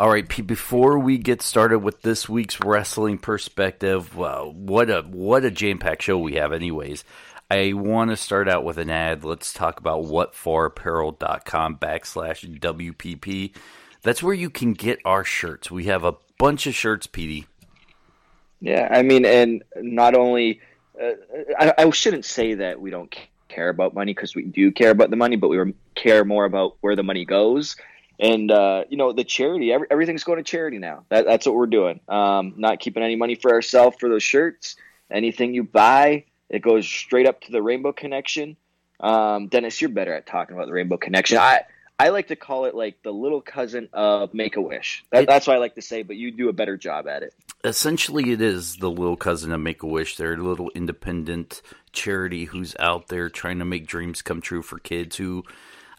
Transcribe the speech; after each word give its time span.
All 0.00 0.08
right, 0.08 0.26
Pete. 0.26 0.46
Before 0.46 0.98
we 0.98 1.18
get 1.18 1.42
started 1.42 1.80
with 1.80 2.00
this 2.00 2.26
week's 2.26 2.58
wrestling 2.58 3.18
perspective, 3.18 4.16
what 4.16 4.88
a 4.88 5.02
what 5.02 5.44
a 5.44 5.50
jam 5.50 5.76
packed 5.76 6.04
show 6.04 6.16
we 6.16 6.36
have. 6.36 6.54
Anyways, 6.54 7.04
I 7.50 7.74
want 7.74 8.08
to 8.08 8.16
start 8.16 8.48
out 8.48 8.64
with 8.64 8.78
an 8.78 8.88
ad. 8.88 9.24
Let's 9.26 9.52
talk 9.52 9.78
about 9.78 10.04
whatforapparel.com 10.04 11.76
backslash 11.76 12.60
WPP. 12.60 13.54
That's 14.00 14.22
where 14.22 14.32
you 14.32 14.48
can 14.48 14.72
get 14.72 15.00
our 15.04 15.22
shirts. 15.22 15.70
We 15.70 15.84
have 15.84 16.02
a 16.02 16.14
bunch 16.38 16.66
of 16.66 16.74
shirts, 16.74 17.06
Petey. 17.06 17.46
Yeah, 18.62 18.88
I 18.90 19.02
mean, 19.02 19.26
and 19.26 19.62
not 19.76 20.14
only 20.14 20.62
uh, 20.98 21.10
I, 21.58 21.74
I 21.76 21.90
shouldn't 21.90 22.24
say 22.24 22.54
that 22.54 22.80
we 22.80 22.90
don't 22.90 23.14
care 23.50 23.68
about 23.68 23.92
money 23.92 24.14
because 24.14 24.34
we 24.34 24.44
do 24.44 24.72
care 24.72 24.92
about 24.92 25.10
the 25.10 25.16
money, 25.16 25.36
but 25.36 25.48
we 25.48 25.74
care 25.94 26.24
more 26.24 26.46
about 26.46 26.78
where 26.80 26.96
the 26.96 27.02
money 27.02 27.26
goes 27.26 27.76
and 28.20 28.50
uh, 28.50 28.84
you 28.88 28.96
know 28.96 29.12
the 29.12 29.24
charity 29.24 29.72
every, 29.72 29.86
everything's 29.90 30.24
going 30.24 30.36
to 30.36 30.44
charity 30.44 30.78
now 30.78 31.04
that, 31.08 31.24
that's 31.24 31.46
what 31.46 31.54
we're 31.54 31.66
doing 31.66 31.98
um, 32.08 32.54
not 32.56 32.78
keeping 32.78 33.02
any 33.02 33.16
money 33.16 33.34
for 33.34 33.52
ourselves 33.52 33.96
for 33.98 34.08
those 34.08 34.22
shirts 34.22 34.76
anything 35.10 35.54
you 35.54 35.64
buy 35.64 36.24
it 36.48 36.60
goes 36.60 36.86
straight 36.86 37.26
up 37.26 37.40
to 37.40 37.50
the 37.50 37.62
rainbow 37.62 37.92
connection 37.92 38.56
um, 39.00 39.48
dennis 39.48 39.80
you're 39.80 39.90
better 39.90 40.14
at 40.14 40.26
talking 40.26 40.54
about 40.54 40.66
the 40.66 40.72
rainbow 40.72 40.96
connection 40.96 41.38
i 41.38 41.62
I 41.98 42.08
like 42.08 42.28
to 42.28 42.36
call 42.36 42.64
it 42.64 42.74
like 42.74 43.02
the 43.02 43.12
little 43.12 43.42
cousin 43.42 43.90
of 43.92 44.32
Make 44.32 44.56
a 44.56 44.62
Wish. 44.62 45.04
That, 45.10 45.26
that's 45.26 45.46
what 45.46 45.56
I 45.56 45.58
like 45.58 45.74
to 45.74 45.82
say, 45.82 46.02
but 46.02 46.16
you 46.16 46.30
do 46.30 46.48
a 46.48 46.52
better 46.54 46.78
job 46.78 47.06
at 47.06 47.22
it. 47.22 47.34
Essentially, 47.62 48.32
it 48.32 48.40
is 48.40 48.76
the 48.76 48.90
little 48.90 49.18
cousin 49.18 49.52
of 49.52 49.60
Make 49.60 49.82
a 49.82 49.86
Wish. 49.86 50.16
They're 50.16 50.32
a 50.32 50.36
little 50.38 50.70
independent 50.74 51.60
charity 51.92 52.46
who's 52.46 52.74
out 52.78 53.08
there 53.08 53.28
trying 53.28 53.58
to 53.58 53.66
make 53.66 53.86
dreams 53.86 54.22
come 54.22 54.40
true 54.40 54.62
for 54.62 54.78
kids 54.78 55.16
who 55.16 55.44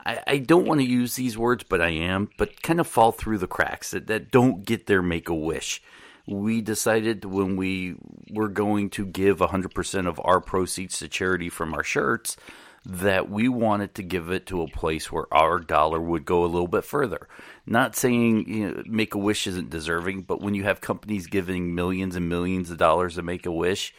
I, 0.06 0.20
I 0.28 0.38
don't 0.38 0.66
want 0.66 0.82
to 0.82 0.88
use 0.88 1.16
these 1.16 1.38
words, 1.38 1.64
but 1.64 1.82
I 1.82 1.90
am, 1.90 2.30
but 2.38 2.62
kind 2.62 2.80
of 2.80 2.88
fall 2.88 3.12
through 3.12 3.38
the 3.40 3.48
cracks 3.48 3.92
that, 3.92 4.08
that 4.08 4.32
don't 4.32 4.66
get 4.66 4.88
their 4.88 5.02
make 5.02 5.30
a 5.30 5.36
wish. 5.36 5.82
We 6.28 6.62
decided 6.62 7.26
when 7.26 7.56
we 7.56 7.96
were 8.30 8.48
going 8.48 8.90
to 8.92 9.06
give 9.06 9.40
100% 9.40 10.08
of 10.08 10.22
our 10.24 10.40
proceeds 10.40 11.00
to 11.00 11.08
charity 11.08 11.50
from 11.50 11.74
our 11.74 11.84
shirts 11.84 12.38
that 12.84 13.30
we 13.30 13.48
wanted 13.48 13.94
to 13.94 14.04
give 14.04 14.32
it 14.32 14.48
to 14.48 14.62
a 14.62 14.68
place 14.68 15.12
where 15.12 15.32
our 15.32 15.60
dollar 15.60 16.00
would 16.00 16.26
go 16.26 16.44
a 16.44 16.48
little 16.48 16.68
bit 16.68 16.84
further. 16.84 17.28
Not 17.66 17.96
saying 17.96 18.50
you 18.50 18.72
know, 18.72 18.84
Make 18.88 19.14
a 19.14 19.20
Wish 19.20 19.46
isn't 19.46 19.70
deserving, 19.70 20.24
but 20.24 20.42
when 20.42 20.56
you 20.56 20.64
have 20.64 20.82
companies 20.82 21.28
giving 21.28 21.76
millions 21.76 22.16
and 22.16 22.28
millions 22.28 22.72
of 22.72 22.78
dollars 22.78 23.16
to 23.16 23.22
Make 23.22 23.46
a 23.46 23.52
Wish, 23.52 23.94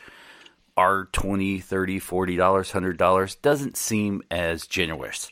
our 0.77 1.05
20 1.13 1.61
30 1.61 2.01
$40, 2.01 2.37
$100 2.37 3.43
doesn't 3.43 3.77
seem 3.77 4.23
as 4.31 4.67
generous 4.67 5.31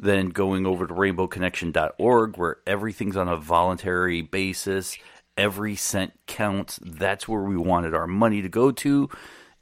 then 0.00 0.30
going 0.30 0.66
over 0.66 0.86
to 0.86 0.94
rainbowconnection.org 0.94 2.36
where 2.36 2.56
everything's 2.66 3.16
on 3.16 3.28
a 3.28 3.36
voluntary 3.36 4.22
basis. 4.22 4.96
Every 5.36 5.76
cent 5.76 6.12
counts. 6.26 6.80
That's 6.82 7.28
where 7.28 7.42
we 7.42 7.56
wanted 7.56 7.94
our 7.94 8.06
money 8.06 8.42
to 8.42 8.48
go 8.48 8.72
to. 8.72 9.08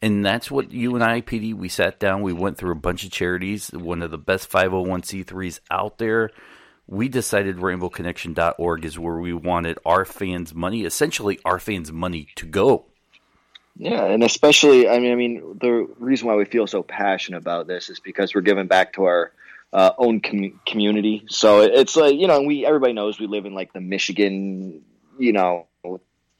And 0.01 0.25
that's 0.25 0.51
what 0.51 0.71
you 0.71 0.95
and 0.95 1.03
I, 1.03 1.21
PD, 1.21 1.55
we 1.55 1.69
sat 1.69 1.99
down, 1.99 2.23
we 2.23 2.33
went 2.33 2.57
through 2.57 2.71
a 2.71 2.77
bunch 2.77 3.05
of 3.05 3.11
charities, 3.11 3.71
one 3.73 4.01
of 4.01 4.13
the 4.13 4.19
best 4.19 4.49
501c3s 4.49 5.59
out 5.73 5.99
there. 5.99 6.31
We 6.87 7.09
decided 7.09 7.57
rainbowconnection.org 7.57 8.85
is 8.85 8.99
where 8.99 9.19
we 9.19 9.33
wanted 9.33 9.79
our 9.85 10.05
fans' 10.05 10.55
money, 10.55 10.85
essentially 10.85 11.41
our 11.45 11.59
fans' 11.59 11.91
money 11.91 12.29
to 12.37 12.47
go. 12.47 12.87
Yeah, 13.77 14.05
and 14.05 14.23
especially, 14.23 14.89
I 14.89 14.99
mean, 15.01 15.13
I 15.13 15.15
mean, 15.17 15.59
the 15.61 15.89
reason 15.99 16.29
why 16.29 16.37
we 16.37 16.45
feel 16.45 16.67
so 16.67 16.83
passionate 16.83 17.39
about 17.39 17.67
this 17.67 17.91
is 17.91 18.01
because 18.01 18.35
we're 18.35 18.41
giving 18.41 18.69
back 18.69 18.95
to 18.95 19.05
our 19.05 19.33
uh, 19.73 19.93
own 19.99 20.21
com- 20.21 20.61
community. 20.67 21.25
So 21.29 21.61
it's 21.61 21.97
like 21.97 22.17
you 22.17 22.27
know, 22.27 22.43
we 22.43 22.65
everybody 22.67 22.93
knows 22.93 23.19
we 23.19 23.27
live 23.27 23.47
in 23.47 23.55
like 23.55 23.73
the 23.73 23.81
Michigan, 23.81 24.83
you 25.19 25.33
know, 25.33 25.67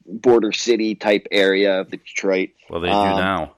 border 0.05 0.51
city 0.51 0.95
type 0.95 1.27
area 1.31 1.81
of 1.81 1.91
Detroit. 1.91 2.49
Well, 2.69 2.81
they 2.81 2.89
um, 2.89 3.09
do 3.09 3.21
now. 3.21 3.55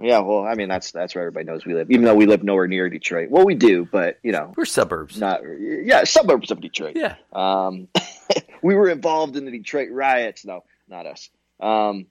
Yeah, 0.00 0.20
well, 0.20 0.44
I 0.44 0.54
mean 0.54 0.68
that's 0.68 0.90
that's 0.90 1.14
where 1.14 1.22
everybody 1.22 1.44
knows 1.44 1.64
we 1.64 1.74
live, 1.74 1.90
even 1.90 2.04
though 2.04 2.14
we 2.14 2.26
live 2.26 2.42
nowhere 2.42 2.66
near 2.66 2.88
Detroit. 2.90 3.30
Well, 3.30 3.44
we 3.44 3.54
do, 3.54 3.86
but 3.90 4.18
you 4.22 4.32
know, 4.32 4.52
we're 4.56 4.64
suburbs. 4.64 5.18
Not 5.18 5.42
yeah, 5.58 6.04
suburbs 6.04 6.50
of 6.50 6.60
Detroit. 6.60 6.96
Yeah. 6.96 7.14
Um, 7.32 7.88
we 8.62 8.74
were 8.74 8.88
involved 8.88 9.36
in 9.36 9.44
the 9.44 9.52
Detroit 9.52 9.90
riots. 9.92 10.44
No, 10.44 10.64
not 10.88 11.06
us. 11.06 11.30
Um, 11.60 12.06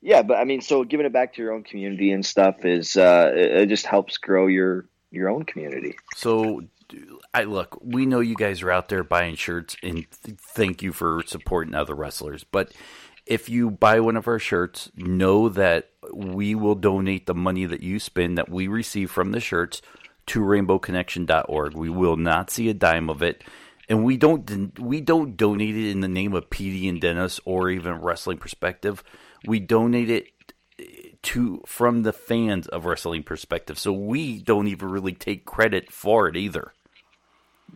yeah, 0.00 0.22
but 0.22 0.36
I 0.38 0.44
mean, 0.44 0.60
so 0.60 0.84
giving 0.84 1.06
it 1.06 1.12
back 1.12 1.34
to 1.34 1.42
your 1.42 1.52
own 1.52 1.64
community 1.64 2.12
and 2.12 2.24
stuff 2.24 2.64
is 2.64 2.96
uh, 2.96 3.32
it, 3.34 3.62
it 3.62 3.68
just 3.68 3.86
helps 3.86 4.18
grow 4.18 4.46
your 4.46 4.86
your 5.14 5.30
own 5.30 5.44
community. 5.44 5.96
So, 6.16 6.62
I 7.32 7.44
look, 7.44 7.78
we 7.82 8.06
know 8.06 8.20
you 8.20 8.34
guys 8.34 8.62
are 8.62 8.70
out 8.70 8.88
there 8.88 9.04
buying 9.04 9.36
shirts, 9.36 9.76
and 9.82 10.06
thank 10.10 10.82
you 10.82 10.92
for 10.92 11.22
supporting 11.26 11.74
other 11.74 11.94
wrestlers. 11.94 12.44
But 12.44 12.72
if 13.26 13.48
you 13.48 13.70
buy 13.70 14.00
one 14.00 14.16
of 14.16 14.28
our 14.28 14.38
shirts, 14.38 14.90
know 14.96 15.48
that 15.48 15.90
we 16.12 16.54
will 16.54 16.74
donate 16.74 17.26
the 17.26 17.34
money 17.34 17.64
that 17.64 17.82
you 17.82 17.98
spend 17.98 18.36
that 18.38 18.50
we 18.50 18.68
receive 18.68 19.10
from 19.10 19.32
the 19.32 19.40
shirts 19.40 19.80
to 20.26 20.40
rainbowconnection.org. 20.40 21.74
We 21.74 21.90
will 21.90 22.16
not 22.16 22.50
see 22.50 22.68
a 22.68 22.74
dime 22.74 23.08
of 23.08 23.22
it. 23.22 23.42
And 23.88 24.04
we 24.04 24.16
don't 24.16 24.78
we 24.78 25.02
don't 25.02 25.36
donate 25.36 25.76
it 25.76 25.90
in 25.90 26.00
the 26.00 26.08
name 26.08 26.32
of 26.32 26.48
PD 26.48 26.88
and 26.88 27.00
Dennis 27.00 27.38
or 27.44 27.68
even 27.68 28.00
Wrestling 28.00 28.38
Perspective. 28.38 29.04
We 29.46 29.60
donate 29.60 30.08
it 30.08 30.28
to 31.24 31.62
from 31.66 32.02
the 32.02 32.12
fans 32.12 32.68
of 32.68 32.84
wrestling 32.84 33.22
perspective. 33.22 33.78
So 33.78 33.92
we 33.92 34.38
don't 34.38 34.68
even 34.68 34.90
really 34.90 35.12
take 35.12 35.44
credit 35.44 35.90
for 35.90 36.28
it 36.28 36.36
either. 36.36 36.72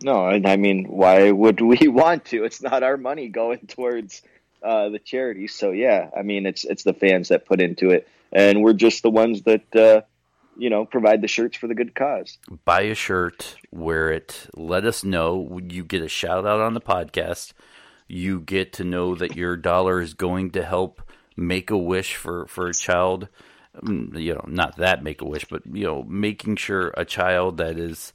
No, 0.01 0.27
and 0.27 0.47
I 0.47 0.55
mean, 0.55 0.85
why 0.85 1.31
would 1.31 1.61
we 1.61 1.77
want 1.87 2.25
to? 2.25 2.43
It's 2.43 2.61
not 2.61 2.83
our 2.83 2.97
money 2.97 3.27
going 3.27 3.59
towards 3.67 4.21
uh, 4.63 4.89
the 4.89 4.99
charity. 4.99 5.47
So 5.47 5.71
yeah, 5.71 6.09
I 6.17 6.21
mean, 6.21 6.45
it's 6.45 6.63
it's 6.63 6.83
the 6.83 6.93
fans 6.93 7.29
that 7.29 7.45
put 7.45 7.61
into 7.61 7.89
it, 7.89 8.07
and 8.31 8.61
we're 8.61 8.73
just 8.73 9.03
the 9.03 9.09
ones 9.09 9.41
that 9.43 9.75
uh, 9.75 10.01
you 10.57 10.69
know 10.69 10.85
provide 10.85 11.21
the 11.21 11.27
shirts 11.27 11.57
for 11.57 11.67
the 11.67 11.75
good 11.75 11.95
cause. 11.95 12.37
Buy 12.65 12.81
a 12.81 12.95
shirt, 12.95 13.55
wear 13.71 14.11
it. 14.11 14.47
Let 14.55 14.85
us 14.85 15.03
know. 15.03 15.59
You 15.67 15.83
get 15.83 16.01
a 16.01 16.07
shout 16.07 16.45
out 16.45 16.61
on 16.61 16.73
the 16.73 16.81
podcast. 16.81 17.53
You 18.07 18.39
get 18.39 18.73
to 18.73 18.83
know 18.83 19.15
that 19.15 19.35
your 19.35 19.55
dollar 19.55 20.01
is 20.01 20.13
going 20.13 20.51
to 20.51 20.63
help 20.63 21.01
make 21.39 21.69
a 21.69 21.77
wish 21.77 22.15
for 22.15 22.45
for 22.47 22.67
a 22.67 22.73
child 22.73 23.27
mm, 23.77 24.19
you 24.19 24.33
know 24.33 24.45
not 24.47 24.77
that 24.77 25.03
make 25.03 25.21
a 25.21 25.25
wish 25.25 25.45
but 25.45 25.61
you 25.71 25.85
know 25.85 26.03
making 26.03 26.55
sure 26.55 26.93
a 26.97 27.05
child 27.05 27.57
that 27.57 27.77
is 27.77 28.13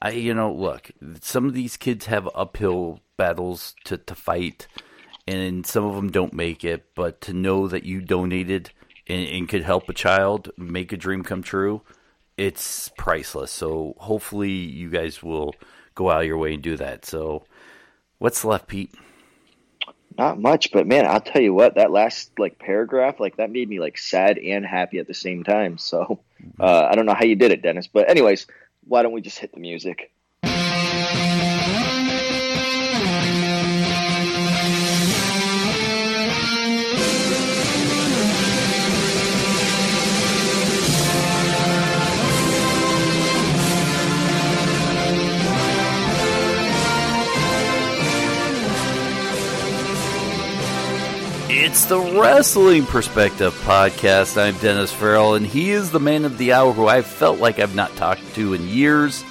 i 0.00 0.10
you 0.10 0.34
know 0.34 0.52
look 0.52 0.90
some 1.20 1.46
of 1.46 1.54
these 1.54 1.76
kids 1.76 2.06
have 2.06 2.28
uphill 2.34 3.00
battles 3.16 3.74
to 3.84 3.96
to 3.96 4.14
fight 4.14 4.66
and 5.26 5.66
some 5.66 5.84
of 5.84 5.94
them 5.94 6.10
don't 6.10 6.32
make 6.32 6.64
it. 6.64 6.94
But 6.94 7.20
to 7.22 7.32
know 7.32 7.68
that 7.68 7.84
you 7.84 8.00
donated 8.00 8.70
and, 9.06 9.28
and 9.28 9.48
could 9.48 9.62
help 9.62 9.88
a 9.88 9.94
child 9.94 10.50
make 10.56 10.92
a 10.92 10.96
dream 10.96 11.22
come 11.22 11.42
true, 11.42 11.82
it's 12.36 12.90
priceless. 12.96 13.50
So 13.50 13.94
hopefully 13.98 14.50
you 14.50 14.90
guys 14.90 15.22
will 15.22 15.54
go 15.94 16.10
out 16.10 16.22
of 16.22 16.26
your 16.26 16.38
way 16.38 16.54
and 16.54 16.62
do 16.62 16.76
that. 16.76 17.04
So 17.04 17.44
what's 18.18 18.44
left, 18.44 18.68
Pete? 18.68 18.94
Not 20.18 20.40
much, 20.40 20.72
but 20.72 20.86
man, 20.86 21.06
I'll 21.06 21.20
tell 21.20 21.42
you 21.42 21.54
what, 21.54 21.76
that 21.76 21.90
last 21.90 22.38
like 22.38 22.58
paragraph, 22.58 23.20
like 23.20 23.36
that 23.36 23.50
made 23.50 23.68
me 23.68 23.80
like 23.80 23.98
sad 23.98 24.38
and 24.38 24.64
happy 24.64 24.98
at 24.98 25.06
the 25.06 25.14
same 25.14 25.44
time. 25.44 25.78
So 25.78 26.20
uh, 26.60 26.88
I 26.90 26.94
don't 26.94 27.06
know 27.06 27.14
how 27.14 27.24
you 27.24 27.36
did 27.36 27.52
it, 27.52 27.62
Dennis. 27.62 27.86
But 27.86 28.10
anyways, 28.10 28.46
why 28.86 29.02
don't 29.02 29.12
we 29.12 29.20
just 29.20 29.38
hit 29.38 29.52
the 29.52 29.60
music? 29.60 30.10
It's 51.72 51.86
the 51.86 51.98
Wrestling 51.98 52.84
Perspective 52.84 53.54
Podcast. 53.62 54.36
I'm 54.36 54.54
Dennis 54.58 54.92
Farrell, 54.92 55.36
and 55.36 55.46
he 55.46 55.70
is 55.70 55.90
the 55.90 55.98
man 55.98 56.26
of 56.26 56.36
the 56.36 56.52
hour 56.52 56.70
who 56.70 56.86
I 56.86 57.00
felt 57.00 57.38
like 57.38 57.58
I've 57.58 57.74
not 57.74 57.96
talked 57.96 58.34
to 58.34 58.52
in 58.52 58.68
years. 58.68 59.24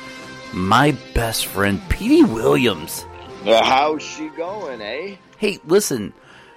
My 0.52 0.98
best 1.14 1.46
friend, 1.46 1.80
Petey 1.88 2.24
Williams. 2.24 3.06
how's 3.46 4.02
she 4.02 4.30
going, 4.30 4.82
eh? 4.82 5.18
Hey, 5.38 5.60
listen, 5.66 6.14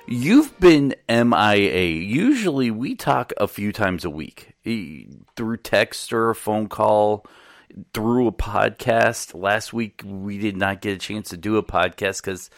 you've 0.07 0.59
been 0.59 0.95
MIA. 1.07 1.85
Usually 1.85 2.71
we 2.71 2.95
talk 2.95 3.35
a 3.37 3.47
few 3.47 3.71
times 3.71 4.07
a 4.07 4.11
week 4.11 4.55
through 5.37 5.59
text 5.59 6.15
or 6.15 6.31
a 6.31 6.35
phone 6.35 6.69
call, 6.69 7.27
through 7.93 8.29
a 8.29 8.33
podcast. 8.33 9.39
Last 9.39 9.75
week 9.75 10.01
we 10.03 10.39
did 10.39 10.57
not 10.57 10.81
get 10.81 10.95
a 10.95 10.99
chance 10.99 11.29
to 11.29 11.37
do 11.37 11.59
a 11.59 11.63
podcast 11.63 12.23
because 12.23 12.49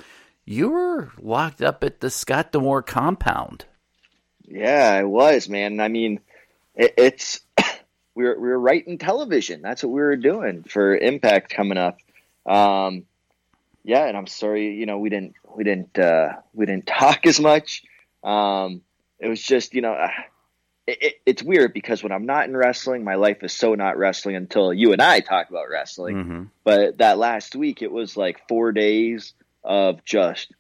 you 0.47 0.71
were 0.71 1.11
locked 1.21 1.61
up 1.61 1.85
at 1.85 2.01
the 2.01 2.09
Scott 2.09 2.53
D'Amore 2.53 2.83
compound. 2.83 3.67
Yeah, 4.47 4.93
I 4.93 5.03
was, 5.03 5.49
man. 5.49 5.81
I 5.81 5.89
mean, 5.89 6.21
it, 6.77 6.95
it's 6.97 7.41
we 8.15 8.25
were 8.25 8.39
we 8.39 8.49
were 8.49 8.59
writing 8.59 8.97
television. 8.97 9.61
That's 9.61 9.83
what 9.83 9.93
we 9.93 10.01
were 10.01 10.17
doing 10.17 10.63
for 10.63 10.97
Impact 10.97 11.53
coming 11.53 11.77
up. 11.77 11.99
Um, 12.47 13.05
yeah, 13.83 14.07
and 14.07 14.17
I'm 14.17 14.29
sorry, 14.29 14.75
you 14.77 14.87
know, 14.87 14.99
we 14.99 15.11
didn't 15.11 15.35
we 15.55 15.65
didn't 15.65 15.99
uh, 15.99 16.35
we 16.55 16.65
didn't 16.65 16.87
talk 16.87 17.27
as 17.27 17.41
much. 17.41 17.83
Um, 18.23 18.83
it 19.19 19.29
was 19.29 19.43
just, 19.43 19.75
you 19.75 19.81
know, 19.81 19.95
uh, 19.95 20.11
it, 20.87 21.03
it, 21.03 21.15
it's 21.27 21.43
weird 21.43 21.73
because 21.73 22.03
when 22.03 22.13
I'm 22.13 22.27
not 22.27 22.49
in 22.49 22.57
wrestling, 22.57 23.03
my 23.03 23.15
life 23.15 23.43
is 23.43 23.53
so 23.53 23.75
not 23.75 23.97
wrestling 23.97 24.37
until 24.37 24.73
you 24.73 24.93
and 24.93 25.01
I 25.01 25.21
talk 25.21 25.49
about 25.51 25.71
wrestling. 25.71 26.17
Mm-hmm. 26.17 26.43
But 26.65 26.99
that 26.99 27.19
last 27.19 27.57
week, 27.57 27.83
it 27.83 27.91
was 27.91 28.17
like 28.17 28.47
four 28.49 28.73
days 28.73 29.33
of 29.67 30.05
just 30.05 30.53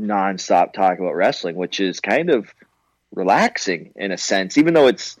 nonstop 0.00 0.72
talk 0.72 0.98
about 0.98 1.14
wrestling, 1.14 1.56
which 1.56 1.80
is 1.80 2.00
kind 2.00 2.30
of 2.30 2.52
relaxing 3.14 3.92
in 3.96 4.12
a 4.12 4.18
sense, 4.18 4.56
even 4.56 4.74
though 4.74 4.86
it's 4.86 5.18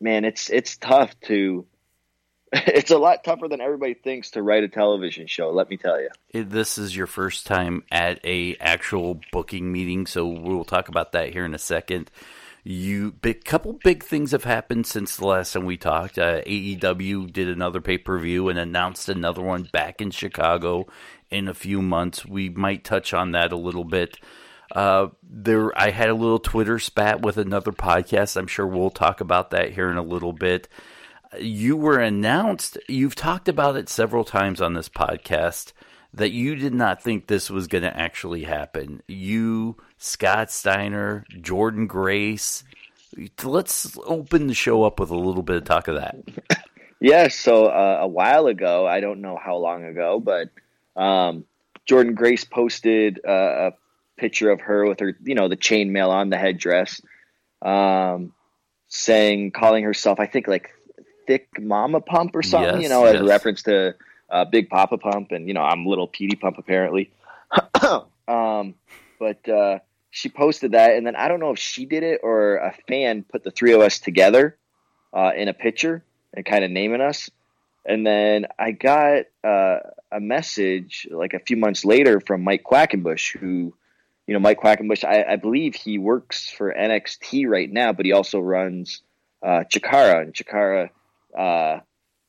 man, 0.00 0.24
it's 0.24 0.50
it's 0.50 0.76
tough 0.76 1.18
to 1.20 1.66
it's 2.52 2.90
a 2.90 2.98
lot 2.98 3.22
tougher 3.22 3.46
than 3.46 3.60
everybody 3.60 3.94
thinks 3.94 4.32
to 4.32 4.42
write 4.42 4.64
a 4.64 4.68
television 4.68 5.26
show, 5.28 5.50
let 5.50 5.70
me 5.70 5.76
tell 5.76 6.00
you. 6.00 6.08
This 6.32 6.78
is 6.78 6.96
your 6.96 7.06
first 7.06 7.46
time 7.46 7.84
at 7.92 8.18
a 8.24 8.56
actual 8.56 9.20
booking 9.30 9.70
meeting, 9.70 10.06
so 10.06 10.26
we'll 10.26 10.64
talk 10.64 10.88
about 10.88 11.12
that 11.12 11.32
here 11.32 11.44
in 11.44 11.54
a 11.54 11.58
second. 11.58 12.10
You 12.62 13.12
big 13.12 13.44
couple 13.44 13.78
big 13.84 14.02
things 14.02 14.32
have 14.32 14.44
happened 14.44 14.86
since 14.86 15.16
the 15.16 15.26
last 15.26 15.52
time 15.52 15.64
we 15.64 15.76
talked. 15.76 16.18
Uh, 16.18 16.42
AEW 16.42 17.32
did 17.32 17.48
another 17.48 17.80
pay 17.80 17.98
per 17.98 18.18
view 18.18 18.48
and 18.48 18.58
announced 18.58 19.08
another 19.08 19.42
one 19.42 19.68
back 19.72 20.00
in 20.00 20.10
Chicago 20.10 20.86
in 21.30 21.48
a 21.48 21.54
few 21.54 21.80
months. 21.80 22.26
We 22.26 22.48
might 22.50 22.84
touch 22.84 23.14
on 23.14 23.32
that 23.32 23.52
a 23.52 23.56
little 23.56 23.84
bit. 23.84 24.18
Uh, 24.72 25.08
there, 25.22 25.76
I 25.78 25.90
had 25.90 26.10
a 26.10 26.14
little 26.14 26.38
Twitter 26.38 26.78
spat 26.78 27.22
with 27.22 27.38
another 27.38 27.72
podcast. 27.72 28.36
I'm 28.36 28.46
sure 28.46 28.66
we'll 28.66 28.90
talk 28.90 29.20
about 29.20 29.50
that 29.50 29.72
here 29.72 29.90
in 29.90 29.96
a 29.96 30.02
little 30.02 30.32
bit. 30.32 30.68
You 31.38 31.76
were 31.76 31.98
announced. 31.98 32.78
You've 32.88 33.14
talked 33.14 33.48
about 33.48 33.76
it 33.76 33.88
several 33.88 34.24
times 34.24 34.60
on 34.60 34.74
this 34.74 34.88
podcast 34.88 35.72
that 36.12 36.30
you 36.30 36.56
did 36.56 36.74
not 36.74 37.02
think 37.02 37.26
this 37.26 37.50
was 37.50 37.68
going 37.68 37.82
to 37.82 37.96
actually 37.96 38.44
happen. 38.44 39.02
You, 39.06 39.76
Scott 40.00 40.50
Steiner, 40.50 41.26
Jordynne 41.30 41.86
Grace. 41.86 42.64
Let's 43.44 43.98
open 44.06 44.46
the 44.46 44.54
show 44.54 44.82
up 44.82 44.98
with 44.98 45.10
a 45.10 45.16
little 45.16 45.42
bit 45.42 45.56
of 45.56 45.64
talk 45.64 45.88
of 45.88 45.96
that. 45.96 46.16
yeah. 47.00 47.28
So 47.28 47.66
uh, 47.66 47.98
a 48.00 48.08
while 48.08 48.46
ago, 48.46 48.86
I 48.86 49.00
don't 49.00 49.20
know 49.20 49.38
how 49.40 49.56
long 49.56 49.84
ago, 49.84 50.18
but 50.18 50.48
um, 50.96 51.44
Jordynne 51.88 52.14
Grace 52.14 52.44
posted 52.44 53.20
uh, 53.28 53.70
a 53.70 53.72
picture 54.16 54.50
of 54.50 54.62
her 54.62 54.86
with 54.86 55.00
her, 55.00 55.16
you 55.22 55.34
know, 55.34 55.48
the 55.48 55.56
chainmail 55.56 56.08
on 56.08 56.30
the 56.30 56.38
headdress, 56.38 57.02
um, 57.60 58.32
saying, 58.88 59.50
calling 59.50 59.84
herself, 59.84 60.18
I 60.18 60.26
think 60.26 60.48
like 60.48 60.70
Thick 61.26 61.48
Mama 61.58 62.00
Pump 62.00 62.34
or 62.34 62.42
something, 62.42 62.76
yes, 62.76 62.82
you 62.82 62.88
know, 62.88 63.04
yes. 63.04 63.16
as 63.16 63.20
a 63.20 63.24
reference 63.24 63.62
to 63.64 63.94
uh, 64.30 64.46
Big 64.46 64.70
Papa 64.70 64.96
Pump, 64.96 65.32
and 65.32 65.46
you 65.46 65.52
know, 65.52 65.62
I'm 65.62 65.84
Little 65.84 66.08
Petey 66.08 66.36
Pump 66.36 66.56
apparently. 66.56 67.12
um, 68.28 68.74
but 69.18 69.46
uh, 69.46 69.80
she 70.10 70.28
posted 70.28 70.72
that, 70.72 70.96
and 70.96 71.06
then 71.06 71.16
I 71.16 71.28
don't 71.28 71.40
know 71.40 71.52
if 71.52 71.58
she 71.58 71.86
did 71.86 72.02
it 72.02 72.20
or 72.22 72.56
a 72.56 72.74
fan 72.88 73.24
put 73.24 73.44
the 73.44 73.50
three 73.50 73.72
of 73.72 73.80
us 73.80 73.98
together 73.98 74.56
uh, 75.12 75.30
in 75.36 75.48
a 75.48 75.54
picture 75.54 76.02
and 76.34 76.44
kind 76.44 76.64
of 76.64 76.70
naming 76.70 77.00
us. 77.00 77.30
And 77.84 78.06
then 78.06 78.46
I 78.58 78.72
got 78.72 79.24
uh, 79.42 79.78
a 80.12 80.20
message 80.20 81.06
like 81.10 81.34
a 81.34 81.38
few 81.38 81.56
months 81.56 81.84
later 81.84 82.20
from 82.20 82.42
Mike 82.42 82.64
Quackenbush, 82.64 83.38
who, 83.38 83.72
you 84.26 84.34
know, 84.34 84.40
Mike 84.40 84.60
Quackenbush, 84.60 85.04
I, 85.04 85.32
I 85.32 85.36
believe 85.36 85.74
he 85.74 85.98
works 85.98 86.50
for 86.50 86.74
NXT 86.74 87.48
right 87.48 87.70
now, 87.70 87.92
but 87.92 88.04
he 88.04 88.12
also 88.12 88.40
runs 88.40 89.02
uh, 89.42 89.64
Chikara. 89.72 90.22
And 90.22 90.34
Chikara, 90.34 90.90
uh, 91.36 91.80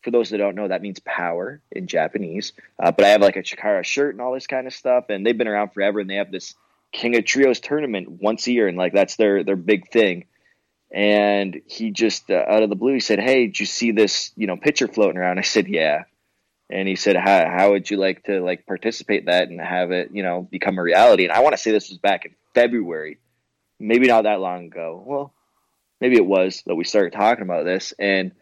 for 0.04 0.12
those 0.12 0.30
that 0.30 0.38
don't 0.38 0.56
know, 0.56 0.70
that 0.70 0.82
means 0.82 1.00
power 1.00 1.62
in 1.72 1.88
Japanese. 1.88 2.54
Uh, 2.82 2.92
but 2.92 3.06
I 3.06 3.10
have 3.10 3.22
like 3.22 3.36
a 3.36 3.44
Chikara 3.44 3.84
shirt 3.84 4.14
and 4.16 4.22
all 4.22 4.34
this 4.34 4.48
kind 4.48 4.68
of 4.68 4.74
stuff. 4.74 5.06
And 5.10 5.26
they've 5.26 5.38
been 5.38 5.50
around 5.50 5.74
forever 5.74 6.00
and 6.00 6.10
they 6.10 6.16
have 6.16 6.32
this 6.32 6.56
King 6.92 7.16
of 7.16 7.26
Trios 7.26 7.60
tournament 7.60 8.10
once 8.10 8.48
a 8.48 8.52
year. 8.52 8.68
And 8.68 8.78
like 8.78 8.94
that's 8.94 9.16
their, 9.16 9.44
their 9.44 9.56
big 9.56 9.90
thing. 9.92 10.26
And 10.94 11.62
he 11.66 11.92
just 11.92 12.30
uh, 12.30 12.44
out 12.48 12.64
of 12.64 12.70
the 12.70 12.76
blue 12.76 12.94
he 12.94 13.00
said 13.00 13.20
hey 13.20 13.46
did 13.46 13.60
you 13.60 13.66
see 13.66 13.92
this 13.92 14.32
you 14.36 14.46
know 14.46 14.58
picture 14.58 14.88
floating 14.88 15.18
around? 15.18 15.40
I 15.40 15.44
said 15.44 15.68
yeah. 15.68 16.04
And 16.70 16.88
he 16.88 16.96
said 16.96 17.16
how, 17.16 17.50
how 17.50 17.72
would 17.72 17.90
you 17.90 17.98
like 17.98 18.24
to 18.26 18.42
like 18.42 18.66
participate 18.66 19.26
that 19.26 19.50
and 19.50 19.60
have 19.62 19.92
it 19.92 20.10
you 20.12 20.22
know 20.22 20.42
become 20.42 20.78
a 20.78 20.82
reality? 20.82 21.24
And 21.24 21.32
i 21.32 21.40
want 21.40 21.54
to 21.54 21.58
say 21.58 21.72
this 21.72 21.90
was 21.90 21.98
back 21.98 22.26
in 22.26 22.36
february 22.54 23.20
maybe 23.80 24.08
not 24.08 24.24
that 24.24 24.42
long 24.42 24.66
ago. 24.66 25.02
Well 25.06 25.34
maybe 26.02 26.18
it 26.18 26.26
was 26.26 26.62
that 26.66 26.76
we 26.76 26.84
started 26.84 27.14
talking 27.14 27.44
about 27.44 27.64
this. 27.64 27.94
And 27.98 28.34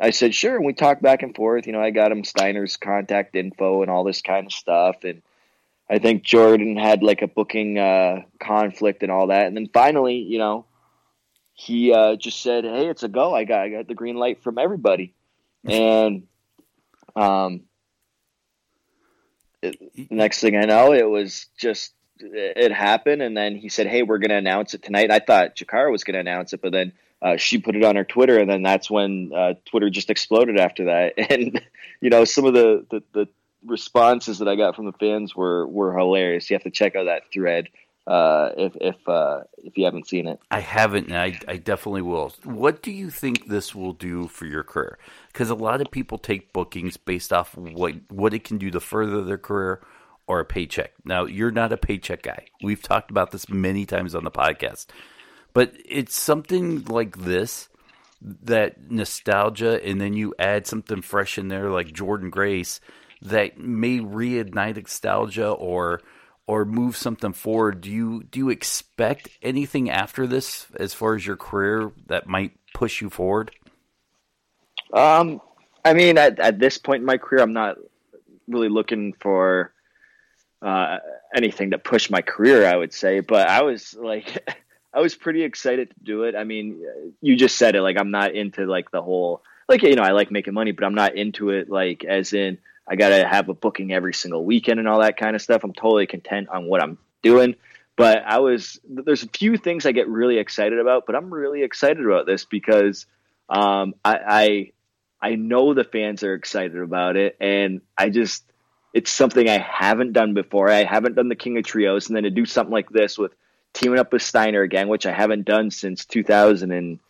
i 0.00 0.10
said 0.10 0.34
sure 0.34 0.56
and 0.56 0.66
we 0.66 0.72
talked 0.72 1.02
back 1.02 1.22
and 1.22 1.36
forth. 1.36 1.68
You 1.68 1.72
know 1.72 1.80
i 1.80 1.90
got 1.90 2.10
him 2.10 2.24
steiner's 2.24 2.76
contact 2.76 3.36
info 3.36 3.82
and 3.82 3.92
all 3.92 4.02
this 4.02 4.22
kind 4.22 4.46
of 4.46 4.52
stuff. 4.52 5.04
And 5.04 5.22
i 5.88 5.98
think 5.98 6.24
Jordynne 6.24 6.80
had 6.80 7.02
like 7.02 7.22
a 7.22 7.28
booking 7.28 7.78
uh, 7.78 8.22
conflict 8.40 9.02
and 9.02 9.12
all 9.12 9.28
that 9.28 9.46
and 9.46 9.56
then 9.56 9.68
finally 9.72 10.16
you 10.16 10.38
know 10.38 10.66
he 11.56 11.92
uh, 11.92 12.16
just 12.16 12.42
said, 12.42 12.64
"Hey, 12.64 12.86
it's 12.86 13.02
a 13.02 13.08
go. 13.08 13.34
I 13.34 13.44
got 13.44 13.60
I 13.60 13.70
got 13.70 13.88
the 13.88 13.94
green 13.94 14.16
light 14.16 14.42
from 14.42 14.58
everybody," 14.58 15.14
and 15.64 16.24
um, 17.16 17.62
it, 19.62 19.76
next 20.10 20.40
thing 20.40 20.54
I 20.54 20.66
know, 20.66 20.92
it 20.92 21.08
was 21.08 21.46
just 21.58 21.94
it 22.18 22.72
happened, 22.72 23.22
and 23.22 23.34
then 23.34 23.56
he 23.56 23.70
said, 23.70 23.86
"Hey, 23.86 24.02
we're 24.02 24.18
going 24.18 24.30
to 24.30 24.36
announce 24.36 24.74
it 24.74 24.82
tonight." 24.82 25.10
I 25.10 25.18
thought 25.18 25.56
Chikara 25.56 25.90
was 25.90 26.04
going 26.04 26.14
to 26.14 26.20
announce 26.20 26.52
it, 26.52 26.60
but 26.60 26.72
then 26.72 26.92
uh, 27.22 27.38
she 27.38 27.56
put 27.56 27.74
it 27.74 27.84
on 27.84 27.96
her 27.96 28.04
Twitter, 28.04 28.38
and 28.38 28.50
then 28.50 28.62
that's 28.62 28.90
when 28.90 29.32
uh, 29.34 29.54
Twitter 29.64 29.88
just 29.88 30.10
exploded 30.10 30.58
after 30.58 30.84
that. 30.84 31.14
And 31.30 31.58
you 32.02 32.10
know, 32.10 32.26
some 32.26 32.44
of 32.44 32.52
the, 32.52 32.84
the 32.90 33.02
the 33.12 33.28
responses 33.64 34.38
that 34.38 34.48
I 34.48 34.56
got 34.56 34.76
from 34.76 34.86
the 34.86 34.92
fans 34.92 35.34
were 35.34 35.66
were 35.66 35.96
hilarious. 35.96 36.48
You 36.50 36.54
have 36.54 36.64
to 36.64 36.70
check 36.70 36.96
out 36.96 37.04
that 37.04 37.22
thread 37.32 37.68
uh, 38.06 38.50
if 38.56 38.76
if 38.80 39.08
uh, 39.08 39.42
if 39.58 39.76
you 39.76 39.84
haven't 39.84 40.08
seen 40.08 40.28
it. 40.28 40.38
I 40.50 40.60
haven't, 40.60 41.08
and 41.08 41.16
I, 41.16 41.38
I 41.48 41.56
definitely 41.56 42.02
will. 42.02 42.32
What 42.44 42.82
do 42.82 42.92
you 42.92 43.10
think 43.10 43.46
this 43.46 43.74
will 43.74 43.92
do 43.92 44.28
for 44.28 44.46
your 44.46 44.62
career? 44.62 44.98
Because 45.32 45.50
a 45.50 45.54
lot 45.54 45.80
of 45.80 45.90
people 45.90 46.18
take 46.18 46.52
bookings 46.52 46.96
based 46.96 47.32
off 47.32 47.56
what 47.56 47.94
what 48.08 48.32
it 48.32 48.44
can 48.44 48.58
do 48.58 48.70
to 48.70 48.80
further 48.80 49.22
their 49.22 49.38
career 49.38 49.80
or 50.28 50.40
a 50.40 50.44
paycheck. 50.44 50.92
Now, 51.04 51.24
you're 51.24 51.50
not 51.50 51.72
a 51.72 51.76
paycheck 51.76 52.22
guy. 52.22 52.46
We've 52.62 52.82
talked 52.82 53.10
about 53.10 53.30
this 53.30 53.48
many 53.48 53.86
times 53.86 54.14
on 54.14 54.24
the 54.24 54.30
podcast, 54.30 54.86
but 55.52 55.72
it's 55.84 56.16
something 56.16 56.84
like 56.84 57.18
this 57.18 57.68
that 58.22 58.90
nostalgia, 58.90 59.84
and 59.84 60.00
then 60.00 60.14
you 60.14 60.32
add 60.38 60.66
something 60.66 61.02
fresh 61.02 61.38
in 61.38 61.48
there 61.48 61.70
like 61.70 61.88
Jordynne 61.88 62.30
Grace 62.30 62.80
that 63.28 63.58
may 63.58 63.98
reignite 63.98 64.76
nostalgia 64.76 65.50
or 65.50 66.00
or 66.46 66.64
move 66.64 66.96
something 66.96 67.32
forward, 67.32 67.80
do 67.80 67.90
you 67.90 68.22
do 68.24 68.38
you 68.38 68.50
expect 68.50 69.28
anything 69.42 69.90
after 69.90 70.26
this 70.26 70.66
as 70.78 70.94
far 70.94 71.14
as 71.14 71.26
your 71.26 71.36
career 71.36 71.92
that 72.06 72.26
might 72.26 72.52
push 72.72 73.00
you 73.00 73.10
forward? 73.10 73.50
Um, 74.92 75.40
I 75.84 75.94
mean, 75.94 76.18
at, 76.18 76.38
at 76.38 76.58
this 76.58 76.78
point 76.78 77.00
in 77.00 77.06
my 77.06 77.18
career, 77.18 77.42
I'm 77.42 77.52
not 77.52 77.76
really 78.46 78.68
looking 78.68 79.12
for 79.14 79.72
uh, 80.62 80.98
anything 81.34 81.72
to 81.72 81.78
push 81.78 82.10
my 82.10 82.22
career. 82.22 82.64
I 82.66 82.76
would 82.76 82.92
say, 82.92 83.20
but 83.20 83.48
I 83.48 83.62
was 83.62 83.94
like, 83.94 84.48
I 84.94 85.00
was 85.00 85.16
pretty 85.16 85.42
excited 85.42 85.90
to 85.90 85.96
do 86.04 86.22
it. 86.22 86.36
I 86.36 86.44
mean, 86.44 86.80
you 87.20 87.36
just 87.36 87.56
said 87.56 87.74
it. 87.74 87.82
Like, 87.82 87.98
I'm 87.98 88.12
not 88.12 88.34
into 88.34 88.66
like 88.66 88.92
the 88.92 89.02
whole 89.02 89.42
like 89.68 89.82
you 89.82 89.96
know, 89.96 90.02
I 90.02 90.12
like 90.12 90.30
making 90.30 90.54
money, 90.54 90.72
but 90.72 90.84
I'm 90.84 90.94
not 90.94 91.16
into 91.16 91.50
it 91.50 91.68
like 91.68 92.04
as 92.04 92.32
in 92.32 92.58
I 92.88 92.96
gotta 92.96 93.26
have 93.26 93.48
a 93.48 93.54
booking 93.54 93.92
every 93.92 94.14
single 94.14 94.44
weekend 94.44 94.78
and 94.78 94.88
all 94.88 95.00
that 95.00 95.16
kind 95.16 95.34
of 95.34 95.42
stuff. 95.42 95.64
I'm 95.64 95.72
totally 95.72 96.06
content 96.06 96.48
on 96.48 96.66
what 96.66 96.82
I'm 96.82 96.98
doing. 97.22 97.56
But 97.96 98.24
I 98.26 98.40
was 98.40 98.78
there's 98.86 99.22
a 99.22 99.28
few 99.28 99.56
things 99.56 99.86
I 99.86 99.92
get 99.92 100.08
really 100.08 100.38
excited 100.38 100.78
about, 100.78 101.06
but 101.06 101.16
I'm 101.16 101.32
really 101.32 101.62
excited 101.62 102.04
about 102.04 102.26
this 102.26 102.44
because 102.44 103.06
um, 103.48 103.94
I, 104.04 104.18
I 104.28 104.72
I 105.20 105.34
know 105.36 105.72
the 105.72 105.84
fans 105.84 106.22
are 106.22 106.34
excited 106.34 106.76
about 106.76 107.16
it, 107.16 107.36
and 107.40 107.80
I 107.96 108.10
just 108.10 108.44
it's 108.92 109.10
something 109.10 109.48
I 109.48 109.58
haven't 109.58 110.12
done 110.12 110.34
before. 110.34 110.70
I 110.70 110.84
haven't 110.84 111.14
done 111.14 111.28
the 111.28 111.36
King 111.36 111.56
of 111.56 111.64
Trios, 111.64 112.08
and 112.08 112.16
then 112.16 112.24
to 112.24 112.30
do 112.30 112.44
something 112.44 112.72
like 112.72 112.90
this 112.90 113.16
with 113.16 113.32
teaming 113.72 113.98
up 113.98 114.12
with 114.12 114.22
Steiner 114.22 114.60
again, 114.62 114.88
which 114.88 115.06
I 115.06 115.12
haven't 115.12 115.46
done 115.46 115.70
since 115.70 116.04
2008 116.04 117.00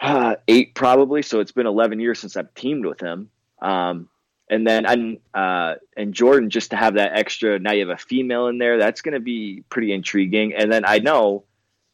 uh, 0.00 0.36
probably. 0.74 1.22
So 1.22 1.40
it's 1.40 1.52
been 1.52 1.66
11 1.66 1.98
years 2.00 2.20
since 2.20 2.36
I've 2.36 2.54
teamed 2.54 2.86
with 2.86 3.00
him. 3.00 3.30
Um, 3.60 4.08
and 4.52 4.66
then 4.66 4.84
and 4.84 5.18
uh, 5.32 5.76
and 5.96 6.12
Jordynne 6.12 6.50
just 6.50 6.70
to 6.70 6.76
have 6.76 6.94
that 6.94 7.16
extra. 7.16 7.58
Now 7.58 7.72
you 7.72 7.88
have 7.88 7.98
a 7.98 8.02
female 8.02 8.48
in 8.48 8.58
there. 8.58 8.78
That's 8.78 9.00
going 9.00 9.14
to 9.14 9.20
be 9.20 9.64
pretty 9.70 9.92
intriguing. 9.92 10.52
And 10.54 10.70
then 10.70 10.84
I 10.86 10.98
know, 10.98 11.44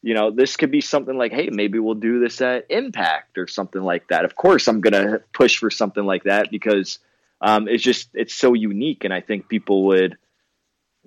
you 0.01 0.13
know, 0.13 0.29
this 0.29 0.57
could 0.57 0.69
be 0.69 0.81
something 0.81 1.17
like, 1.17 1.31
hey, 1.31 1.49
maybe 1.49 1.79
we'll 1.79 1.95
do 1.95 2.19
this 2.19 2.41
at 2.41 2.65
Impact 2.69 3.37
or 3.37 3.47
something 3.47 3.81
like 3.81 4.09
that. 4.09 4.25
Of 4.25 4.35
course, 4.35 4.67
I'm 4.67 4.81
going 4.81 4.93
to 4.93 5.23
push 5.31 5.57
for 5.57 5.71
something 5.71 6.03
like 6.03 6.23
that 6.23 6.51
because 6.51 6.99
um, 7.39 7.69
it's 7.69 7.81
just 7.81 8.09
it's 8.13 8.35
so 8.35 8.53
unique, 8.53 9.05
and 9.05 9.13
I 9.13 9.21
think 9.21 9.47
people 9.47 9.85
would, 9.85 10.17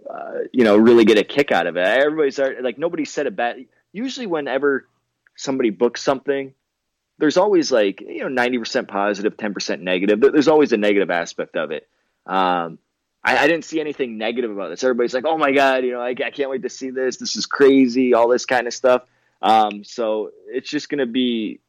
uh, 0.09 0.39
you 0.53 0.65
know, 0.65 0.79
really 0.79 1.05
get 1.05 1.19
a 1.19 1.25
kick 1.25 1.53
out 1.53 1.67
of 1.67 1.77
it. 1.77 1.87
Everybody's 1.87 2.39
like 2.39 2.79
nobody 2.79 3.05
said 3.05 3.27
a 3.27 3.31
bad. 3.31 3.67
Usually, 3.93 4.27
whenever 4.27 4.89
somebody 5.37 5.69
books 5.69 6.03
something 6.03 6.55
there's 7.23 7.37
always 7.37 7.71
like 7.71 8.01
you 8.01 8.29
know 8.29 8.43
90% 8.43 8.89
positive 8.89 9.37
10% 9.37 9.81
negative. 9.81 10.21
There's 10.21 10.49
always 10.49 10.73
a 10.73 10.77
negative 10.77 11.09
aspect 11.09 11.55
of 11.57 11.71
it. 11.71 11.89
Um, 12.27 12.81
I, 13.23 13.39
I, 13.39 13.47
didn't 13.47 13.65
see 13.65 13.81
anything 13.81 14.19
negative 14.19 14.51
about 14.51 14.71
this. 14.71 14.83
Everybody's 14.83 15.15
like 15.15 15.25
oh 15.25 15.39
my 15.39 15.53
god 15.53 15.85
you 15.85 15.93
know 15.93 16.01
I, 16.01 16.09
I 16.09 16.31
can't 16.33 16.51
wait 16.51 16.63
to 16.63 16.69
see 16.69 16.91
this. 16.91 17.19
This 17.19 17.37
is 17.37 17.47
crazy 17.47 18.13
all 18.13 18.27
this 18.27 18.45
kind 18.45 18.67
of 18.67 18.75
stuff. 18.75 19.03
Um, 19.41 19.85
so 19.85 20.33
it's 20.49 20.69
just 20.69 20.89
going 20.89 20.99
to 20.99 21.07
be 21.07 21.61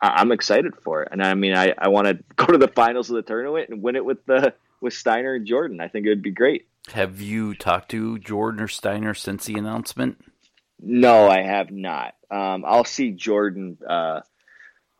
I, 0.00 0.20
am 0.20 0.30
excited 0.30 0.76
for 0.76 1.02
it. 1.02 1.08
And 1.10 1.20
i 1.20 1.34
mean 1.34 1.56
i, 1.56 1.74
I 1.76 1.88
want 1.88 2.06
to 2.06 2.14
go 2.36 2.46
to 2.46 2.58
the 2.58 2.68
finals 2.68 3.10
of 3.10 3.16
the 3.16 3.22
tournament 3.22 3.70
and 3.70 3.82
win 3.82 3.96
it 3.96 4.04
with 4.04 4.24
the 4.26 4.54
with 4.80 4.94
steiner 4.94 5.34
and 5.34 5.48
jordynne. 5.48 5.80
I 5.80 5.88
think 5.88 6.06
it 6.06 6.10
would 6.10 6.22
be 6.22 6.30
great. 6.30 6.68
Have 6.92 7.20
you 7.20 7.56
talked 7.56 7.90
to 7.90 8.18
jordynne 8.18 8.60
or 8.60 8.68
steiner 8.68 9.14
since 9.14 9.46
the 9.46 9.54
announcement? 9.54 10.24
No 10.78 11.28
i 11.28 11.42
have 11.42 11.72
not. 11.72 12.14
Um, 12.30 12.64
i'll 12.64 12.84
see 12.84 13.10
jordynne 13.10 13.78
uh, 13.84 14.20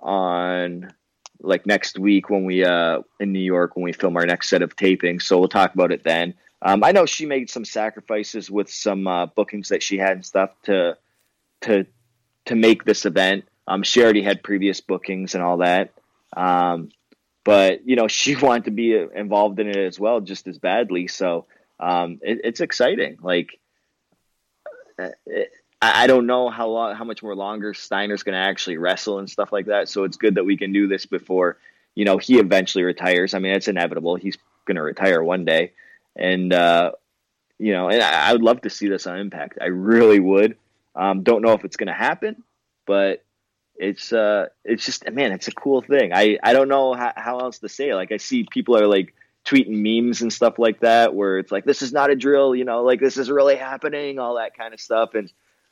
on 0.05 0.93
like 1.41 1.67
next 1.67 1.99
week 1.99 2.31
when 2.31 2.45
we 2.45 2.65
uh 2.65 3.01
in 3.19 3.33
New 3.33 3.41
York 3.41 3.75
when 3.75 3.85
we 3.85 3.93
film 3.93 4.17
our 4.17 4.27
next 4.27 4.49
set 4.49 4.63
of 4.63 4.77
tapings. 4.77 5.23
So 5.23 5.39
we'll 5.39 5.49
talk 5.49 5.75
about 5.75 5.91
it 5.91 6.05
then. 6.05 6.35
Um, 6.63 6.83
I 6.85 6.93
know 6.93 7.05
she 7.05 7.27
made 7.27 7.51
some 7.51 7.65
sacrifices 7.65 8.51
with 8.51 8.71
some 8.71 9.07
uh, 9.07 9.27
bookings 9.27 9.69
that 9.69 9.83
she 9.83 9.99
had 9.99 10.13
and 10.13 10.25
stuff 10.25 10.51
to 10.65 10.97
to 11.63 11.87
to 12.47 12.55
make 12.55 12.85
this 12.85 13.05
event. 13.05 13.45
Um, 13.67 13.83
she 13.83 14.03
already 14.03 14.23
had 14.23 14.43
previous 14.43 14.81
bookings 14.81 15.35
and 15.35 15.43
all 15.43 15.59
that. 15.59 15.93
Um, 16.37 16.91
but 17.45 17.87
you 17.87 17.97
know 17.97 18.09
she 18.09 18.37
wanted 18.37 18.65
to 18.65 18.71
be 18.71 18.95
involved 19.15 19.59
in 19.61 19.69
it 19.69 19.77
as 19.77 19.99
well, 19.99 20.21
just 20.21 20.47
as 20.47 20.59
badly. 20.59 21.09
So 21.09 21.47
um, 21.81 22.21
it, 22.23 22.41
it's 22.45 22.61
exciting. 22.61 23.19
Like 23.21 23.59
uh, 24.99 25.11
it, 25.27 25.51
I, 25.93 26.07
don't 26.07 26.27
know 26.27 26.51
how 26.51 26.69
long, 26.69 26.95
how 26.95 27.05
much 27.05 27.23
more 27.23 27.35
longer 27.35 27.75
Steiner's 27.75 28.23
going 28.23 28.35
to 28.35 28.39
actually 28.39 28.77
wrestle 28.77 29.19
and 29.19 29.29
stuff 29.29 29.53
like 29.53 29.67
that. 29.67 29.89
So 29.89 30.05
it's 30.05 30.17
good 30.17 30.37
that 30.37 30.45
we 30.45 30.57
can 30.57 30.73
do 30.73 30.89
this 30.89 31.07
before, 31.07 31.59
you 31.95 32.05
know, 32.05 32.19
he 32.19 32.39
eventually 32.39 32.85
retires. 32.85 33.35
I 33.35 33.39
mean, 33.39 33.53
it's 33.53 33.69
inevitable. 33.69 34.17
He's 34.17 34.37
going 34.67 34.77
to 34.77 34.83
retire 34.83 35.23
one 35.23 35.45
day, 35.45 35.73
and 36.17 36.53
uh, 36.53 36.93
you 37.59 37.73
know, 37.73 37.89
and 37.89 38.03
I, 38.03 38.29
I, 38.29 38.33
would 38.33 38.43
love 38.43 38.63
to 38.63 38.71
see 38.71 38.89
this 38.89 39.07
on 39.07 39.19
Impact. 39.19 39.59
I 39.61 39.67
really 39.67 40.21
would. 40.21 40.57
Um, 40.95 41.23
don't 41.23 41.43
know 41.43 41.53
if 41.53 41.65
it's 41.65 41.77
going 41.77 41.89
to 41.89 41.93
happen, 41.93 42.43
but 42.87 43.25
it's 43.77 44.13
uh, 44.13 44.47
it's 44.65 44.85
just 44.85 45.11
man, 45.11 45.33
it's 45.33 45.49
a 45.49 45.53
cool 45.53 45.83
thing. 45.83 46.13
I 46.13 46.39
I 46.43 46.53
don't 46.53 46.69
know 46.69 46.95
how, 46.95 47.13
how 47.17 47.39
else 47.41 47.59
to 47.61 47.69
say. 47.69 47.91
It. 47.91 47.95
Like 47.95 48.13
I 48.13 48.19
see 48.19 48.47
people 48.51 48.77
are 48.77 48.87
like 48.87 49.15
tweeting 49.45 49.83
memes 49.83 50.23
and 50.23 50.33
stuff 50.33 50.59
like 50.59 50.81
that, 50.81 51.15
where 51.15 51.39
it's 51.39 51.53
like 51.53 51.65
this 51.65 51.83
is 51.83 51.93
not 51.93 52.11
a 52.11 52.17
drill, 52.17 52.55
you 52.55 52.65
know, 52.65 52.83
like 52.83 53.01
this 53.01 53.17
is 53.17 53.31
really 53.31 53.57
happening, 53.57 54.19
all 54.19 54.37
that 54.37 54.57
kind 54.57 54.73
of 54.75 54.81
stuff, 54.81 55.15
and 55.15 55.31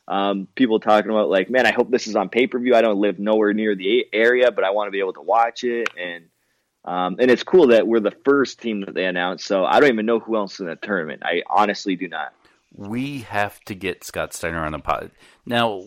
um, 0.09 0.49
people 0.55 0.81
talking 0.81 1.11
about 1.11 1.29
like, 1.29 1.51
man, 1.51 1.67
I 1.67 1.73
hope 1.73 1.91
this 1.91 2.07
is 2.07 2.17
on 2.17 2.29
pay 2.29 2.47
per 2.47 2.59
view. 2.59 2.75
I 2.75 2.83
don't 2.83 3.01
live 3.01 3.19
nowhere 3.19 3.53
near 3.53 3.75
the 3.75 4.07
area, 4.13 4.51
but 4.51 4.65
I 4.65 4.71
want 4.71 4.89
to 4.89 4.93
be 4.93 5.01
able 5.01 5.15
to 5.15 5.23
watch 5.23 5.65
it. 5.65 5.89
And 5.97 6.25
um, 6.85 7.17
and 7.21 7.31
it's 7.31 7.45
cool 7.45 7.69
that 7.69 7.87
we're 7.87 8.01
the 8.01 8.17
first 8.25 8.61
team 8.61 8.81
that 8.83 8.95
they 8.95 9.07
announced. 9.07 9.47
So 9.47 9.65
I 9.65 9.79
don't 9.79 9.93
even 9.93 10.07
know 10.07 10.19
who 10.19 10.37
else 10.37 10.59
in 10.59 10.67
the 10.67 10.77
tournament. 10.77 11.23
I 11.25 11.43
honestly 11.49 11.95
do 11.95 12.09
not. 12.09 12.33
We 12.75 13.21
have 13.21 13.61
to 13.67 13.75
get 13.75 14.03
Scott 14.03 14.33
Steiner 14.33 14.65
on 14.65 14.73
the 14.73 14.79
pod 14.79 15.11
now 15.45 15.85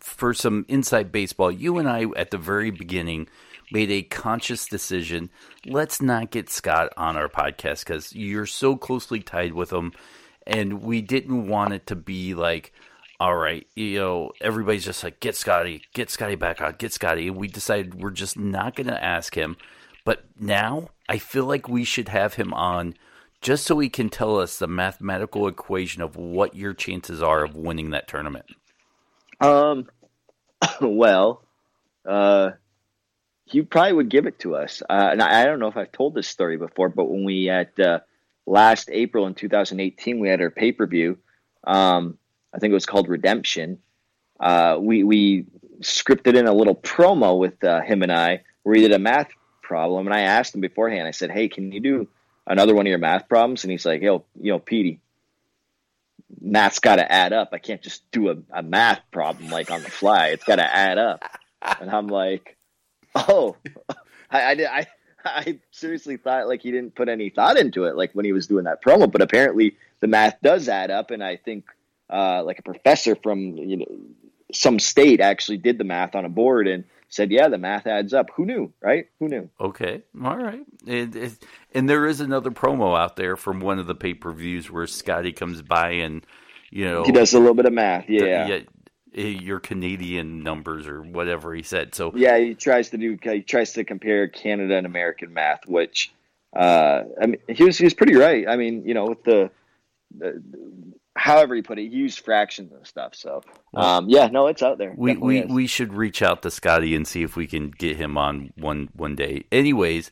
for 0.00 0.32
some 0.32 0.64
inside 0.68 1.10
baseball. 1.10 1.50
You 1.50 1.78
and 1.78 1.88
I 1.88 2.06
at 2.16 2.30
the 2.30 2.38
very 2.38 2.70
beginning 2.70 3.28
made 3.72 3.90
a 3.90 4.02
conscious 4.02 4.66
decision. 4.66 5.30
Let's 5.66 6.00
not 6.00 6.30
get 6.30 6.48
Scott 6.48 6.92
on 6.96 7.16
our 7.16 7.28
podcast 7.28 7.80
because 7.80 8.14
you're 8.14 8.46
so 8.46 8.76
closely 8.76 9.20
tied 9.20 9.52
with 9.52 9.72
him, 9.72 9.92
and 10.46 10.80
we 10.82 11.02
didn't 11.02 11.48
want 11.48 11.74
it 11.74 11.88
to 11.88 11.96
be 11.96 12.34
like 12.34 12.72
all 13.18 13.36
right, 13.36 13.66
you 13.74 13.98
know, 13.98 14.32
everybody's 14.40 14.84
just 14.84 15.02
like, 15.02 15.20
get 15.20 15.36
Scotty, 15.36 15.82
get 15.94 16.10
Scotty 16.10 16.34
back 16.34 16.60
on, 16.60 16.74
get 16.78 16.92
Scotty. 16.92 17.28
And 17.28 17.36
we 17.36 17.48
decided 17.48 17.94
we're 17.94 18.10
just 18.10 18.38
not 18.38 18.76
going 18.76 18.88
to 18.88 19.02
ask 19.02 19.34
him. 19.34 19.56
But 20.04 20.24
now 20.38 20.90
I 21.08 21.18
feel 21.18 21.46
like 21.46 21.68
we 21.68 21.84
should 21.84 22.08
have 22.08 22.34
him 22.34 22.52
on 22.52 22.94
just 23.40 23.64
so 23.64 23.78
he 23.78 23.88
can 23.88 24.08
tell 24.08 24.38
us 24.38 24.58
the 24.58 24.66
mathematical 24.66 25.48
equation 25.48 26.02
of 26.02 26.16
what 26.16 26.54
your 26.54 26.74
chances 26.74 27.22
are 27.22 27.44
of 27.44 27.54
winning 27.54 27.90
that 27.90 28.08
tournament. 28.08 28.46
Um, 29.40 29.88
well, 30.80 31.42
uh, 32.04 32.52
he 33.44 33.62
probably 33.62 33.92
would 33.94 34.08
give 34.08 34.26
it 34.26 34.38
to 34.40 34.56
us. 34.56 34.82
Uh, 34.82 35.08
and 35.12 35.22
I, 35.22 35.42
I, 35.42 35.44
don't 35.44 35.58
know 35.58 35.68
if 35.68 35.76
I've 35.76 35.92
told 35.92 36.14
this 36.14 36.28
story 36.28 36.56
before, 36.56 36.88
but 36.88 37.08
when 37.08 37.24
we 37.24 37.48
at 37.48 37.78
uh, 37.78 38.00
last 38.46 38.90
April 38.92 39.26
in 39.26 39.34
2018, 39.34 40.18
we 40.18 40.28
had 40.28 40.40
our 40.40 40.50
pay 40.50 40.72
per 40.72 40.86
view. 40.86 41.18
Um, 41.64 42.18
I 42.54 42.58
think 42.58 42.70
it 42.70 42.74
was 42.74 42.86
called 42.86 43.08
Redemption. 43.08 43.78
Uh, 44.38 44.78
we 44.80 45.02
we 45.04 45.46
scripted 45.80 46.36
in 46.36 46.46
a 46.46 46.52
little 46.52 46.74
promo 46.74 47.38
with 47.38 47.62
uh, 47.64 47.80
him 47.82 48.02
and 48.02 48.12
I 48.12 48.42
where 48.62 48.74
he 48.74 48.82
did 48.82 48.92
a 48.92 48.98
math 48.98 49.28
problem, 49.62 50.06
and 50.06 50.14
I 50.14 50.22
asked 50.22 50.54
him 50.54 50.60
beforehand. 50.60 51.06
I 51.06 51.12
said, 51.12 51.30
"Hey, 51.30 51.48
can 51.48 51.72
you 51.72 51.80
do 51.80 52.08
another 52.46 52.74
one 52.74 52.86
of 52.86 52.90
your 52.90 52.98
math 52.98 53.28
problems?" 53.28 53.64
And 53.64 53.70
he's 53.70 53.86
like, 53.86 54.02
"Yo, 54.02 54.24
you 54.40 54.52
know, 54.52 54.58
Petey, 54.58 55.00
math's 56.40 56.78
got 56.80 56.96
to 56.96 57.10
add 57.10 57.32
up. 57.32 57.50
I 57.52 57.58
can't 57.58 57.82
just 57.82 58.10
do 58.10 58.30
a, 58.30 58.36
a 58.50 58.62
math 58.62 59.00
problem 59.10 59.50
like 59.50 59.70
on 59.70 59.82
the 59.82 59.90
fly. 59.90 60.28
It's 60.28 60.44
got 60.44 60.56
to 60.56 60.76
add 60.76 60.98
up." 60.98 61.22
And 61.80 61.90
I'm 61.90 62.06
like, 62.06 62.56
"Oh, 63.16 63.56
I, 64.30 64.40
I, 64.40 64.52
I 64.52 64.86
I 65.26 65.58
seriously 65.72 66.16
thought 66.16 66.46
like 66.46 66.62
he 66.62 66.70
didn't 66.70 66.94
put 66.94 67.08
any 67.08 67.30
thought 67.30 67.58
into 67.58 67.84
it, 67.84 67.96
like 67.96 68.12
when 68.12 68.24
he 68.24 68.32
was 68.32 68.46
doing 68.46 68.64
that 68.64 68.82
promo. 68.82 69.10
But 69.10 69.22
apparently, 69.22 69.76
the 70.00 70.06
math 70.06 70.36
does 70.42 70.68
add 70.68 70.90
up, 70.90 71.10
and 71.10 71.22
I 71.22 71.36
think 71.36 71.64
uh, 72.10 72.42
like 72.44 72.58
a 72.58 72.62
professor 72.62 73.16
from 73.16 73.56
you 73.56 73.78
know 73.78 73.86
some 74.52 74.78
state 74.78 75.20
actually 75.20 75.58
did 75.58 75.78
the 75.78 75.84
math 75.84 76.14
on 76.14 76.24
a 76.24 76.28
board 76.28 76.68
and 76.68 76.84
said, 77.08 77.30
"Yeah, 77.30 77.48
the 77.48 77.58
math 77.58 77.86
adds 77.86 78.14
up." 78.14 78.30
Who 78.36 78.46
knew, 78.46 78.72
right? 78.80 79.06
Who 79.18 79.28
knew? 79.28 79.50
Okay, 79.60 80.02
all 80.22 80.36
right. 80.36 80.64
And, 80.86 81.36
and 81.72 81.88
there 81.88 82.06
is 82.06 82.20
another 82.20 82.50
promo 82.50 82.98
out 82.98 83.16
there 83.16 83.36
from 83.36 83.60
one 83.60 83.78
of 83.78 83.86
the 83.86 83.94
pay 83.94 84.14
per 84.14 84.32
views 84.32 84.70
where 84.70 84.86
Scotty 84.86 85.32
comes 85.32 85.62
by 85.62 85.90
and 85.90 86.24
you 86.70 86.84
know 86.84 87.04
he 87.04 87.12
does 87.12 87.34
a 87.34 87.38
little 87.38 87.54
bit 87.54 87.66
of 87.66 87.72
math. 87.72 88.08
Yeah. 88.08 88.46
The, 88.46 88.52
yeah 88.52 88.60
your 89.16 89.60
Canadian 89.60 90.42
numbers 90.42 90.86
or 90.86 91.00
whatever 91.00 91.54
he 91.54 91.62
said. 91.62 91.94
So 91.94 92.12
yeah, 92.14 92.38
he 92.38 92.54
tries 92.54 92.90
to 92.90 92.98
do 92.98 93.18
he 93.22 93.40
tries 93.40 93.72
to 93.72 93.84
compare 93.84 94.28
Canada 94.28 94.76
and 94.76 94.86
American 94.86 95.32
math, 95.32 95.66
which 95.66 96.12
uh, 96.54 97.02
I 97.20 97.26
mean 97.26 97.40
he 97.48 97.64
was 97.64 97.78
he 97.78 97.84
was 97.84 97.94
pretty 97.94 98.14
right. 98.14 98.46
I 98.46 98.56
mean, 98.56 98.86
you 98.86 98.94
know, 98.94 99.06
with 99.06 99.24
the, 99.24 99.50
the 100.16 100.42
however 101.16 101.56
you 101.56 101.62
put 101.62 101.78
it, 101.78 101.88
he 101.88 101.96
used 101.96 102.20
fractions 102.20 102.72
and 102.72 102.86
stuff. 102.86 103.14
So, 103.14 103.42
um, 103.74 104.08
yeah, 104.08 104.28
no, 104.28 104.46
it's 104.46 104.62
out 104.62 104.78
there. 104.78 104.94
We 104.96 105.16
we, 105.16 105.44
we 105.44 105.66
should 105.66 105.92
reach 105.92 106.22
out 106.22 106.42
to 106.42 106.50
Scotty 106.50 106.94
and 106.94 107.06
see 107.06 107.22
if 107.22 107.36
we 107.36 107.46
can 107.46 107.70
get 107.70 107.96
him 107.96 108.16
on 108.16 108.52
one 108.56 108.90
one 108.94 109.16
day. 109.16 109.44
Anyways, 109.50 110.10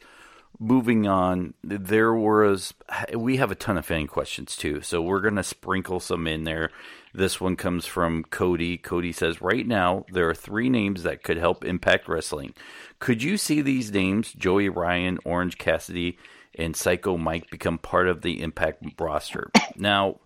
moving 0.58 1.06
on, 1.06 1.54
there 1.62 2.14
was 2.14 2.74
we 3.14 3.36
have 3.36 3.50
a 3.50 3.54
ton 3.54 3.76
of 3.76 3.86
fan 3.86 4.06
questions 4.06 4.56
too, 4.56 4.80
so 4.80 5.02
we're 5.02 5.20
gonna 5.20 5.42
sprinkle 5.42 6.00
some 6.00 6.26
in 6.26 6.44
there. 6.44 6.70
This 7.12 7.40
one 7.40 7.54
comes 7.54 7.86
from 7.86 8.24
Cody. 8.24 8.76
Cody 8.76 9.12
says, 9.12 9.40
"Right 9.40 9.66
now, 9.66 10.04
there 10.10 10.28
are 10.28 10.34
three 10.34 10.68
names 10.68 11.04
that 11.04 11.22
could 11.22 11.36
help 11.36 11.64
Impact 11.64 12.08
Wrestling. 12.08 12.54
Could 12.98 13.22
you 13.22 13.36
see 13.36 13.60
these 13.60 13.92
names, 13.92 14.32
Joey 14.32 14.68
Ryan, 14.68 15.18
Orange 15.24 15.56
Cassidy, 15.56 16.18
and 16.56 16.74
Psycho 16.74 17.16
Mike, 17.16 17.50
become 17.50 17.78
part 17.78 18.08
of 18.08 18.22
the 18.22 18.42
Impact 18.42 18.82
roster?" 18.98 19.50
Now, 19.76 20.18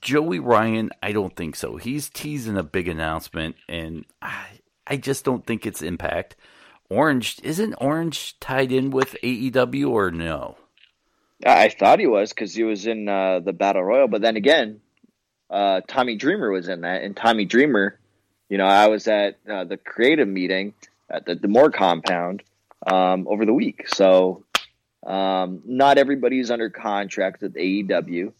Joey 0.00 0.38
Ryan, 0.38 0.90
I 1.02 1.12
don't 1.12 1.34
think 1.34 1.56
so. 1.56 1.76
He's 1.76 2.08
teasing 2.08 2.56
a 2.56 2.62
big 2.62 2.88
announcement, 2.88 3.56
and 3.68 4.04
I, 4.20 4.46
I 4.86 4.96
just 4.96 5.24
don't 5.24 5.44
think 5.44 5.66
it's 5.66 5.82
Impact. 5.82 6.36
Orange 6.88 7.40
isn't 7.42 7.74
Orange 7.74 8.38
tied 8.38 8.70
in 8.70 8.90
with 8.90 9.16
AEW 9.22 9.90
or 9.90 10.10
no? 10.10 10.56
I 11.44 11.68
thought 11.70 11.98
he 11.98 12.06
was 12.06 12.30
because 12.30 12.54
he 12.54 12.62
was 12.62 12.86
in 12.86 13.08
uh, 13.08 13.40
the 13.40 13.52
Battle 13.52 13.82
Royal, 13.82 14.06
but 14.06 14.22
then 14.22 14.36
again, 14.36 14.80
uh, 15.50 15.80
Tommy 15.88 16.16
Dreamer 16.16 16.50
was 16.50 16.68
in 16.68 16.82
that, 16.82 17.02
and 17.02 17.16
Tommy 17.16 17.44
Dreamer, 17.44 17.98
you 18.48 18.58
know, 18.58 18.66
I 18.66 18.88
was 18.88 19.08
at 19.08 19.38
uh, 19.50 19.64
the 19.64 19.76
creative 19.76 20.28
meeting 20.28 20.74
at 21.10 21.26
the 21.26 21.34
D'Amore 21.34 21.70
compound 21.70 22.42
um, 22.86 23.26
over 23.26 23.44
the 23.44 23.52
week, 23.52 23.88
so 23.88 24.44
um, 25.04 25.62
not 25.64 25.98
everybody's 25.98 26.50
under 26.50 26.70
contract 26.70 27.42
with 27.42 27.54
AEW. 27.54 28.32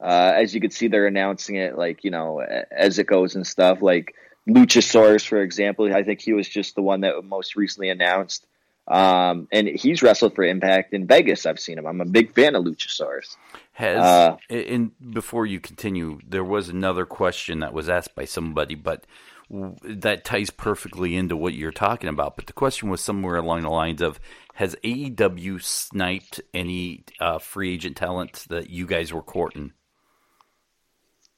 Uh, 0.00 0.32
as 0.36 0.54
you 0.54 0.60
can 0.60 0.70
see, 0.70 0.88
they're 0.88 1.06
announcing 1.06 1.56
it 1.56 1.78
like 1.78 2.04
you 2.04 2.10
know 2.10 2.40
as 2.40 2.98
it 2.98 3.06
goes 3.06 3.34
and 3.34 3.46
stuff. 3.46 3.82
Like 3.82 4.14
Luchasaurus, 4.48 5.26
for 5.26 5.40
example, 5.42 5.92
I 5.94 6.02
think 6.02 6.20
he 6.20 6.32
was 6.32 6.48
just 6.48 6.74
the 6.74 6.82
one 6.82 7.00
that 7.00 7.22
most 7.24 7.56
recently 7.56 7.90
announced. 7.90 8.46
Um, 8.86 9.48
and 9.50 9.66
he's 9.66 10.02
wrestled 10.02 10.34
for 10.34 10.44
Impact 10.44 10.92
in 10.92 11.06
Vegas. 11.06 11.46
I've 11.46 11.58
seen 11.58 11.78
him. 11.78 11.86
I'm 11.86 12.02
a 12.02 12.06
big 12.06 12.34
fan 12.34 12.54
of 12.54 12.64
Luchasaurus. 12.64 13.36
Has 13.72 13.98
uh, 13.98 14.36
and 14.50 14.92
before 15.12 15.46
you 15.46 15.58
continue, 15.58 16.20
there 16.26 16.44
was 16.44 16.68
another 16.68 17.06
question 17.06 17.60
that 17.60 17.72
was 17.72 17.88
asked 17.88 18.14
by 18.14 18.26
somebody, 18.26 18.74
but 18.74 19.06
that 19.50 20.24
ties 20.24 20.50
perfectly 20.50 21.16
into 21.16 21.36
what 21.36 21.54
you're 21.54 21.72
talking 21.72 22.10
about. 22.10 22.36
But 22.36 22.46
the 22.46 22.52
question 22.52 22.90
was 22.90 23.00
somewhere 23.00 23.36
along 23.36 23.62
the 23.62 23.70
lines 23.70 24.02
of: 24.02 24.20
Has 24.54 24.76
AEW 24.84 25.62
sniped 25.62 26.42
any 26.52 27.04
uh, 27.20 27.38
free 27.38 27.72
agent 27.72 27.96
talent 27.96 28.44
that 28.50 28.68
you 28.68 28.86
guys 28.86 29.12
were 29.12 29.22
courting? 29.22 29.72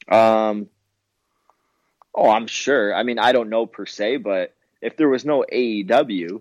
Um, 0.08 0.68
Oh, 2.16 2.30
I'm 2.30 2.46
sure. 2.46 2.94
I 2.94 3.02
mean, 3.02 3.18
I 3.18 3.32
don't 3.32 3.50
know 3.50 3.66
per 3.66 3.84
se, 3.84 4.16
but 4.16 4.54
if 4.80 4.96
there 4.96 5.08
was 5.08 5.26
no 5.26 5.44
AEW, 5.52 6.40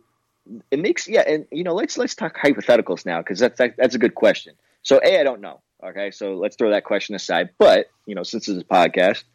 it 0.72 0.79
makes 0.79 1.07
yeah. 1.07 1.24
And 1.27 1.45
you 1.51 1.65
know, 1.65 1.74
let's 1.74 1.98
let's 1.98 2.15
talk 2.15 2.38
hypotheticals 2.38 3.05
now 3.05 3.19
because 3.19 3.39
that's 3.39 3.57
that, 3.57 3.75
that's 3.77 3.93
a 3.93 4.00
good 4.00 4.15
question. 4.15 4.55
So, 4.84 5.01
a 5.03 5.19
I 5.19 5.24
don't 5.24 5.41
know. 5.41 5.62
Okay, 5.84 6.12
so 6.12 6.36
let's 6.36 6.55
throw 6.55 6.69
that 6.69 6.86
question 6.86 7.13
aside. 7.13 7.50
But 7.57 7.88
you 8.05 8.15
know, 8.15 8.24
since 8.24 8.45
this 8.45 8.55
is 8.55 8.62
a 8.62 8.65
podcast, 8.65 9.25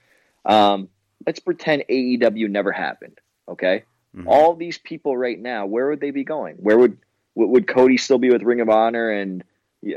um, 0.46 0.88
let's 1.26 1.40
pretend 1.40 1.84
AEW 1.90 2.49
never 2.49 2.72
happened. 2.72 3.18
Okay, 3.46 3.84
mm-hmm. 4.16 4.26
all 4.26 4.54
these 4.54 4.78
people 4.78 5.14
right 5.16 5.38
now, 5.38 5.66
where 5.66 5.90
would 5.90 6.00
they 6.00 6.10
be 6.10 6.25
going? 6.25 6.56
Where 6.56 6.78
would 6.78 6.96
would 7.34 7.68
Cody 7.68 7.99
still 7.99 8.18
be 8.18 8.30
with 8.30 8.42
Ring 8.42 8.60
of 8.60 8.70
Honor 8.70 9.10
and 9.10 9.44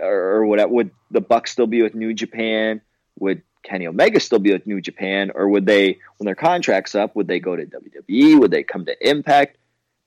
or, 0.02 0.42
or 0.42 0.46
what? 0.46 0.70
Would 0.70 0.92
the 1.10 1.22
Bucks 1.22 1.54
still 1.54 1.68
be 1.68 1.82
with 1.82 1.96
New 1.96 2.14
Japan? 2.14 2.82
Would 3.20 3.44
Kenny 3.64 3.88
Omega 3.88 4.20
still 4.20 4.40
be 4.40 4.52
with 4.52 4.68
New 4.68 4.82
Japan, 4.82 5.32
or 5.34 5.48
would 5.48 5.66
they, 5.66 6.00
when 6.18 6.26
their 6.26 6.36
contract's 6.36 6.96
up, 6.96 7.16
would 7.16 7.28
they 7.28 7.40
go 7.40 7.56
to 7.56 7.66
WWE? 7.66 8.40
Would 8.40 8.52
they 8.52 8.64
come 8.64 8.86
to 8.86 9.10
Impact? 9.10 9.58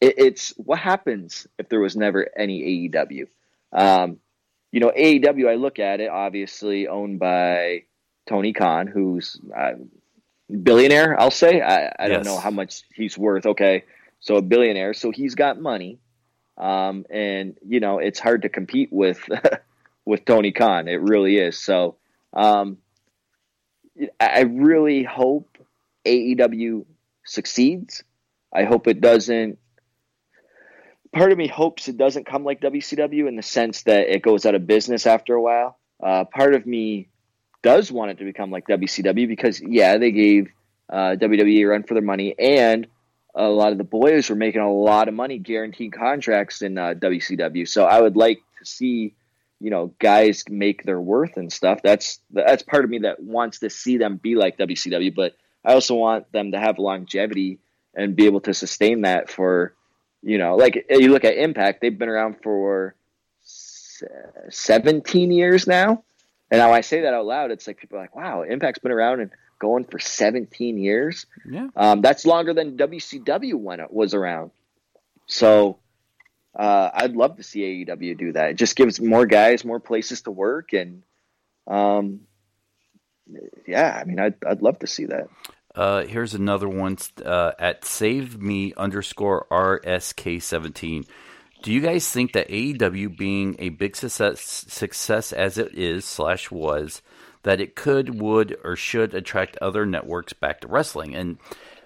It, 0.00 0.14
it's 0.18 0.50
what 0.56 0.78
happens 0.78 1.46
if 1.58 1.68
there 1.68 1.80
was 1.80 1.96
never 1.96 2.28
any 2.36 2.90
AEW. 2.90 3.26
Um, 3.72 4.18
you 4.72 4.80
know, 4.80 4.92
AEW, 4.96 5.48
I 5.48 5.54
look 5.54 5.78
at 5.78 6.00
it, 6.00 6.10
obviously 6.10 6.86
owned 6.86 7.18
by 7.18 7.84
Tony 8.28 8.52
Khan, 8.52 8.86
who's 8.86 9.40
a 9.56 9.74
billionaire, 10.54 11.18
I'll 11.18 11.30
say. 11.30 11.60
I, 11.60 11.86
I 11.86 11.94
yes. 12.00 12.10
don't 12.10 12.26
know 12.26 12.38
how 12.38 12.50
much 12.50 12.82
he's 12.94 13.16
worth. 13.16 13.46
Okay. 13.46 13.84
So 14.20 14.36
a 14.36 14.42
billionaire. 14.42 14.92
So 14.92 15.10
he's 15.10 15.34
got 15.34 15.60
money. 15.60 15.98
Um, 16.58 17.06
and, 17.10 17.56
you 17.66 17.80
know, 17.80 17.98
it's 17.98 18.18
hard 18.18 18.42
to 18.42 18.48
compete 18.48 18.90
with, 18.92 19.20
with 20.04 20.24
Tony 20.24 20.52
Khan. 20.52 20.88
It 20.88 21.00
really 21.00 21.38
is. 21.38 21.62
So, 21.62 21.96
um, 22.32 22.78
I 24.20 24.42
really 24.42 25.02
hope 25.02 25.58
AEW 26.04 26.84
succeeds. 27.24 28.04
I 28.52 28.64
hope 28.64 28.86
it 28.86 29.00
doesn't. 29.00 29.58
Part 31.12 31.32
of 31.32 31.38
me 31.38 31.48
hopes 31.48 31.88
it 31.88 31.96
doesn't 31.96 32.26
come 32.26 32.44
like 32.44 32.60
WCW 32.60 33.26
in 33.28 33.36
the 33.36 33.42
sense 33.42 33.82
that 33.84 34.08
it 34.08 34.22
goes 34.22 34.44
out 34.44 34.54
of 34.54 34.66
business 34.66 35.06
after 35.06 35.34
a 35.34 35.42
while. 35.42 35.78
Uh, 36.02 36.24
part 36.24 36.54
of 36.54 36.66
me 36.66 37.08
does 37.62 37.90
want 37.90 38.10
it 38.10 38.18
to 38.18 38.24
become 38.24 38.50
like 38.50 38.66
WCW 38.66 39.26
because, 39.26 39.60
yeah, 39.60 39.96
they 39.96 40.12
gave 40.12 40.48
uh, 40.90 41.16
WWE 41.18 41.60
a 41.60 41.64
run 41.64 41.82
for 41.84 41.94
their 41.94 42.02
money, 42.02 42.34
and 42.38 42.86
a 43.34 43.48
lot 43.48 43.72
of 43.72 43.78
the 43.78 43.84
boys 43.84 44.30
were 44.30 44.36
making 44.36 44.60
a 44.60 44.72
lot 44.72 45.08
of 45.08 45.14
money 45.14 45.38
guaranteed 45.38 45.92
contracts 45.92 46.62
in 46.62 46.78
uh, 46.78 46.94
WCW. 46.94 47.68
So 47.68 47.84
I 47.84 48.00
would 48.00 48.16
like 48.16 48.38
to 48.58 48.66
see 48.66 49.14
you 49.60 49.70
know 49.70 49.94
guys 49.98 50.44
make 50.48 50.84
their 50.84 51.00
worth 51.00 51.36
and 51.36 51.52
stuff. 51.52 51.80
That's 51.82 52.20
that's 52.30 52.62
part 52.62 52.84
of 52.84 52.90
me 52.90 52.98
that 53.00 53.20
wants 53.22 53.60
to 53.60 53.70
see 53.70 53.98
them 53.98 54.16
be 54.16 54.34
like 54.34 54.58
WCW 54.58 55.14
but 55.14 55.34
I 55.64 55.72
also 55.72 55.94
want 55.94 56.30
them 56.32 56.52
to 56.52 56.58
have 56.58 56.78
longevity 56.78 57.58
and 57.94 58.14
be 58.14 58.26
able 58.26 58.40
to 58.42 58.54
sustain 58.54 59.02
that 59.02 59.30
for 59.30 59.74
you 60.22 60.38
know 60.38 60.56
like 60.56 60.86
you 60.90 61.10
look 61.10 61.24
at 61.24 61.36
Impact 61.36 61.80
they've 61.80 61.98
been 61.98 62.08
around 62.08 62.36
for 62.42 62.94
17 64.50 65.32
years 65.32 65.66
now. 65.66 66.02
And 66.50 66.60
now 66.60 66.72
I 66.72 66.82
say 66.82 67.00
that 67.02 67.14
out 67.14 67.26
loud 67.26 67.50
it's 67.50 67.66
like 67.66 67.78
people 67.78 67.98
are 67.98 68.02
like 68.02 68.14
wow 68.14 68.42
Impact's 68.42 68.78
been 68.78 68.92
around 68.92 69.20
and 69.20 69.30
going 69.58 69.84
for 69.84 69.98
17 69.98 70.78
years? 70.78 71.26
Yeah. 71.48 71.68
Um, 71.76 72.02
that's 72.02 72.26
longer 72.26 72.52
than 72.52 72.76
WCW 72.76 73.54
when 73.54 73.80
it 73.80 73.92
was 73.92 74.14
around. 74.14 74.50
So 75.26 75.78
uh, 76.56 76.90
I'd 76.94 77.16
love 77.16 77.36
to 77.36 77.42
see 77.42 77.84
AEW 77.86 78.16
do 78.16 78.32
that. 78.32 78.50
It 78.50 78.54
just 78.54 78.76
gives 78.76 79.00
more 79.00 79.26
guys 79.26 79.64
more 79.64 79.80
places 79.80 80.22
to 80.22 80.30
work, 80.30 80.72
and 80.72 81.02
um, 81.66 82.20
yeah, 83.66 83.98
I 84.00 84.04
mean, 84.04 84.18
I'd 84.18 84.42
I'd 84.44 84.62
love 84.62 84.78
to 84.80 84.86
see 84.86 85.06
that. 85.06 85.28
Uh, 85.74 86.06
here's 86.06 86.32
another 86.32 86.68
one 86.68 86.96
uh, 87.24 87.52
at 87.58 87.84
save 87.84 88.40
me 88.40 88.72
underscore 88.76 89.46
rsk 89.50 90.42
seventeen. 90.42 91.04
Do 91.62 91.72
you 91.72 91.80
guys 91.80 92.10
think 92.10 92.32
that 92.32 92.48
AEW 92.48 93.16
being 93.16 93.56
a 93.58 93.70
big 93.70 93.96
success, 93.96 94.64
success 94.68 95.32
as 95.32 95.58
it 95.58 95.74
is 95.74 96.04
slash 96.04 96.50
was, 96.50 97.02
that 97.42 97.60
it 97.60 97.74
could, 97.74 98.20
would, 98.20 98.56
or 98.62 98.76
should 98.76 99.14
attract 99.14 99.56
other 99.58 99.84
networks 99.84 100.32
back 100.32 100.60
to 100.60 100.68
wrestling? 100.68 101.14
And 101.14 101.38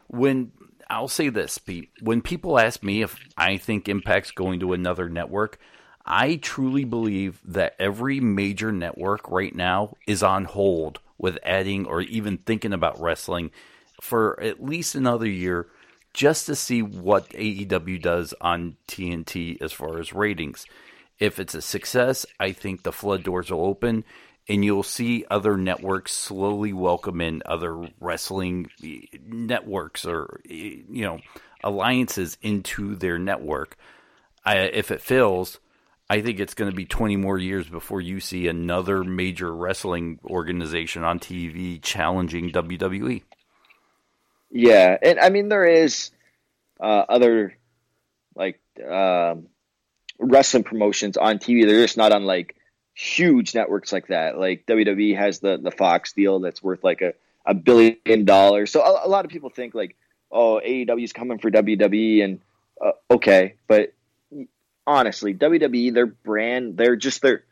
when 0.09 0.53
I'll 0.91 1.09
say 1.09 1.29
this, 1.29 1.57
Pete. 1.59 1.91
When 2.01 2.21
people 2.21 2.59
ask 2.59 2.83
me 2.83 3.03
if 3.03 3.17
I 3.37 3.57
think 3.57 3.87
Impact's 3.87 4.33
going 4.33 4.59
to 4.61 4.73
another 4.73 5.09
network, 5.09 5.59
I 6.05 6.37
truly 6.37 6.85
believe 6.85 7.41
that 7.45 7.77
every 7.79 8.19
major 8.19 8.73
network 8.73 9.31
right 9.31 9.55
now 9.55 9.95
is 10.09 10.25
on 10.25 10.47
hold 10.47 10.99
with 11.17 11.39
adding 11.45 11.87
or 11.87 12.01
even 12.01 12.39
thinking 12.39 12.73
about 12.73 13.01
wrestling 13.01 13.53
for 14.01 14.41
at 14.43 14.63
least 14.63 14.97
another 14.97 15.29
year 15.29 15.69
just 16.13 16.47
to 16.47 16.57
see 16.57 16.83
what 16.83 17.29
AEW 17.31 18.03
does 18.03 18.35
on 18.41 18.77
TNT 18.89 19.63
as 19.63 19.73
far 19.73 19.99
as 19.99 20.13
ratings. 20.13 20.67
If 21.21 21.39
it's 21.39 21.55
a 21.55 21.63
success, 21.63 22.27
I 22.41 22.51
think 22.51 22.83
the 22.83 22.93
flood 22.93 23.23
doors 23.23 23.51
will 23.51 23.65
open 23.65 24.05
and 24.49 24.65
you'll 24.65 24.83
see 24.83 25.25
other 25.31 25.57
networks 25.57 26.13
slowly 26.13 26.73
welcome 26.73 27.21
in 27.21 27.43
other 27.47 27.89
wrestling 28.01 28.71
networks 29.27 30.05
or 30.05 30.41
you 30.45 31.05
know 31.05 31.21
alliances 31.63 32.37
into 32.43 32.97
their 32.97 33.19
network. 33.19 33.77
I, 34.45 34.59
if 34.59 34.91
it 34.91 35.03
fails, 35.03 35.59
I 36.09 36.23
think 36.23 36.41
it's 36.41 36.55
going 36.55 36.71
to 36.71 36.77
be 36.77 36.87
20 36.87 37.17
more 37.17 37.39
years 37.39 37.69
before 37.69 38.01
you 38.01 38.21
see 38.21 38.49
another 38.49 39.05
major 39.05 39.55
wrestling 39.55 40.19
organization 40.25 41.05
on 41.05 41.21
TV 41.21 41.81
challenging 41.81 42.51
WWE. 42.51 43.23
Yeah, 44.51 44.97
and 45.01 45.21
I 45.21 45.29
mean 45.31 45.49
there 45.49 45.67
is 45.67 46.11
uh, 46.81 47.05
other 47.09 47.57
like 48.35 48.61
um, 48.85 49.47
wrestling 50.19 50.65
promotions 50.65 51.17
on 51.17 51.39
TV. 51.39 51.65
They're 51.65 51.83
just 51.85 51.97
not 51.97 52.13
on 52.13 52.25
like 52.25 52.57
huge 53.01 53.55
networks 53.55 53.93
like 53.93 54.09
that. 54.09 54.39
Like 54.39 54.67
WWE 54.67 55.17
has 55.17 55.41
the 55.41 55.57
the 55.57 55.71
Fox 55.71 56.13
deal 56.13 56.41
that's 56.41 56.63
worth 56.63 56.85
like 56.85 57.01
a, 57.01 57.15
a 57.47 57.55
billion 57.55 58.25
dollars. 58.25 58.71
So 58.71 58.83
a, 58.83 59.07
a 59.07 59.09
lot 59.09 59.25
of 59.25 59.31
people 59.31 59.49
think 59.51 59.75
like, 59.75 59.97
oh, 60.31 60.61
AEW 60.65 61.05
is 61.05 61.13
coming 61.13 61.39
for 61.39 61.51
WWE, 61.51 62.23
and 62.23 62.41
uh, 62.85 62.93
okay, 63.11 63.55
but 63.67 63.95
honestly, 64.87 65.35
WWE, 65.35 65.95
their 65.95 66.07
brand, 66.07 66.77
they're 66.77 66.97
just 66.97 67.23
they're 67.23 67.45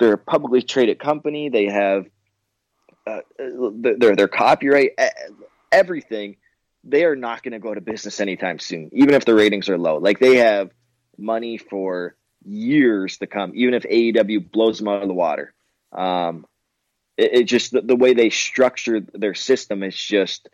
they're 0.00 0.14
a 0.14 0.18
publicly 0.18 0.62
traded 0.62 0.98
company. 0.98 1.50
They 1.50 1.66
have 1.66 2.06
uh, 3.06 3.20
their 3.38 4.16
their 4.16 4.28
copyright, 4.28 4.92
everything. 5.70 6.36
They 6.82 7.04
are 7.04 7.16
not 7.16 7.42
going 7.42 7.52
to 7.52 7.58
go 7.58 7.72
to 7.72 7.80
business 7.80 8.20
anytime 8.20 8.58
soon, 8.58 8.90
even 8.92 9.14
if 9.14 9.24
the 9.24 9.34
ratings 9.34 9.68
are 9.68 9.78
low. 9.78 9.98
Like 9.98 10.18
they 10.18 10.36
have 10.36 10.70
money 11.16 11.56
for 11.56 12.14
years 12.44 13.18
to 13.18 13.26
come, 13.26 13.52
even 13.54 13.74
if 13.74 13.84
AEW 13.84 14.50
blows 14.50 14.78
them 14.78 14.88
out 14.88 15.02
of 15.02 15.08
the 15.08 15.14
water. 15.14 15.54
Um, 15.92 16.46
it, 17.16 17.32
it 17.32 17.44
just 17.44 17.72
the, 17.72 17.80
the, 17.80 17.96
way 17.96 18.14
they 18.14 18.30
structure 18.30 19.00
their 19.00 19.34
system 19.34 19.82
is 19.82 19.96
just 19.96 20.48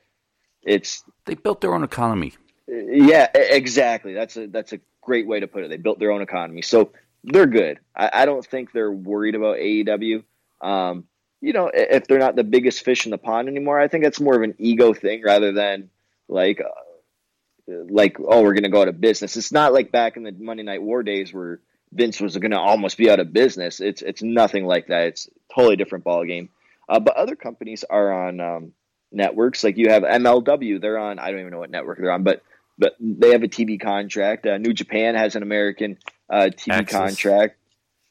it's 0.63 1.03
they 1.25 1.35
built 1.35 1.61
their 1.61 1.75
own 1.75 1.85
economy. 1.85 2.35
Yeah, 2.67 3.29
exactly. 3.35 4.15
That's 4.15 4.37
a 4.37 4.47
that's 4.47 4.73
a 4.73 4.81
great 5.01 5.27
way 5.27 5.41
to 5.41 5.47
put 5.47 5.65
it. 5.65 5.71
They 5.71 5.77
built 5.77 5.99
their 5.99 6.13
own 6.13 6.23
economy, 6.23 6.63
so 6.63 6.93
they're 7.25 7.47
good. 7.47 7.81
I, 7.95 8.11
I 8.13 8.27
don't 8.27 8.45
think 8.45 8.73
they're 8.73 8.93
worried 8.93 9.35
about 9.35 9.57
AEW. 9.57 10.23
Um, 10.61 11.05
you 11.41 11.53
know, 11.53 11.71
if 11.73 12.07
they're 12.07 12.19
not 12.19 12.37
the 12.37 12.45
biggest 12.45 12.85
fish 12.85 13.07
in 13.07 13.11
the 13.11 13.19
pond 13.19 13.49
anymore, 13.49 13.81
I 13.81 13.89
think 13.89 14.05
that's 14.05 14.21
more 14.21 14.37
of 14.37 14.43
an 14.43 14.55
ego 14.59 14.93
thing 14.93 15.23
rather 15.23 15.53
than 15.53 15.89
like, 16.29 16.61
uh, 16.61 17.73
like 17.89 18.19
oh, 18.21 18.43
we're 18.43 18.53
going 18.53 18.65
to 18.65 18.69
go 18.69 18.83
out 18.83 18.89
of 18.89 19.01
business. 19.01 19.37
It's 19.37 19.53
not 19.53 19.73
like 19.73 19.91
back 19.91 20.17
in 20.17 20.23
the 20.23 20.33
Monday 20.33 20.63
Night 20.63 20.83
War 20.83 21.03
days 21.03 21.33
where 21.33 21.61
Vince 21.93 22.21
was 22.21 22.37
going 22.37 22.53
to 22.53 22.59
almost 22.59 22.97
be 22.97 23.11
out 23.11 23.21
of 23.21 23.33
business. 23.33 23.81
It's 23.81 24.03
it's 24.03 24.23
nothing 24.23 24.65
like 24.65 24.89
that. 24.89 25.09
It's 25.09 25.29
totally 25.55 25.77
different 25.77 26.05
ball 26.05 26.25
game. 26.25 26.49
Uh, 26.89 27.01
but 27.01 27.17
other 27.17 27.37
companies 27.37 27.85
are 27.89 28.27
on 28.29 28.41
um, 28.41 28.73
networks. 29.13 29.65
Like 29.65 29.77
you 29.77 29.91
have 29.91 30.03
MLW, 30.03 30.81
they're 30.81 30.99
on. 30.99 31.19
I 31.19 31.31
don't 31.31 31.41
even 31.41 31.53
know 31.53 31.59
what 31.59 31.71
network 31.71 31.99
they're 31.99 32.13
on, 32.13 32.23
but 32.23 32.43
but 32.79 32.95
they 33.01 33.33
have 33.33 33.43
a 33.43 33.49
TV 33.49 33.81
contract. 33.81 34.47
Uh, 34.47 34.59
New 34.59 34.73
Japan 34.73 35.15
has 35.15 35.37
an 35.37 35.43
American 35.43 35.99
uh, 36.29 36.51
TV 36.53 36.73
Access. 36.73 36.99
contract. 36.99 37.57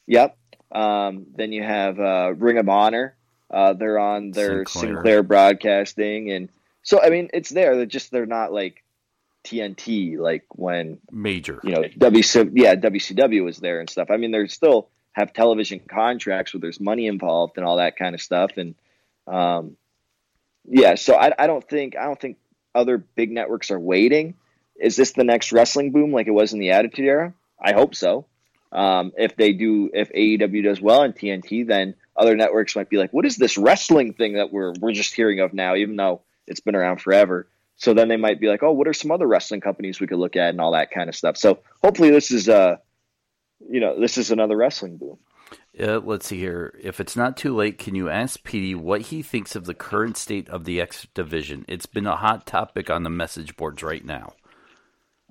Yep. 0.08 0.38
Um, 0.72 1.26
then 1.36 1.52
you 1.52 1.63
have 1.63 2.00
uh, 2.00 2.34
Ring 2.36 2.58
of 2.58 2.70
Honor. 2.70 3.15
Uh, 3.50 3.74
they're 3.74 3.98
on 3.98 4.32
their 4.32 4.65
Sinclair. 4.65 4.96
Sinclair. 4.96 5.24
broadcasting, 5.24 6.32
and 6.32 6.50
so 6.84 7.02
I 7.02 7.10
mean, 7.10 7.30
it's 7.34 7.50
there. 7.50 7.76
They're 7.76 7.86
just 7.86 8.12
they're 8.12 8.26
not 8.26 8.54
like 8.54 8.84
TNT, 9.43 10.17
like 10.17 10.43
when 10.49 10.99
major, 11.12 11.60
you 11.63 11.71
know, 11.71 11.82
WC, 11.82 12.52
yeah, 12.56 12.75
WCW 12.75 13.43
was 13.43 13.58
there 13.58 13.80
and 13.80 13.89
stuff. 13.89 14.10
I 14.12 14.17
mean, 14.17 14.32
they 14.32 14.47
still 14.47 14.89
have 15.13 15.34
television 15.34 15.80
contracts 15.80 16.54
where 16.54 16.62
there's 16.62 16.80
money 16.80 17.08
involved 17.08 17.54
and 17.58 17.65
all 17.65 17.78
that 17.78 17.97
kind 17.97 18.15
of 18.15 18.21
stuff, 18.21 18.52
and 18.58 18.75
um, 19.28 19.78
yeah. 20.65 20.95
So 20.95 21.15
I, 21.15 21.32
I 21.38 21.47
don't 21.47 21.67
think 21.67 21.95
I 21.95 22.06
don't 22.06 22.19
think 22.19 22.38
other 22.75 22.97
big 22.97 23.32
networks 23.32 23.71
are 23.71 23.80
waiting. 23.80 24.36
Is 24.75 24.95
this 24.95 25.12
the 25.13 25.23
next 25.23 25.52
wrestling 25.52 25.91
boom 25.91 26.12
like 26.12 26.28
it 26.28 26.32
was 26.32 26.54
in 26.54 26.60
the 26.60 26.71
Attitude 26.71 27.06
Era? 27.06 27.34
I 27.62 27.73
hope 27.73 27.95
so. 27.95 28.25
Um, 28.71 29.12
if 29.17 29.36
they 29.36 29.54
do, 29.54 29.89
if 29.93 30.10
AEW 30.12 30.63
does 30.63 30.80
well 30.80 31.04
in 31.04 31.13
TNT, 31.13 31.67
then 31.67 31.95
other 32.15 32.36
networks 32.36 32.75
might 32.75 32.89
be 32.89 32.97
like, 32.97 33.12
"What 33.12 33.25
is 33.25 33.36
this 33.36 33.58
wrestling 33.58 34.13
thing 34.13 34.34
that 34.34 34.52
we're 34.52 34.73
we're 34.80 34.91
just 34.91 35.13
hearing 35.13 35.39
of 35.39 35.54
now?" 35.54 35.75
Even 35.75 35.95
though 35.95 36.21
it's 36.45 36.60
been 36.60 36.75
around 36.75 37.02
forever. 37.02 37.47
So 37.80 37.94
then 37.94 38.10
they 38.10 38.18
might 38.18 38.39
be 38.39 38.48
like, 38.48 38.62
"Oh, 38.62 38.74
what 38.74 38.88
are 38.88 38.94
some 38.94 39.10
other 39.10 39.26
wrestling 39.26 39.62
companies 39.62 40.00
we 40.00 40.08
could 40.08 40.20
look 40.20 40.36
at?" 40.36 40.50
and 40.50 40.62
all 40.62 40.74
that 40.74 40.92
kind 40.92 41.10
of 41.10 41.15
stuff. 41.15 41.38
So 41.38 41.60
hopefully, 41.82 42.12
this 42.12 42.30
is 42.30 42.48
uh, 42.48 42.78
you 43.68 43.80
know, 43.80 44.00
this 44.00 44.18
is 44.18 44.32
another 44.32 44.56
wrestling 44.56 44.98
boom. 44.98 45.18
Uh, 45.80 46.00
let's 46.00 46.28
see 46.28 46.38
here. 46.38 46.78
If 46.82 47.00
it's 47.00 47.15
not 47.15 47.38
too 47.38 47.56
late, 47.56 47.78
can 47.78 47.96
you 47.96 48.10
ask 48.10 48.44
Petey 48.44 48.76
what 48.76 49.02
he 49.02 49.22
thinks 49.22 49.56
of 49.56 49.65
the 49.65 49.74
current 49.74 50.18
state 50.18 50.50
of 50.50 50.65
the 50.65 50.82
X 50.82 51.08
division? 51.13 51.63
It's 51.68 51.86
been 51.86 52.06
a 52.06 52.18
hot 52.18 52.46
topic 52.46 52.89
on 52.89 53.04
the 53.04 53.10
message 53.10 53.56
boards 53.56 53.82
right 53.82 54.04
now. 54.04 54.34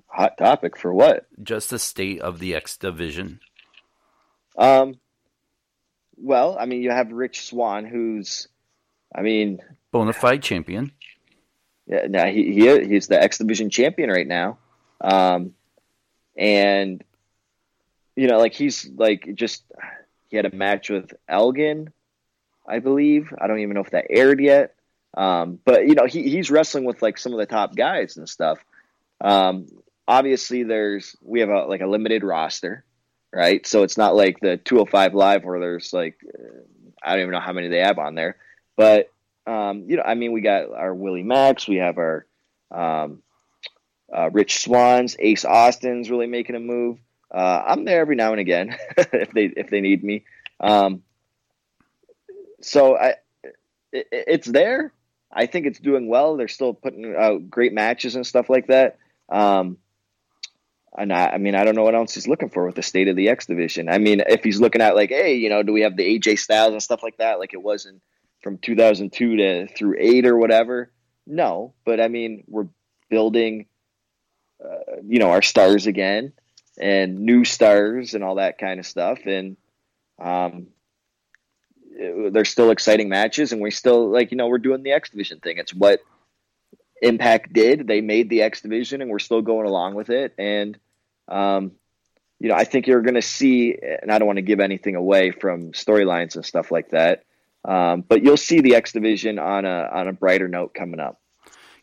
Hot 0.07 0.37
topic 0.37 0.75
for 0.75 0.93
what? 0.93 1.27
Just 1.41 1.69
the 1.69 1.77
state 1.77 2.19
of 2.19 2.39
the 2.39 2.55
X 2.55 2.77
division. 2.77 3.41
Um, 4.57 4.95
well, 6.17 6.57
I 6.59 6.65
mean, 6.65 6.81
you 6.81 6.89
have 6.89 7.11
Rich 7.11 7.45
Swann, 7.45 7.85
who's, 7.85 8.47
I 9.15 9.21
mean, 9.21 9.59
bona 9.91 10.13
fide 10.13 10.41
champion. 10.41 10.91
Yeah, 11.89 12.05
now 12.07 12.25
he, 12.27 12.53
he 12.53 12.85
he's 12.85 13.07
the 13.07 13.21
X 13.21 13.39
Division 13.39 13.69
champion 13.69 14.09
right 14.09 14.27
now, 14.27 14.57
um, 15.01 15.53
and 16.37 17.03
you 18.15 18.27
know, 18.27 18.37
like 18.37 18.53
he's 18.53 18.87
like 18.95 19.29
just 19.33 19.63
he 20.29 20.37
had 20.37 20.45
a 20.45 20.55
match 20.55 20.89
with 20.89 21.11
Elgin, 21.27 21.91
I 22.67 22.79
believe. 22.79 23.33
I 23.39 23.47
don't 23.47 23.59
even 23.59 23.73
know 23.73 23.81
if 23.81 23.91
that 23.91 24.05
aired 24.09 24.39
yet, 24.39 24.75
um, 25.17 25.59
but 25.65 25.87
you 25.87 25.95
know, 25.95 26.05
he 26.05 26.29
he's 26.29 26.51
wrestling 26.51 26.85
with 26.85 27.01
like 27.01 27.17
some 27.17 27.33
of 27.33 27.39
the 27.39 27.47
top 27.47 27.75
guys 27.75 28.17
and 28.17 28.29
stuff. 28.29 28.59
Um, 29.19 29.67
obviously, 30.07 30.63
there's 30.63 31.15
we 31.23 31.39
have 31.39 31.49
a 31.49 31.65
like 31.65 31.81
a 31.81 31.87
limited 31.87 32.23
roster 32.23 32.85
right? 33.31 33.65
So 33.65 33.83
it's 33.83 33.97
not 33.97 34.15
like 34.15 34.39
the 34.39 34.57
205 34.57 35.13
live 35.13 35.43
where 35.43 35.59
there's 35.59 35.93
like 35.93 36.17
I 37.01 37.11
don't 37.11 37.21
even 37.21 37.31
know 37.31 37.39
how 37.39 37.53
many 37.53 37.67
they 37.67 37.79
have 37.79 37.99
on 37.99 38.15
there, 38.15 38.37
but 38.75 39.11
um, 39.49 39.85
you 39.87 39.97
know, 39.97 40.03
I 40.05 40.13
mean, 40.13 40.31
we 40.31 40.41
got 40.41 40.71
our 40.71 40.93
Willie 40.93 41.23
Mack, 41.23 41.67
we 41.67 41.77
have 41.77 41.97
our 41.97 42.27
um, 42.69 43.23
uh, 44.15 44.29
Rich 44.31 44.59
Swanns, 44.63 45.15
Ace 45.17 45.43
Austin's 45.43 46.11
really 46.11 46.27
making 46.27 46.55
a 46.55 46.59
move. 46.59 46.99
Uh, 47.33 47.63
I'm 47.65 47.83
there 47.83 48.01
every 48.01 48.15
now 48.15 48.31
and 48.31 48.39
again 48.39 48.77
if 48.97 49.31
they 49.31 49.45
if 49.45 49.69
they 49.71 49.81
need 49.81 50.03
me. 50.03 50.23
Um, 50.59 51.01
so 52.61 52.95
I, 52.95 53.15
it, 53.91 54.07
it's 54.11 54.47
there. 54.47 54.93
I 55.31 55.47
think 55.47 55.65
it's 55.65 55.79
doing 55.79 56.07
well. 56.07 56.37
They're 56.37 56.47
still 56.47 56.73
putting 56.73 57.15
out 57.15 57.49
great 57.49 57.73
matches 57.73 58.15
and 58.15 58.25
stuff 58.25 58.49
like 58.49 58.67
that. 58.67 58.97
Um, 59.29 59.77
and 60.95 61.13
I, 61.13 61.27
I, 61.27 61.37
mean, 61.37 61.55
I 61.55 61.63
don't 61.63 61.75
know 61.75 61.83
what 61.83 61.95
else 61.95 62.15
he's 62.15 62.27
looking 62.27 62.49
for 62.49 62.65
with 62.65 62.75
the 62.75 62.83
state 62.83 63.07
of 63.07 63.15
the 63.15 63.29
X 63.29 63.45
division. 63.45 63.89
I 63.89 63.99
mean, 63.99 64.21
if 64.27 64.43
he's 64.43 64.59
looking 64.59 64.81
at 64.81 64.95
like, 64.95 65.09
hey, 65.09 65.35
you 65.35 65.49
know, 65.49 65.61
do 65.63 65.71
we 65.71 65.81
have 65.81 65.95
the 65.95 66.19
AJ 66.19 66.39
Styles 66.39 66.73
and 66.73 66.81
stuff 66.81 67.03
like 67.03 67.17
that, 67.17 67.39
like 67.39 67.53
it 67.53 67.61
was 67.61 67.85
in 67.85 68.01
from 68.41 68.57
2002 68.57 69.37
to 69.37 69.67
through 69.67 69.95
eight 69.99 70.25
or 70.25 70.37
whatever? 70.37 70.91
No, 71.25 71.73
but 71.85 71.99
I 71.99 72.07
mean, 72.07 72.43
we're 72.47 72.67
building, 73.09 73.67
uh, 74.63 75.01
you 75.05 75.19
know, 75.19 75.31
our 75.31 75.41
stars 75.41 75.87
again 75.87 76.33
and 76.79 77.19
new 77.19 77.45
stars 77.45 78.13
and 78.13 78.23
all 78.23 78.35
that 78.35 78.57
kind 78.57 78.79
of 78.79 78.85
stuff, 78.85 79.19
and 79.25 79.57
um, 80.19 80.67
it, 81.91 82.33
there's 82.33 82.49
still 82.49 82.71
exciting 82.71 83.09
matches, 83.09 83.51
and 83.51 83.61
we 83.61 83.71
still 83.71 84.09
like, 84.09 84.31
you 84.31 84.37
know, 84.37 84.47
we're 84.47 84.57
doing 84.57 84.83
the 84.83 84.91
X 84.91 85.09
division 85.09 85.39
thing. 85.39 85.57
It's 85.57 85.73
what 85.73 86.01
Impact 87.01 87.53
did. 87.53 87.87
They 87.87 88.01
made 88.01 88.29
the 88.29 88.41
X 88.41 88.61
division, 88.61 89.01
and 89.01 89.11
we're 89.11 89.19
still 89.19 89.41
going 89.41 89.67
along 89.67 89.95
with 89.95 90.09
it. 90.09 90.33
And 90.37 90.77
um, 91.27 91.73
you 92.39 92.47
know, 92.49 92.55
I 92.55 92.63
think 92.63 92.87
you're 92.87 93.01
going 93.01 93.15
to 93.15 93.21
see, 93.21 93.77
and 94.01 94.11
I 94.11 94.17
don't 94.17 94.27
want 94.27 94.37
to 94.37 94.43
give 94.43 94.59
anything 94.59 94.95
away 94.95 95.31
from 95.31 95.73
storylines 95.73 96.35
and 96.35 96.45
stuff 96.45 96.71
like 96.71 96.91
that, 96.91 97.23
um, 97.69 98.03
but 98.07 98.23
you'll 98.23 98.37
see 98.37 98.61
the 98.61 98.75
X 98.75 98.91
division 98.91 99.39
on 99.39 99.63
a 99.65 99.89
on 99.93 100.07
a 100.07 100.13
brighter 100.13 100.47
note 100.47 100.73
coming 100.73 100.99
up. 100.99 101.21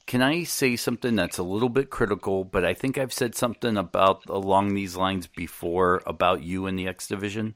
Can 0.06 0.22
I 0.22 0.44
say 0.44 0.76
something 0.76 1.16
that's 1.16 1.38
a 1.38 1.42
little 1.42 1.68
bit 1.68 1.90
critical, 1.90 2.44
but 2.44 2.64
I 2.64 2.74
think 2.74 2.98
I've 2.98 3.12
said 3.12 3.34
something 3.34 3.76
about 3.76 4.22
along 4.28 4.74
these 4.74 4.96
lines 4.96 5.26
before 5.26 6.02
about 6.06 6.42
you 6.42 6.66
in 6.66 6.76
the 6.76 6.88
X 6.88 7.08
division? 7.08 7.54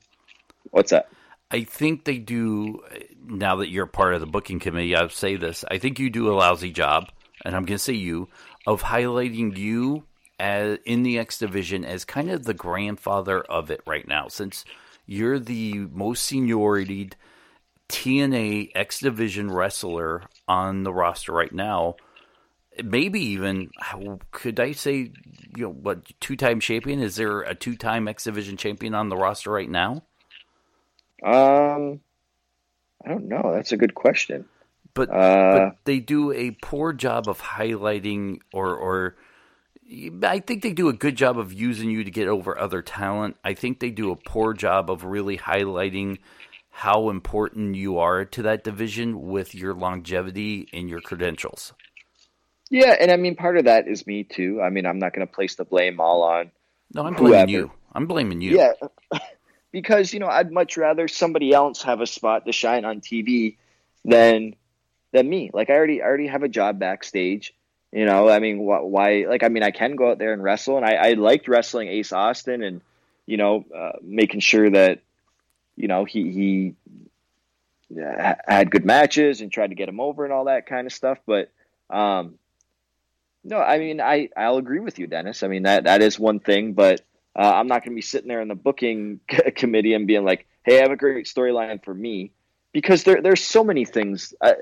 What's 0.70 0.90
that? 0.90 1.08
I 1.50 1.64
think 1.64 2.04
they 2.04 2.18
do. 2.18 2.80
Now 3.24 3.56
that 3.56 3.70
you're 3.70 3.86
part 3.86 4.14
of 4.14 4.20
the 4.20 4.26
booking 4.26 4.60
committee, 4.60 4.94
I'll 4.94 5.08
say 5.08 5.36
this. 5.36 5.64
I 5.70 5.78
think 5.78 5.98
you 5.98 6.10
do 6.10 6.30
a 6.30 6.34
lousy 6.34 6.70
job 6.70 7.10
and 7.44 7.54
I'm 7.54 7.64
going 7.64 7.78
to 7.78 7.82
say 7.82 7.94
you, 7.94 8.28
of 8.66 8.82
highlighting 8.82 9.56
you 9.56 10.04
as, 10.38 10.78
in 10.84 11.02
the 11.02 11.18
X 11.18 11.38
Division 11.38 11.84
as 11.84 12.04
kind 12.04 12.30
of 12.30 12.44
the 12.44 12.54
grandfather 12.54 13.40
of 13.40 13.70
it 13.70 13.80
right 13.86 14.06
now, 14.06 14.28
since 14.28 14.64
you're 15.06 15.38
the 15.38 15.74
most 15.92 16.24
seniority 16.24 17.10
TNA 17.90 18.70
X 18.74 19.00
Division 19.00 19.50
wrestler 19.50 20.22
on 20.48 20.84
the 20.84 20.92
roster 20.92 21.32
right 21.32 21.52
now. 21.52 21.96
Maybe 22.82 23.20
even 23.20 23.70
could 24.30 24.60
I 24.60 24.72
say, 24.72 25.12
you 25.56 25.64
know, 25.64 25.70
what 25.70 26.02
two 26.20 26.36
time 26.36 26.60
champion? 26.60 27.00
Is 27.00 27.16
there 27.16 27.42
a 27.42 27.54
two 27.54 27.76
time 27.76 28.08
X 28.08 28.24
Division 28.24 28.56
champion 28.56 28.94
on 28.94 29.08
the 29.08 29.16
roster 29.16 29.50
right 29.50 29.68
now? 29.68 30.02
Um, 31.22 32.00
I 33.04 33.08
don't 33.08 33.28
know. 33.28 33.52
That's 33.54 33.72
a 33.72 33.76
good 33.76 33.94
question 33.94 34.46
but, 34.94 35.10
uh, 35.10 35.52
but 35.52 35.76
they 35.84 36.00
do 36.00 36.32
a 36.32 36.50
poor 36.62 36.92
job 36.92 37.28
of 37.28 37.40
highlighting 37.40 38.40
or 38.52 38.74
or 38.74 39.16
I 40.22 40.38
think 40.38 40.62
they 40.62 40.72
do 40.72 40.88
a 40.88 40.92
good 40.92 41.16
job 41.16 41.38
of 41.38 41.52
using 41.52 41.90
you 41.90 42.04
to 42.04 42.10
get 42.10 42.28
over 42.28 42.56
other 42.58 42.80
talent. 42.80 43.36
I 43.42 43.54
think 43.54 43.80
they 43.80 43.90
do 43.90 44.12
a 44.12 44.16
poor 44.16 44.54
job 44.54 44.90
of 44.90 45.04
really 45.04 45.36
highlighting 45.36 46.18
how 46.70 47.10
important 47.10 47.74
you 47.76 47.98
are 47.98 48.24
to 48.24 48.42
that 48.42 48.64
division 48.64 49.28
with 49.28 49.54
your 49.54 49.74
longevity 49.74 50.68
and 50.72 50.88
your 50.88 51.00
credentials. 51.00 51.72
Yeah, 52.70 52.96
and 52.98 53.10
I 53.10 53.16
mean 53.16 53.36
part 53.36 53.58
of 53.58 53.64
that 53.64 53.88
is 53.88 54.06
me 54.06 54.24
too. 54.24 54.62
I 54.62 54.70
mean, 54.70 54.86
I'm 54.86 54.98
not 54.98 55.12
going 55.12 55.26
to 55.26 55.32
place 55.32 55.56
the 55.56 55.64
blame 55.64 56.00
all 56.00 56.22
on. 56.22 56.52
No, 56.94 57.04
I'm 57.04 57.14
blaming 57.14 57.48
whoever. 57.48 57.50
you. 57.50 57.72
I'm 57.92 58.06
blaming 58.06 58.40
you. 58.40 58.56
Yeah, 58.56 59.18
because 59.72 60.14
you 60.14 60.20
know 60.20 60.28
I'd 60.28 60.52
much 60.52 60.76
rather 60.76 61.08
somebody 61.08 61.52
else 61.52 61.82
have 61.82 62.00
a 62.00 62.06
spot 62.06 62.46
to 62.46 62.52
shine 62.52 62.84
on 62.84 63.00
TV 63.00 63.56
than 64.04 64.54
than 65.12 65.28
me. 65.28 65.50
Like 65.52 65.68
I 65.68 65.74
already 65.74 66.00
I 66.00 66.06
already 66.06 66.28
have 66.28 66.44
a 66.44 66.48
job 66.48 66.78
backstage. 66.78 67.54
You 67.92 68.04
know, 68.04 68.28
I 68.28 68.38
mean, 68.38 68.58
wh- 68.58 68.84
why? 68.84 69.24
Like, 69.28 69.42
I 69.42 69.48
mean, 69.48 69.64
I 69.64 69.72
can 69.72 69.96
go 69.96 70.12
out 70.12 70.18
there 70.18 70.32
and 70.32 70.42
wrestle, 70.42 70.76
and 70.76 70.86
I, 70.86 70.94
I 70.94 71.12
liked 71.14 71.48
wrestling 71.48 71.88
Ace 71.88 72.12
Austin, 72.12 72.62
and 72.62 72.82
you 73.26 73.36
know, 73.36 73.64
uh, 73.76 73.92
making 74.00 74.40
sure 74.40 74.70
that 74.70 75.00
you 75.80 75.88
know 75.88 76.04
he 76.04 76.30
he 76.32 76.74
had 78.46 78.70
good 78.70 78.84
matches 78.84 79.40
and 79.40 79.50
tried 79.52 79.68
to 79.68 79.74
get 79.74 79.88
him 79.88 80.00
over 80.00 80.24
and 80.24 80.32
all 80.32 80.44
that 80.44 80.66
kind 80.66 80.86
of 80.86 80.92
stuff. 80.92 81.18
But 81.26 81.50
um, 81.90 82.38
no, 83.44 83.58
I 83.58 83.78
mean, 83.78 84.00
I 84.00 84.28
I'll 84.36 84.58
agree 84.58 84.80
with 84.80 84.98
you, 84.98 85.06
Dennis. 85.06 85.42
I 85.42 85.48
mean 85.48 85.64
that 85.64 85.84
that 85.84 86.02
is 86.02 86.18
one 86.18 86.40
thing, 86.40 86.74
but 86.74 87.00
Uh, 87.36 87.52
I'm 87.58 87.68
not 87.68 87.84
going 87.84 87.92
to 87.92 87.96
be 87.96 88.02
sitting 88.02 88.28
there 88.28 88.42
in 88.42 88.48
the 88.48 88.56
booking 88.56 89.20
committee 89.56 89.94
and 89.94 90.06
being 90.06 90.24
like, 90.24 90.46
"Hey, 90.64 90.78
I 90.78 90.82
have 90.82 90.90
a 90.92 90.96
great 90.96 91.26
storyline 91.26 91.82
for 91.84 91.94
me," 91.94 92.32
because 92.72 93.04
there 93.04 93.22
there's 93.22 93.44
so 93.44 93.62
many 93.64 93.84
things. 93.84 94.34
Uh, 94.40 94.54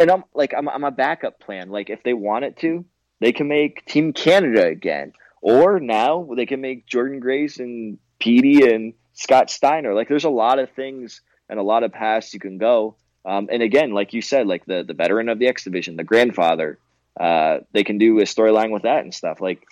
and 0.00 0.10
I'm 0.10 0.24
like, 0.34 0.54
I'm, 0.56 0.68
I'm 0.68 0.84
a 0.84 0.90
backup 0.90 1.40
plan. 1.40 1.70
Like, 1.70 1.90
if 1.90 2.02
they 2.02 2.14
wanted 2.14 2.56
to, 2.58 2.84
they 3.20 3.32
can 3.32 3.48
make 3.48 3.84
Team 3.86 4.12
Canada 4.12 4.66
again, 4.66 5.12
or 5.40 5.80
now 5.80 6.28
they 6.36 6.46
can 6.46 6.60
make 6.60 6.86
Jordynne 6.86 7.20
Grace 7.20 7.58
and 7.58 7.98
Petey 8.18 8.70
and 8.72 8.94
Scott 9.18 9.50
Steiner. 9.50 9.94
Like, 9.94 10.08
there's 10.08 10.24
a 10.24 10.30
lot 10.30 10.58
of 10.58 10.70
things 10.70 11.20
and 11.48 11.58
a 11.58 11.62
lot 11.62 11.82
of 11.82 11.92
paths 11.92 12.32
you 12.32 12.40
can 12.40 12.56
go. 12.56 12.94
Um, 13.24 13.48
and 13.50 13.62
again, 13.62 13.90
like 13.90 14.14
you 14.14 14.22
said, 14.22 14.46
like 14.46 14.64
the 14.64 14.84
the 14.84 14.94
veteran 14.94 15.28
of 15.28 15.38
the 15.38 15.48
X 15.48 15.64
division, 15.64 15.96
the 15.96 16.04
grandfather, 16.04 16.78
uh, 17.18 17.58
they 17.72 17.84
can 17.84 17.98
do 17.98 18.20
a 18.20 18.22
storyline 18.22 18.72
with 18.72 18.82
that 18.82 19.02
and 19.02 19.12
stuff. 19.12 19.40
Like, 19.40 19.66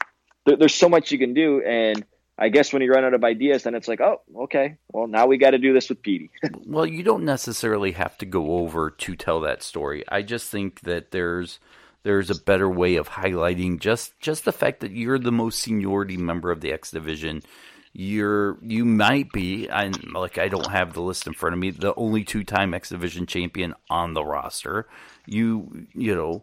there, 0.44 0.56
there's 0.56 0.74
so 0.74 0.88
much 0.88 1.12
you 1.12 1.18
can 1.18 1.32
do, 1.32 1.62
and 1.62 2.04
I 2.36 2.48
guess 2.48 2.72
when 2.72 2.82
you 2.82 2.90
run 2.90 3.04
out 3.04 3.14
of 3.14 3.24
ideas, 3.24 3.62
then 3.62 3.74
it's 3.74 3.88
like, 3.88 4.00
oh, 4.00 4.20
okay, 4.36 4.76
well 4.92 5.06
now 5.06 5.26
we 5.26 5.38
got 5.38 5.50
to 5.50 5.58
do 5.58 5.72
this 5.72 5.88
with 5.88 6.02
Petey. 6.02 6.30
well, 6.66 6.84
you 6.84 7.04
don't 7.04 7.24
necessarily 7.24 7.92
have 7.92 8.18
to 8.18 8.26
go 8.26 8.58
over 8.58 8.90
to 8.90 9.14
tell 9.14 9.40
that 9.42 9.62
story. 9.62 10.04
I 10.08 10.22
just 10.22 10.50
think 10.50 10.80
that 10.80 11.12
there's 11.12 11.60
there's 12.02 12.30
a 12.30 12.42
better 12.42 12.68
way 12.68 12.96
of 12.96 13.10
highlighting 13.10 13.78
just 13.78 14.18
just 14.18 14.44
the 14.44 14.52
fact 14.52 14.80
that 14.80 14.90
you're 14.90 15.20
the 15.20 15.32
most 15.32 15.60
seniority 15.60 16.16
member 16.16 16.50
of 16.50 16.60
the 16.60 16.72
X 16.72 16.90
division. 16.90 17.42
You're 17.98 18.58
you 18.60 18.84
might 18.84 19.32
be 19.32 19.70
I 19.70 19.90
like 20.12 20.36
I 20.36 20.48
don't 20.48 20.70
have 20.70 20.92
the 20.92 21.00
list 21.00 21.26
in 21.26 21.32
front 21.32 21.54
of 21.54 21.58
me. 21.58 21.70
The 21.70 21.94
only 21.94 22.24
two 22.24 22.44
time 22.44 22.74
X 22.74 22.90
division 22.90 23.24
champion 23.24 23.72
on 23.88 24.12
the 24.12 24.22
roster. 24.22 24.86
You 25.24 25.86
you 25.94 26.14
know 26.14 26.42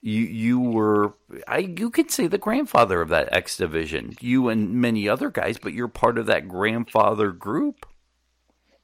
you 0.00 0.22
you 0.22 0.58
were 0.58 1.12
I 1.46 1.58
you 1.58 1.90
could 1.90 2.10
say 2.10 2.26
the 2.26 2.38
grandfather 2.38 3.02
of 3.02 3.10
that 3.10 3.34
X 3.34 3.58
division. 3.58 4.14
You 4.18 4.48
and 4.48 4.72
many 4.72 5.10
other 5.10 5.28
guys, 5.28 5.58
but 5.58 5.74
you're 5.74 5.88
part 5.88 6.16
of 6.16 6.24
that 6.26 6.48
grandfather 6.48 7.32
group. 7.32 7.84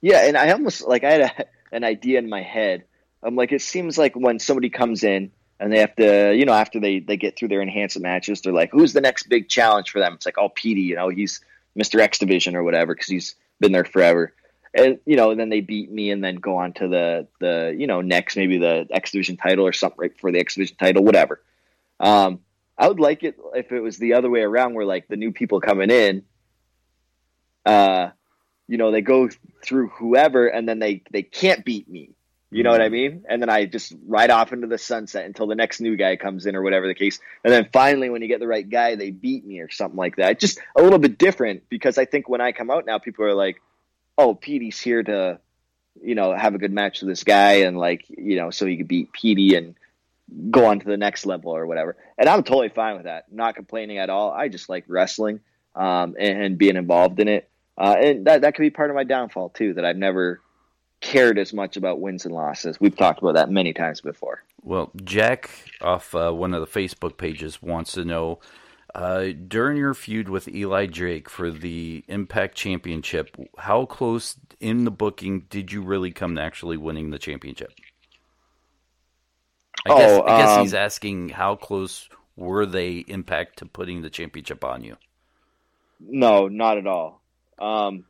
Yeah, 0.02 0.26
and 0.26 0.36
I 0.36 0.50
almost 0.50 0.86
like 0.86 1.04
I 1.04 1.12
had 1.12 1.20
a, 1.22 1.44
an 1.74 1.84
idea 1.84 2.18
in 2.18 2.28
my 2.28 2.42
head. 2.42 2.84
I'm 3.22 3.34
like, 3.34 3.50
it 3.50 3.62
seems 3.62 3.96
like 3.96 4.14
when 4.14 4.40
somebody 4.40 4.68
comes 4.68 5.04
in 5.04 5.32
and 5.58 5.72
they 5.72 5.78
have 5.78 5.96
to, 5.96 6.34
you 6.34 6.44
know, 6.44 6.52
after 6.52 6.80
they 6.80 6.98
they 6.98 7.16
get 7.16 7.38
through 7.38 7.48
their 7.48 7.62
enhancement 7.62 8.02
matches, 8.02 8.42
they're 8.42 8.52
like, 8.52 8.72
who's 8.72 8.92
the 8.92 9.00
next 9.00 9.30
big 9.30 9.48
challenge 9.48 9.90
for 9.90 10.00
them? 10.00 10.12
It's 10.12 10.26
like, 10.26 10.36
oh, 10.36 10.50
Petey, 10.50 10.82
you 10.82 10.94
know, 10.94 11.08
he's 11.08 11.40
Mr. 11.78 12.00
X 12.00 12.18
Division 12.18 12.56
or 12.56 12.64
whatever 12.64 12.94
because 12.94 13.08
he's 13.08 13.34
been 13.60 13.72
there 13.72 13.84
forever 13.84 14.32
and 14.74 14.98
you 15.06 15.16
know, 15.16 15.34
then 15.34 15.48
they 15.48 15.60
beat 15.60 15.90
me 15.90 16.10
and 16.10 16.22
then 16.22 16.36
go 16.36 16.56
on 16.56 16.72
to 16.74 16.88
the 16.88 17.26
the 17.40 17.74
you 17.76 17.86
know 17.86 18.00
next 18.00 18.36
maybe 18.36 18.58
the 18.58 18.86
X 18.90 19.10
Division 19.12 19.36
title 19.36 19.66
or 19.66 19.72
something 19.72 19.98
right 19.98 20.12
before 20.12 20.32
the 20.32 20.40
X 20.40 20.54
Division 20.54 20.76
title, 20.76 21.04
whatever. 21.04 21.42
Um, 22.00 22.40
I 22.76 22.88
would 22.88 23.00
like 23.00 23.24
it 23.24 23.38
if 23.54 23.72
it 23.72 23.80
was 23.80 23.98
the 23.98 24.14
other 24.14 24.30
way 24.30 24.40
around, 24.40 24.74
where 24.74 24.84
like 24.84 25.08
the 25.08 25.16
new 25.16 25.32
people 25.32 25.60
coming 25.60 25.90
in, 25.90 26.22
uh, 27.66 28.10
you 28.68 28.76
know, 28.78 28.92
they 28.92 29.00
go 29.00 29.28
through 29.64 29.88
whoever 29.88 30.46
and 30.46 30.68
then 30.68 30.78
they 30.78 31.02
they 31.10 31.22
can't 31.22 31.64
beat 31.64 31.88
me. 31.88 32.10
You 32.50 32.62
know 32.62 32.70
what 32.70 32.80
I 32.80 32.86
mm-hmm. 32.86 32.92
mean? 32.92 33.24
And 33.28 33.42
then 33.42 33.50
I 33.50 33.66
just 33.66 33.94
ride 34.06 34.30
off 34.30 34.52
into 34.52 34.66
the 34.66 34.78
sunset 34.78 35.26
until 35.26 35.46
the 35.46 35.54
next 35.54 35.80
new 35.80 35.96
guy 35.96 36.16
comes 36.16 36.46
in 36.46 36.56
or 36.56 36.62
whatever 36.62 36.86
the 36.86 36.94
case. 36.94 37.20
And 37.44 37.52
then 37.52 37.68
finally, 37.72 38.08
when 38.08 38.22
you 38.22 38.28
get 38.28 38.40
the 38.40 38.46
right 38.46 38.68
guy, 38.68 38.94
they 38.94 39.10
beat 39.10 39.44
me 39.44 39.60
or 39.60 39.70
something 39.70 39.98
like 39.98 40.16
that. 40.16 40.40
Just 40.40 40.58
a 40.74 40.82
little 40.82 40.98
bit 40.98 41.18
different 41.18 41.68
because 41.68 41.98
I 41.98 42.06
think 42.06 42.28
when 42.28 42.40
I 42.40 42.52
come 42.52 42.70
out 42.70 42.86
now, 42.86 42.98
people 42.98 43.26
are 43.26 43.34
like, 43.34 43.60
oh, 44.16 44.34
Petey's 44.34 44.80
here 44.80 45.02
to, 45.02 45.40
you 46.02 46.14
know, 46.14 46.34
have 46.34 46.54
a 46.54 46.58
good 46.58 46.72
match 46.72 47.00
with 47.00 47.10
this 47.10 47.22
guy 47.22 47.64
and 47.66 47.76
like, 47.76 48.06
you 48.08 48.36
know, 48.36 48.50
so 48.50 48.64
he 48.64 48.78
could 48.78 48.88
beat 48.88 49.12
Petey 49.12 49.54
and 49.54 49.74
go 50.50 50.66
on 50.66 50.80
to 50.80 50.86
the 50.86 50.96
next 50.96 51.26
level 51.26 51.54
or 51.54 51.66
whatever. 51.66 51.96
And 52.16 52.30
I'm 52.30 52.44
totally 52.44 52.70
fine 52.70 52.96
with 52.96 53.04
that. 53.04 53.30
Not 53.30 53.56
complaining 53.56 53.98
at 53.98 54.08
all. 54.08 54.30
I 54.30 54.48
just 54.48 54.70
like 54.70 54.84
wrestling 54.88 55.40
um, 55.74 56.16
and, 56.18 56.42
and, 56.42 56.58
being 56.58 56.76
involved 56.76 57.20
in 57.20 57.28
it. 57.28 57.48
Uh, 57.76 57.94
and 57.98 58.26
that, 58.26 58.40
that 58.40 58.54
could 58.54 58.62
be 58.62 58.70
part 58.70 58.90
of 58.90 58.96
my 58.96 59.04
downfall 59.04 59.50
too, 59.50 59.74
that 59.74 59.84
I've 59.84 59.96
never 59.96 60.40
cared 61.00 61.38
as 61.38 61.52
much 61.52 61.76
about 61.76 62.00
wins 62.00 62.24
and 62.24 62.34
losses. 62.34 62.80
We've 62.80 62.96
talked 62.96 63.20
about 63.20 63.34
that 63.34 63.50
many 63.50 63.72
times 63.72 64.00
before. 64.00 64.42
Well, 64.62 64.90
Jack 65.04 65.50
off 65.80 66.14
uh, 66.14 66.32
one 66.32 66.54
of 66.54 66.60
the 66.60 66.66
Facebook 66.66 67.16
pages 67.16 67.62
wants 67.62 67.92
to 67.92 68.04
know 68.04 68.40
uh, 68.94 69.28
during 69.46 69.76
your 69.76 69.94
feud 69.94 70.28
with 70.28 70.48
Eli 70.48 70.86
Drake 70.86 71.28
for 71.28 71.50
the 71.50 72.04
Impact 72.08 72.56
Championship, 72.56 73.36
how 73.58 73.84
close 73.84 74.36
in 74.60 74.84
the 74.84 74.90
booking 74.90 75.46
did 75.50 75.70
you 75.70 75.82
really 75.82 76.10
come 76.10 76.34
to 76.36 76.42
actually 76.42 76.76
winning 76.76 77.10
the 77.10 77.18
championship? 77.18 77.72
I 79.86 79.92
oh, 79.92 79.98
guess, 79.98 80.20
I 80.26 80.38
guess 80.38 80.48
um, 80.50 80.60
he's 80.62 80.74
asking 80.74 81.28
how 81.28 81.54
close 81.54 82.08
were 82.36 82.66
they 82.66 82.98
Impact 83.08 83.58
to 83.58 83.66
putting 83.66 84.02
the 84.02 84.10
championship 84.10 84.64
on 84.64 84.82
you? 84.82 84.96
No, 86.00 86.48
not 86.48 86.78
at 86.78 86.86
all. 86.86 87.20
Um, 87.58 88.04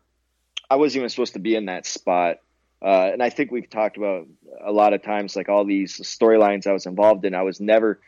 I 0.71 0.77
wasn't 0.77 1.01
even 1.01 1.09
supposed 1.09 1.33
to 1.35 1.39
be 1.39 1.55
in 1.55 1.67
that 1.67 1.87
spot. 1.87 2.39
Uh, 2.81 3.11
and 3.13 3.23
I 3.23 3.31
think 3.31 3.51
we've 3.51 3.69
talked 3.69 3.97
about 3.97 4.27
a 4.65 4.73
lot 4.73 4.93
of 4.93 5.03
times, 5.03 5.35
like 5.35 5.49
all 5.49 5.65
these 5.65 5.99
storylines 5.99 6.67
I 6.67 6.73
was 6.73 6.87
involved 6.87 7.25
in. 7.25 7.35
I 7.35 7.43
was 7.43 7.61
never 7.61 8.01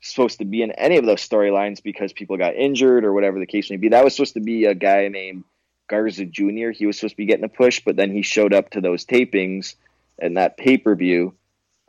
supposed 0.00 0.38
to 0.38 0.44
be 0.44 0.62
in 0.62 0.70
any 0.72 0.96
of 0.96 1.06
those 1.06 1.26
storylines 1.26 1.82
because 1.82 2.12
people 2.12 2.36
got 2.36 2.54
injured 2.54 3.04
or 3.04 3.12
whatever 3.12 3.38
the 3.38 3.46
case 3.46 3.70
may 3.70 3.76
be. 3.76 3.88
That 3.88 4.04
was 4.04 4.14
supposed 4.14 4.34
to 4.34 4.40
be 4.40 4.66
a 4.66 4.74
guy 4.74 5.08
named 5.08 5.44
Garza 5.88 6.26
Jr. 6.26 6.70
He 6.70 6.86
was 6.86 6.98
supposed 6.98 7.14
to 7.14 7.16
be 7.16 7.26
getting 7.26 7.44
a 7.44 7.48
push, 7.48 7.80
but 7.84 7.96
then 7.96 8.12
he 8.12 8.22
showed 8.22 8.52
up 8.52 8.70
to 8.70 8.80
those 8.80 9.04
tapings 9.04 9.74
and 10.18 10.36
that 10.36 10.56
pay 10.56 10.76
per 10.76 10.94
view 10.94 11.34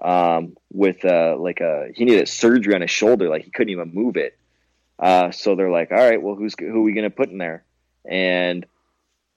um, 0.01 0.55
with 0.71 1.03
uh, 1.03 1.35
like 1.37 1.59
a 1.59 1.89
he 1.93 2.05
needed 2.05 2.27
surgery 2.27 2.73
on 2.73 2.81
his 2.81 2.91
shoulder, 2.91 3.29
like 3.29 3.43
he 3.43 3.51
couldn't 3.51 3.71
even 3.71 3.93
move 3.93 4.15
it. 4.17 4.37
Uh, 4.97 5.31
so 5.31 5.55
they're 5.55 5.71
like, 5.71 5.91
all 5.91 5.97
right, 5.97 6.21
well, 6.21 6.35
who's 6.35 6.55
who 6.57 6.77
are 6.77 6.81
we 6.81 6.93
gonna 6.93 7.09
put 7.09 7.29
in 7.29 7.37
there? 7.37 7.63
And 8.05 8.65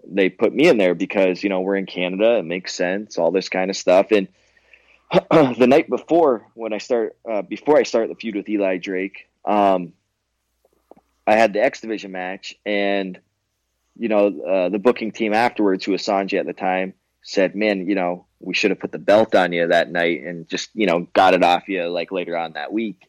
they 0.05 0.29
put 0.29 0.55
me 0.55 0.69
in 0.69 0.79
there 0.79 0.95
because 0.95 1.43
you 1.43 1.49
know 1.49 1.61
we're 1.61 1.77
in 1.77 1.87
Canada, 1.87 2.38
it 2.38 2.45
makes 2.45 2.75
sense, 2.75 3.19
all 3.19 3.31
this 3.31 3.49
kind 3.49 3.71
of 3.71 3.77
stuff, 3.77 4.11
and 4.11 4.29
the 5.31 5.67
night 5.67 5.91
before 5.91 6.49
when 6.55 6.73
I 6.73 6.79
start 6.79 7.17
uh, 7.31 7.43
before 7.43 7.79
I 7.79 7.83
start 7.83 8.09
the 8.09 8.15
feud 8.15 8.35
with 8.35 8.49
Eli 8.49 8.79
Drake, 8.79 9.29
um, 9.45 9.93
I 11.27 11.35
had 11.35 11.53
the 11.53 11.62
X 11.62 11.81
Division 11.81 12.12
match, 12.12 12.55
and 12.65 13.21
you 13.97 14.09
know 14.09 14.27
uh, 14.27 14.69
the 14.71 14.79
booking 14.79 15.12
team 15.12 15.35
afterwards, 15.35 15.85
who 15.85 15.93
was 15.93 16.03
Sonjay 16.03 16.41
at 16.41 16.47
the 16.47 16.53
time, 16.53 16.95
said, 17.23 17.55
"Man, 17.55 17.87
you 17.87 17.95
know 17.95 18.27
we 18.41 18.55
should 18.55 18.71
have 18.71 18.81
put 18.81 18.93
the 18.93 18.99
belt 18.99 19.35
on 19.35 19.53
you 19.53 19.69
that 19.69 19.91
night 19.91 20.23
and 20.23 20.49
just 20.49 20.71
you 20.75 20.87
know 20.87 21.07
got 21.12 21.35
it 21.35 21.45
off 21.45 21.69
you 21.69 21.87
like 21.88 22.11
later 22.11 22.37
on 22.37 22.55
that 22.55 22.73
week." 22.73 23.09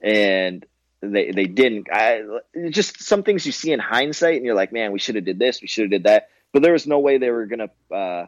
And 0.00 0.64
they 1.02 1.30
they 1.30 1.46
didn't. 1.46 1.88
I 1.92 2.22
just 2.70 3.02
some 3.02 3.22
things 3.22 3.44
you 3.44 3.52
see 3.52 3.72
in 3.72 3.80
hindsight, 3.80 4.36
and 4.36 4.44
you're 4.44 4.54
like, 4.54 4.72
"Man, 4.72 4.92
we 4.92 4.98
should 4.98 5.16
have 5.16 5.24
did 5.24 5.38
this, 5.38 5.60
we 5.60 5.68
should 5.68 5.84
have 5.84 5.90
did 5.90 6.04
that." 6.04 6.28
But 6.52 6.62
there 6.62 6.72
was 6.72 6.86
no 6.86 6.98
way 6.98 7.18
they 7.18 7.30
were 7.30 7.46
gonna. 7.46 7.70
Uh, 7.90 8.26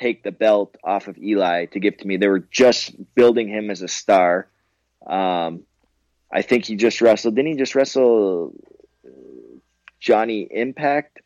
take 0.00 0.22
the 0.22 0.32
belt 0.32 0.76
off 0.82 1.08
of 1.08 1.18
Eli 1.18 1.66
to 1.66 1.78
give 1.78 1.96
to 1.98 2.06
me. 2.06 2.16
They 2.16 2.28
were 2.28 2.46
just 2.50 2.92
building 3.14 3.48
him 3.48 3.70
as 3.70 3.82
a 3.82 3.88
star. 3.88 4.48
Um, 5.06 5.64
I 6.32 6.42
think 6.42 6.64
he 6.64 6.76
just 6.76 7.00
wrestled. 7.00 7.36
Didn't 7.36 7.52
he 7.52 7.58
just 7.58 7.74
wrestle 7.74 8.54
Johnny 9.98 10.48
Impact 10.50 11.20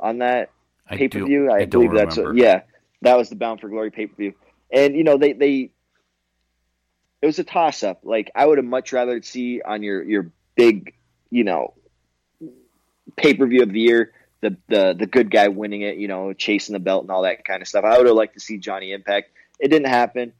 on 0.00 0.18
that 0.18 0.50
pay 0.88 1.08
per 1.08 1.24
view? 1.24 1.50
I, 1.50 1.62
I, 1.62 1.64
believe 1.66 1.92
that's 1.92 2.16
what, 2.16 2.36
yeah. 2.36 2.62
That 3.02 3.18
was 3.18 3.28
the 3.28 3.36
Bound 3.36 3.60
for 3.60 3.68
Glory 3.68 3.90
pay 3.90 4.06
per 4.06 4.14
view, 4.14 4.34
and 4.72 4.94
you 4.94 5.04
know 5.04 5.18
they 5.18 5.32
they 5.32 5.70
it 7.24 7.26
was 7.26 7.38
a 7.38 7.44
toss 7.44 7.82
up. 7.82 8.00
Like 8.02 8.30
I 8.34 8.44
would 8.44 8.58
have 8.58 8.66
much 8.66 8.92
rather 8.92 9.22
see 9.22 9.62
on 9.62 9.82
your 9.82 10.02
your 10.02 10.30
big 10.56 10.92
you 11.30 11.42
know 11.42 11.72
pay 13.16 13.32
per 13.32 13.46
view 13.46 13.62
of 13.62 13.72
the 13.72 13.80
year 13.80 14.12
the 14.42 14.58
the 14.68 14.94
the 14.98 15.06
good 15.06 15.30
guy 15.30 15.48
winning 15.48 15.80
it, 15.80 15.96
you 15.96 16.06
know, 16.06 16.34
chasing 16.34 16.74
the 16.74 16.80
belt 16.80 17.02
and 17.02 17.10
all 17.10 17.22
that 17.22 17.42
kind 17.42 17.62
of 17.62 17.66
stuff. 17.68 17.82
I 17.82 17.96
would 17.96 18.06
have 18.06 18.14
liked 18.14 18.34
to 18.34 18.40
see 18.40 18.58
Johnny 18.58 18.92
Impact. 18.92 19.30
It 19.58 19.68
didn't 19.68 19.88
happen. 19.88 20.34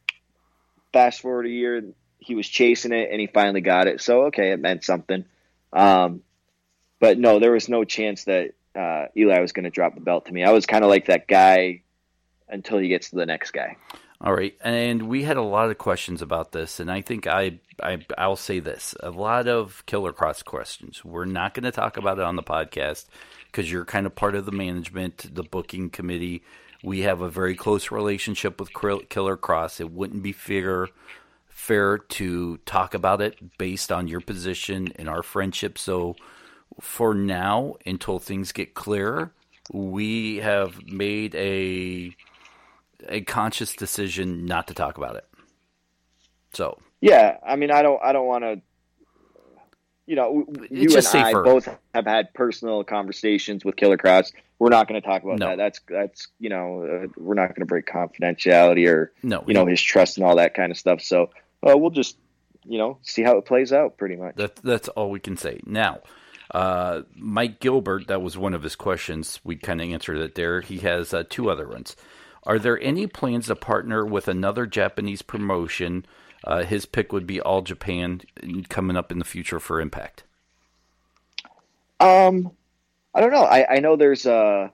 Fast 0.93 1.21
forward 1.21 1.47
a 1.47 1.49
year, 1.49 1.83
he 2.19 2.35
was 2.35 2.47
chasing 2.47 2.93
it 2.93 3.09
and 3.11 3.19
he 3.19 3.25
finally 3.25 3.61
got 3.61 3.87
it. 3.87 3.99
So 3.99 4.25
okay, 4.25 4.51
it 4.51 4.59
meant 4.59 4.83
something. 4.83 5.25
Um, 5.73 6.21
but 6.99 7.17
no, 7.17 7.39
there 7.39 7.51
was 7.51 7.67
no 7.67 7.83
chance 7.83 8.25
that 8.25 8.51
uh, 8.75 9.07
Eli 9.17 9.39
was 9.39 9.53
going 9.53 9.63
to 9.63 9.71
drop 9.71 9.95
the 9.95 10.01
belt 10.01 10.27
to 10.27 10.31
me. 10.31 10.43
I 10.43 10.51
was 10.51 10.67
kind 10.67 10.83
of 10.83 10.91
like 10.91 11.07
that 11.07 11.27
guy 11.27 11.81
until 12.47 12.77
he 12.77 12.89
gets 12.89 13.09
to 13.09 13.15
the 13.15 13.25
next 13.25 13.51
guy. 13.51 13.75
All 14.21 14.33
right, 14.33 14.55
and 14.63 15.03
we 15.03 15.23
had 15.23 15.35
a 15.35 15.41
lot 15.41 15.69
of 15.69 15.77
questions 15.77 16.21
about 16.21 16.53
this, 16.53 16.79
and 16.79 16.89
I 16.89 17.01
think 17.01 17.27
I, 17.27 17.59
I 17.83 18.05
I'll 18.17 18.37
say 18.37 18.59
this: 18.59 18.95
a 19.01 19.09
lot 19.09 19.47
of 19.47 19.85
Killer 19.85 20.13
Kross 20.13 20.43
questions. 20.43 21.03
We're 21.03 21.25
not 21.25 21.53
going 21.53 21.65
to 21.65 21.71
talk 21.71 21.97
about 21.97 22.19
it 22.19 22.23
on 22.23 22.37
the 22.37 22.43
podcast 22.43 23.07
because 23.47 23.69
you're 23.69 23.83
kind 23.83 24.05
of 24.05 24.15
part 24.15 24.35
of 24.35 24.45
the 24.45 24.53
management, 24.53 25.35
the 25.35 25.43
booking 25.43 25.89
committee. 25.89 26.43
We 26.81 27.01
have 27.01 27.19
a 27.19 27.29
very 27.29 27.55
close 27.55 27.91
relationship 27.91 28.59
with 28.59 28.73
Killer 28.73 29.37
Kross. 29.37 29.81
It 29.81 29.91
wouldn't 29.91 30.23
be 30.23 30.31
fair 30.31 30.87
fair 31.49 31.97
to 31.97 32.57
talk 32.57 32.93
about 32.93 33.21
it 33.21 33.57
based 33.57 33.91
on 33.91 34.07
your 34.07 34.21
position 34.21 34.89
and 34.97 35.09
our 35.09 35.23
friendship. 35.23 35.77
So 35.77 36.15
for 36.79 37.13
now, 37.13 37.75
until 37.85 38.19
things 38.19 38.51
get 38.51 38.75
clearer, 38.75 39.31
we 39.71 40.37
have 40.37 40.85
made 40.85 41.33
a 41.35 42.15
a 43.07 43.21
conscious 43.21 43.75
decision 43.75 44.45
not 44.45 44.67
to 44.67 44.73
talk 44.73 44.97
about 44.97 45.15
it. 45.15 45.25
So 46.53 46.79
yeah, 47.01 47.37
I 47.45 47.55
mean, 47.55 47.71
I 47.71 47.81
don't, 47.81 48.01
I 48.03 48.13
don't 48.13 48.27
want 48.27 48.43
to 48.43 48.61
you 50.07 50.15
know, 50.15 50.45
you 50.69 50.81
and 50.81 50.91
just 50.91 51.15
I 51.15 51.33
both 51.33 51.67
have 51.93 52.05
had 52.05 52.33
personal 52.33 52.83
conversations 52.83 53.65
with 53.65 53.75
Killer 53.75 53.97
Kross. 53.97 54.31
We're 54.59 54.69
not 54.69 54.87
going 54.87 55.01
to 55.01 55.05
talk 55.05 55.23
about 55.23 55.39
No. 55.39 55.47
that. 55.47 55.57
That's 55.57 55.79
that's 55.89 56.27
you 56.39 56.49
know, 56.49 56.83
uh, 56.83 57.07
we're 57.17 57.33
not 57.33 57.47
going 57.49 57.61
to 57.61 57.65
break 57.65 57.87
confidentiality 57.87 58.87
or 58.87 59.11
No, 59.23 59.43
you 59.47 59.53
know 59.53 59.65
his 59.65 59.81
trust 59.81 60.17
and 60.17 60.25
all 60.25 60.35
that 60.35 60.53
kind 60.53 60.71
of 60.71 60.77
stuff. 60.77 61.01
So 61.01 61.31
uh, 61.67 61.75
we'll 61.77 61.89
just 61.89 62.17
you 62.63 62.77
know 62.77 62.99
see 63.01 63.23
how 63.23 63.37
it 63.37 63.45
plays 63.45 63.73
out, 63.73 63.97
pretty 63.97 64.15
much. 64.15 64.35
That, 64.35 64.57
that's 64.57 64.87
all 64.89 65.09
we 65.09 65.19
can 65.19 65.37
say. 65.37 65.59
Now, 65.65 66.01
uh, 66.51 67.01
Mike 67.15 67.59
Gilbert, 67.59 68.07
that 68.07 68.21
was 68.21 68.37
one 68.37 68.53
of 68.53 68.61
his 68.61 68.75
questions. 68.75 69.39
We 69.43 69.55
kind 69.55 69.81
of 69.81 69.89
answered 69.89 70.17
it 70.17 70.35
there. 70.35 70.61
He 70.61 70.77
has 70.79 71.13
uh, 71.13 71.23
two 71.27 71.49
other 71.49 71.67
ones. 71.67 71.95
Are 72.45 72.59
there 72.59 72.79
any 72.81 73.07
plans 73.07 73.47
to 73.47 73.55
partner 73.55 74.05
with 74.05 74.27
another 74.27 74.65
Japanese 74.65 75.21
promotion? 75.21 76.05
Uh, 76.43 76.63
his 76.63 76.85
pick 76.85 77.11
would 77.11 77.25
be 77.25 77.41
All 77.41 77.61
Japan 77.61 78.21
coming 78.69 78.95
up 78.95 79.11
in 79.11 79.17
the 79.19 79.25
future 79.25 79.59
for 79.59 79.81
Impact. 79.81 80.23
Um, 81.99 82.51
I 83.13 83.21
don't 83.21 83.31
know. 83.31 83.43
I, 83.45 83.75
I 83.75 83.79
know 83.79 83.95
there's 83.95 84.25
uh 84.25 84.69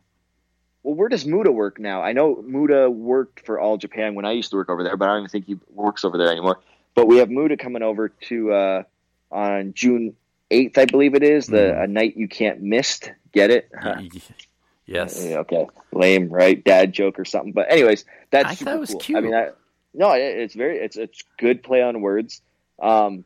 well, 0.84 0.95
where 0.95 1.10
does 1.10 1.25
Muta 1.27 1.51
work 1.51 1.79
now? 1.79 2.01
I 2.01 2.12
know 2.13 2.41
Muta 2.41 2.89
worked 2.89 3.45
for 3.45 3.60
All 3.60 3.77
Japan 3.77 4.15
when 4.15 4.25
I 4.25 4.31
used 4.31 4.49
to 4.49 4.55
work 4.57 4.69
over 4.69 4.84
there, 4.84 4.97
but 4.97 5.05
I 5.05 5.13
don't 5.13 5.19
even 5.19 5.29
think 5.29 5.45
he 5.45 5.60
works 5.73 6.03
over 6.03 6.17
there 6.17 6.31
anymore. 6.31 6.60
But 6.95 7.07
we 7.07 7.17
have 7.17 7.29
Muta 7.29 7.55
coming 7.55 7.84
over 7.84 8.10
to 8.10 8.51
uh 8.51 8.84
on 9.31 9.73
June 9.73 10.15
eighth, 10.49 10.77
I 10.77 10.86
believe 10.86 11.13
it 11.15 11.23
is, 11.23 11.45
the 11.47 11.57
Mhm. 11.57 11.84
a 11.84 11.88
night 11.88 12.17
you 12.17 12.27
can't 12.27 12.62
miss. 12.62 12.99
Get 13.31 13.49
it? 13.51 13.69
yes. 14.91 15.23
Yeah, 15.23 15.38
okay, 15.39 15.67
lame, 15.91 16.30
right? 16.30 16.63
Dad 16.63 16.93
joke 16.93 17.19
or 17.19 17.25
something. 17.25 17.54
But 17.54 17.71
anyways, 17.71 18.06
that's 18.30 18.49
I 18.49 18.56
thought 18.56 18.75
it 18.75 18.80
was 18.80 18.91
cool. 18.91 18.99
cute. 18.99 19.17
I 19.17 19.21
mean, 19.21 19.34
I, 19.34 19.49
no, 19.93 20.12
it, 20.13 20.21
it's 20.21 20.56
very 20.56 20.77
it's 20.80 20.97
it's 20.97 21.23
good 21.39 21.63
play 21.63 21.82
on 21.82 22.01
words. 22.01 22.41
Um, 22.82 23.25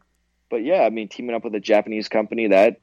but 0.49 0.63
yeah, 0.63 0.81
I 0.81 0.89
mean, 0.89 1.07
teaming 1.07 1.35
up 1.35 1.43
with 1.43 1.55
a 1.55 1.59
Japanese 1.59 2.07
company 2.07 2.47
that 2.47 2.79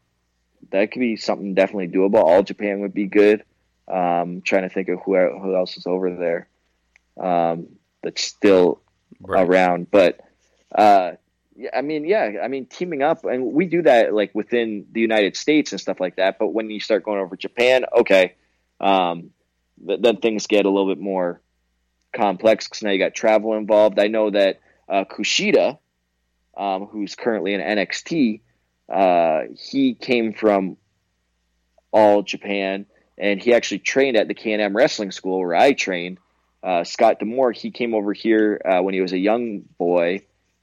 that 0.71 0.92
could 0.92 1.01
be 1.01 1.16
something 1.16 1.55
definitely 1.55 1.88
doable. 1.88 2.23
All 2.23 2.42
Japan 2.42 2.81
would 2.81 2.95
be 2.95 3.07
good. 3.07 3.45
Um, 3.88 4.42
trying 4.42 4.62
to 4.62 4.68
think 4.68 4.88
of 4.88 5.01
who 5.05 5.16
who 5.16 5.57
else 5.57 5.77
is 5.77 5.87
over 5.87 6.14
there 6.14 6.49
um, 7.21 7.68
that's 8.03 8.23
still 8.23 8.81
Right. 9.21 9.47
around. 9.47 9.90
But 9.90 10.21
uh, 10.75 11.12
yeah, 11.57 11.71
I 11.75 11.83
mean, 11.83 12.05
yeah, 12.05 12.38
I 12.42 12.49
mean, 12.49 12.66
teaming 12.66 13.03
up, 13.03 13.25
and 13.25 13.53
we 13.53 13.66
do 13.66 13.83
that 13.83 14.12
like 14.12 14.35
within 14.35 14.87
the 14.90 15.01
United 15.01 15.37
States 15.37 15.73
and 15.73 15.81
stuff 15.81 16.01
like 16.01 16.16
that. 16.16 16.38
But 16.38 16.49
when 16.49 16.71
you 16.71 16.81
start 16.81 17.05
going 17.05 17.21
over 17.21 17.37
Japan, 17.37 17.85
okay, 17.99 18.35
um, 18.83 19.31
th- 19.87 20.01
then 20.03 20.18
things 20.18 20.47
get 20.47 20.66
a 20.66 20.71
little 20.71 20.92
bit 20.92 21.01
more 21.01 21.40
complex 22.14 22.68
because 22.68 22.83
now 22.83 22.90
you 22.90 22.99
got 22.99 23.14
travel 23.14 23.55
involved. 23.55 23.99
I 23.99 24.09
know 24.09 24.31
that 24.31 24.61
uh, 24.88 25.05
Kushida, 25.05 25.79
um, 26.57 26.87
who's 26.87 27.14
currently 27.14 27.55
in 27.55 27.61
NXT, 27.61 28.40
uh, 28.88 29.42
he 29.57 29.95
came 29.95 30.35
from 30.35 30.77
All 31.92 32.23
Japan, 32.23 32.87
and 33.16 33.40
he 33.40 33.55
actually 33.55 33.79
trained 33.79 34.16
at 34.16 34.29
the 34.29 34.35
Can-Am 34.35 34.77
Wrestling 34.77 35.12
School 35.12 35.38
where 35.38 35.55
I 35.55 35.73
trained. 35.73 36.18
Uh, 36.62 36.85
Scott 36.85 37.18
D'Amore, 37.18 37.53
he 37.53 37.71
came 37.71 37.95
over 37.95 38.12
here 38.12 38.61
uh, 38.64 38.83
when 38.83 38.95
he 38.95 39.01
was 39.01 39.12
a 39.12 39.18
young 39.18 39.62
boy. 39.79 40.23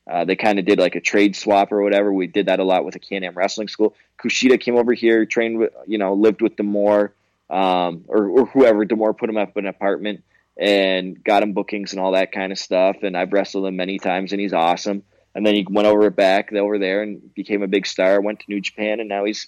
Uh, 0.10 0.25
they 0.25 0.36
kind 0.36 0.58
of 0.58 0.65
did 0.65 0.79
like 0.79 0.95
a 0.95 1.01
trade 1.01 1.36
swap 1.36 1.71
or 1.71 1.82
whatever. 1.82 2.12
We 2.12 2.27
did 2.27 2.47
that 2.47 2.60
a 2.60 2.63
lot 2.63 2.86
with 2.86 2.93
the 2.93 2.99
Can-Am 2.99 3.36
Wrestling 3.36 3.67
School. 3.67 3.95
Kushida 4.17 4.60
came 4.60 4.75
over 4.75 4.93
here, 4.93 5.25
trained 5.25 5.60
with, 5.60 5.73
you 5.88 5.97
know, 5.97 6.13
lived 6.13 6.41
with 6.41 6.55
D'Amore, 6.55 7.13
um, 7.49 8.05
or, 8.07 8.29
or 8.29 8.45
whoever. 8.47 8.85
D'Amore 8.85 9.13
put 9.13 9.29
him 9.29 9.38
up 9.38 9.57
in 9.57 9.65
an 9.65 9.69
apartment 9.69 10.23
and 10.57 11.23
got 11.23 11.43
him 11.43 11.53
bookings 11.53 11.93
and 11.93 12.01
all 12.01 12.12
that 12.12 12.31
kind 12.31 12.51
of 12.51 12.59
stuff. 12.59 12.97
And 13.03 13.15
I've 13.15 13.33
wrestled 13.33 13.65
him 13.65 13.75
many 13.75 13.99
times, 13.99 14.31
and 14.31 14.41
he's 14.41 14.53
awesome. 14.53 15.03
And 15.35 15.45
then 15.45 15.55
he 15.55 15.65
went 15.69 15.88
over 15.88 16.09
back 16.09 16.51
over 16.53 16.77
there 16.79 17.01
and 17.01 17.33
became 17.33 17.63
a 17.63 17.67
big 17.67 17.85
star. 17.85 18.19
Went 18.19 18.39
to 18.39 18.45
New 18.49 18.62
Japan, 18.62 18.99
and 18.99 19.07
now 19.07 19.25
he's 19.25 19.47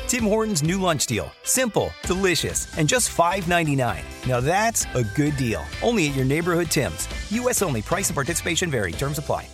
Tim 0.11 0.25
Hortons' 0.25 0.61
new 0.61 0.77
lunch 0.77 1.05
deal. 1.05 1.31
Simple, 1.43 1.89
delicious, 2.03 2.77
and 2.77 2.85
just 2.85 3.15
$5.99. 3.15 4.27
Now 4.27 4.41
that's 4.41 4.85
a 4.93 5.05
good 5.15 5.37
deal. 5.37 5.63
Only 5.81 6.09
at 6.09 6.15
your 6.17 6.25
neighborhood 6.25 6.67
Tim's. 6.67 7.07
U.S. 7.31 7.61
only. 7.61 7.81
Price 7.81 8.09
and 8.09 8.15
participation 8.15 8.69
vary. 8.69 8.91
Terms 8.91 9.19
apply. 9.19 9.47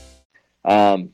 Um, 0.65 1.11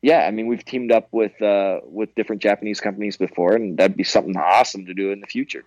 yeah, 0.00 0.20
I 0.20 0.30
mean, 0.30 0.46
we've 0.46 0.64
teamed 0.64 0.92
up 0.92 1.08
with 1.12 1.42
uh, 1.42 1.80
with 1.84 2.14
different 2.14 2.40
Japanese 2.40 2.80
companies 2.80 3.18
before, 3.18 3.54
and 3.54 3.76
that'd 3.76 3.98
be 3.98 4.04
something 4.04 4.34
awesome 4.34 4.86
to 4.86 4.94
do 4.94 5.12
in 5.12 5.20
the 5.20 5.26
future. 5.26 5.62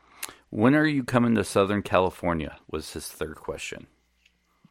When 0.50 0.74
are 0.74 0.88
you 0.88 1.04
coming 1.04 1.36
to 1.36 1.44
Southern 1.44 1.84
California? 1.84 2.58
Was 2.68 2.94
his 2.94 3.10
third 3.10 3.36
question. 3.36 3.86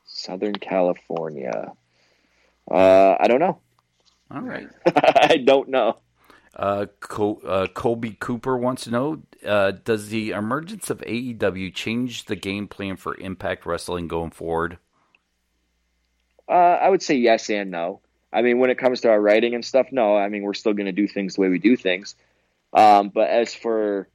Southern 0.05 0.57
California. 0.57 1.71
Uh, 2.69 3.15
I 3.21 3.29
don't 3.29 3.39
know. 3.39 3.61
All 4.33 4.41
right. 4.41 4.67
I 4.97 5.37
don't 5.37 5.69
know. 5.69 5.99
Uh, 6.55 6.87
Col- 7.01 7.41
uh, 7.47 7.67
Colby 7.69 8.17
Cooper 8.21 8.57
wants 8.57 8.85
to 8.85 8.91
know: 8.91 9.23
uh, 9.47 9.73
Does 9.73 10.09
the 10.09 10.31
emergence 10.31 10.91
of 10.91 10.99
AEW 10.99 11.75
change 11.75 12.27
the 12.27 12.37
game 12.37 12.69
plan 12.69 12.97
for 12.97 13.19
Impact 13.19 13.65
Wrestling 13.65 14.09
going 14.09 14.31
forward? 14.31 14.79
Uh, 16.49 16.53
I 16.53 16.89
would 16.89 17.03
say 17.03 17.15
yes 17.15 17.49
and 17.49 17.71
no. 17.71 18.01
I 18.33 18.43
mean, 18.43 18.59
when 18.59 18.71
it 18.71 18.79
comes 18.79 19.03
to 19.03 19.11
our 19.11 19.21
writing 19.21 19.55
and 19.55 19.65
stuff, 19.65 19.89
no. 19.93 20.17
I 20.17 20.29
mean, 20.29 20.43
we're 20.43 20.55
still 20.55 20.73
going 20.73 20.87
to 20.87 20.93
do 20.93 21.09
things 21.09 21.35
the 21.35 21.43
way 21.43 21.49
we 21.49 21.59
do 21.59 21.77
things. 21.77 22.15
Um, 22.73 23.09
but 23.09 23.29
as 23.29 23.55
for 23.55 24.09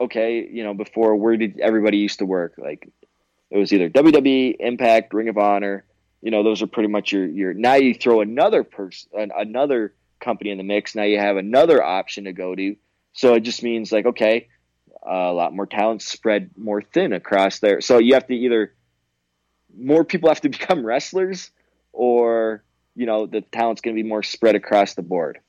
okay, 0.00 0.48
you 0.50 0.64
know, 0.64 0.74
before 0.74 1.14
where 1.16 1.36
did 1.36 1.60
everybody 1.60 1.98
used 1.98 2.20
to 2.20 2.26
work? 2.26 2.54
Like 2.56 2.88
it 3.50 3.58
was 3.58 3.72
either 3.72 3.90
WWE, 3.90 4.56
Impact, 4.58 5.12
Ring 5.12 5.28
of 5.28 5.38
Honor. 5.38 5.84
You 6.22 6.30
know, 6.30 6.42
those 6.42 6.62
are 6.62 6.66
pretty 6.66 6.88
much 6.88 7.12
your 7.12 7.26
your. 7.26 7.54
Now 7.54 7.74
you 7.74 7.94
throw 7.94 8.20
another 8.20 8.64
person, 8.64 9.30
another 9.36 9.92
company 10.20 10.50
in 10.50 10.58
the 10.58 10.64
mix. 10.64 10.94
Now 10.94 11.04
you 11.04 11.18
have 11.18 11.36
another 11.36 11.82
option 11.82 12.24
to 12.24 12.32
go 12.32 12.54
to. 12.54 12.76
So 13.12 13.34
it 13.34 13.40
just 13.40 13.62
means 13.62 13.90
like 13.90 14.06
okay, 14.06 14.48
a 15.06 15.32
lot 15.32 15.54
more 15.54 15.66
talent 15.66 16.02
spread 16.02 16.50
more 16.56 16.82
thin 16.82 17.12
across 17.12 17.58
there. 17.60 17.80
So 17.80 17.98
you 17.98 18.14
have 18.14 18.26
to 18.26 18.34
either 18.34 18.74
more 19.76 20.04
people 20.04 20.28
have 20.28 20.40
to 20.42 20.48
become 20.58 20.84
wrestlers, 20.84 21.50
or 21.92 22.62
you 22.94 23.06
know 23.06 23.26
the 23.26 23.40
talent's 23.40 23.80
going 23.80 23.96
to 23.96 24.02
be 24.02 24.08
more 24.08 24.22
spread 24.22 24.54
across 24.54 24.94
the 24.94 25.02
board. 25.02 25.40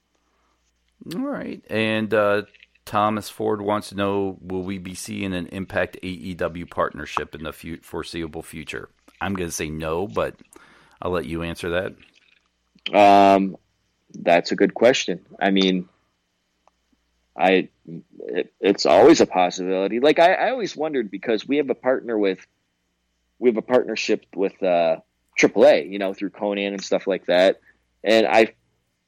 All 1.16 1.22
right. 1.22 1.64
And 1.70 2.14
uh, 2.14 2.44
Thomas 2.86 3.30
Ford 3.30 3.62
wants 3.62 3.90
to 3.90 3.96
know: 3.96 4.38
Will 4.42 4.64
we 4.64 4.78
be 4.78 4.96
seeing 4.96 5.34
an 5.34 5.48
Impact 5.48 5.98
AEW 6.04 6.70
partnership 6.70 7.36
in 7.36 7.44
the 7.44 7.54
fu- 7.54 7.82
foreseeable 7.82 8.44
future? 8.44 8.90
I'm 9.20 9.34
going 9.34 9.50
to 9.50 9.56
say 9.56 9.70
no, 9.70 10.08
but 10.08 10.36
I'll 11.02 11.12
let 11.12 11.26
you 11.26 11.44
answer 11.44 11.70
that. 11.70 11.96
Um, 12.94 13.58
that's 14.14 14.52
a 14.52 14.56
good 14.56 14.74
question. 14.74 15.22
I 15.40 15.52
mean, 15.52 15.88
I 17.38 17.70
it, 18.20 18.54
it's 18.60 18.86
always 18.86 19.22
a 19.22 19.26
possibility. 19.26 20.00
Like 20.00 20.20
I, 20.20 20.34
I 20.34 20.50
always 20.52 20.76
wondered 20.76 21.10
because 21.10 21.48
we 21.48 21.58
have 21.58 21.70
a 21.70 21.76
partner 21.76 22.18
with 22.18 22.46
we 23.40 23.50
have 23.50 23.58
a 23.58 23.64
partnership 23.64 24.26
with 24.36 24.62
uh, 24.62 24.98
AAA, 25.40 25.90
you 25.90 26.00
know, 26.00 26.14
through 26.14 26.30
Konnan 26.30 26.70
and 26.70 26.84
stuff 26.84 27.08
like 27.08 27.26
that. 27.26 27.60
And 28.04 28.28
I 28.28 28.54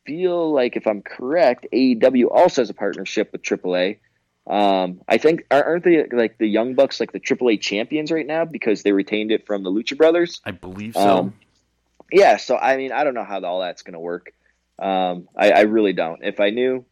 feel 0.06 0.52
like 0.52 0.76
if 0.76 0.88
I'm 0.88 1.02
correct, 1.02 1.68
AEW 1.72 2.32
also 2.32 2.62
has 2.62 2.70
a 2.70 2.74
partnership 2.74 3.32
with 3.32 3.44
AAA. 3.44 4.00
Um, 4.46 5.02
I 5.08 5.20
think 5.20 5.46
aren't 5.52 5.86
they 5.86 6.06
like 6.12 6.38
the 6.38 6.48
Young 6.48 6.74
Bucks 6.74 7.00
like 7.00 7.13
the 7.13 7.20
AAA 7.20 7.62
champions 7.62 8.12
right 8.12 8.28
now 8.28 8.44
because 8.44 8.84
they 8.84 8.92
retained 8.92 9.32
it 9.32 9.46
from 9.46 9.63
the 9.63 9.72
Lucha 9.72 9.98
Brothers? 9.98 10.42
I 10.44 10.52
believe 10.52 10.96
so. 10.96 11.18
Um, 11.18 11.34
yeah, 12.12 12.38
so 12.38 12.58
I 12.58 12.78
mean, 12.78 12.92
I 12.92 13.04
don't 13.04 13.13
know 13.13 13.24
how 13.24 13.42
all 13.44 13.62
that's 13.62 13.84
going 13.84 13.94
to 13.94 14.00
work. 14.00 14.34
Um, 14.80 15.28
I, 15.36 15.52
I 15.52 15.62
really 15.62 15.93
don't. 15.93 16.24
If 16.24 16.39
I 16.39 16.50
knew, 16.50 16.86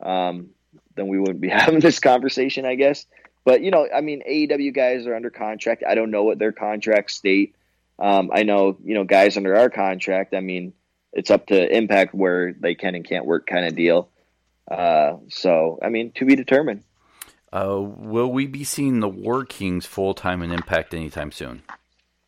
um, 0.00 0.50
then 0.94 1.08
we 1.08 1.18
wouldn't 1.18 1.40
be 1.40 1.48
having 1.50 1.80
this 1.80 1.98
conversation, 1.98 2.64
I 2.64 2.74
guess. 2.74 3.06
But 3.44 3.62
you 3.62 3.70
know, 3.70 3.88
I 3.94 4.00
mean, 4.00 4.22
AEW 4.28 4.74
guys 4.74 5.06
are 5.06 5.14
under 5.14 5.30
contract. 5.30 5.82
I 5.86 5.94
don't 5.94 6.10
know 6.10 6.24
what 6.24 6.38
their 6.38 6.52
contract 6.52 7.10
state. 7.10 7.54
Um, 7.98 8.30
I 8.32 8.42
know, 8.42 8.76
you 8.84 8.94
know, 8.94 9.04
guys 9.04 9.36
under 9.36 9.56
our 9.56 9.70
contract. 9.70 10.34
I 10.34 10.40
mean, 10.40 10.72
it's 11.12 11.30
up 11.30 11.46
to 11.46 11.76
Impact 11.76 12.14
where 12.14 12.52
they 12.52 12.74
can 12.74 12.94
and 12.94 13.06
can't 13.06 13.26
work, 13.26 13.46
kind 13.46 13.66
of 13.66 13.76
deal. 13.76 14.08
Uh, 14.70 15.18
so, 15.28 15.78
I 15.82 15.88
mean, 15.88 16.12
to 16.12 16.24
be 16.24 16.36
determined. 16.36 16.82
Uh, 17.52 17.80
will 17.80 18.32
we 18.32 18.46
be 18.46 18.64
seeing 18.64 19.00
the 19.00 19.08
War 19.08 19.44
Kings 19.44 19.84
full 19.84 20.14
time 20.14 20.42
in 20.42 20.52
Impact 20.52 20.94
anytime 20.94 21.32
soon? 21.32 21.62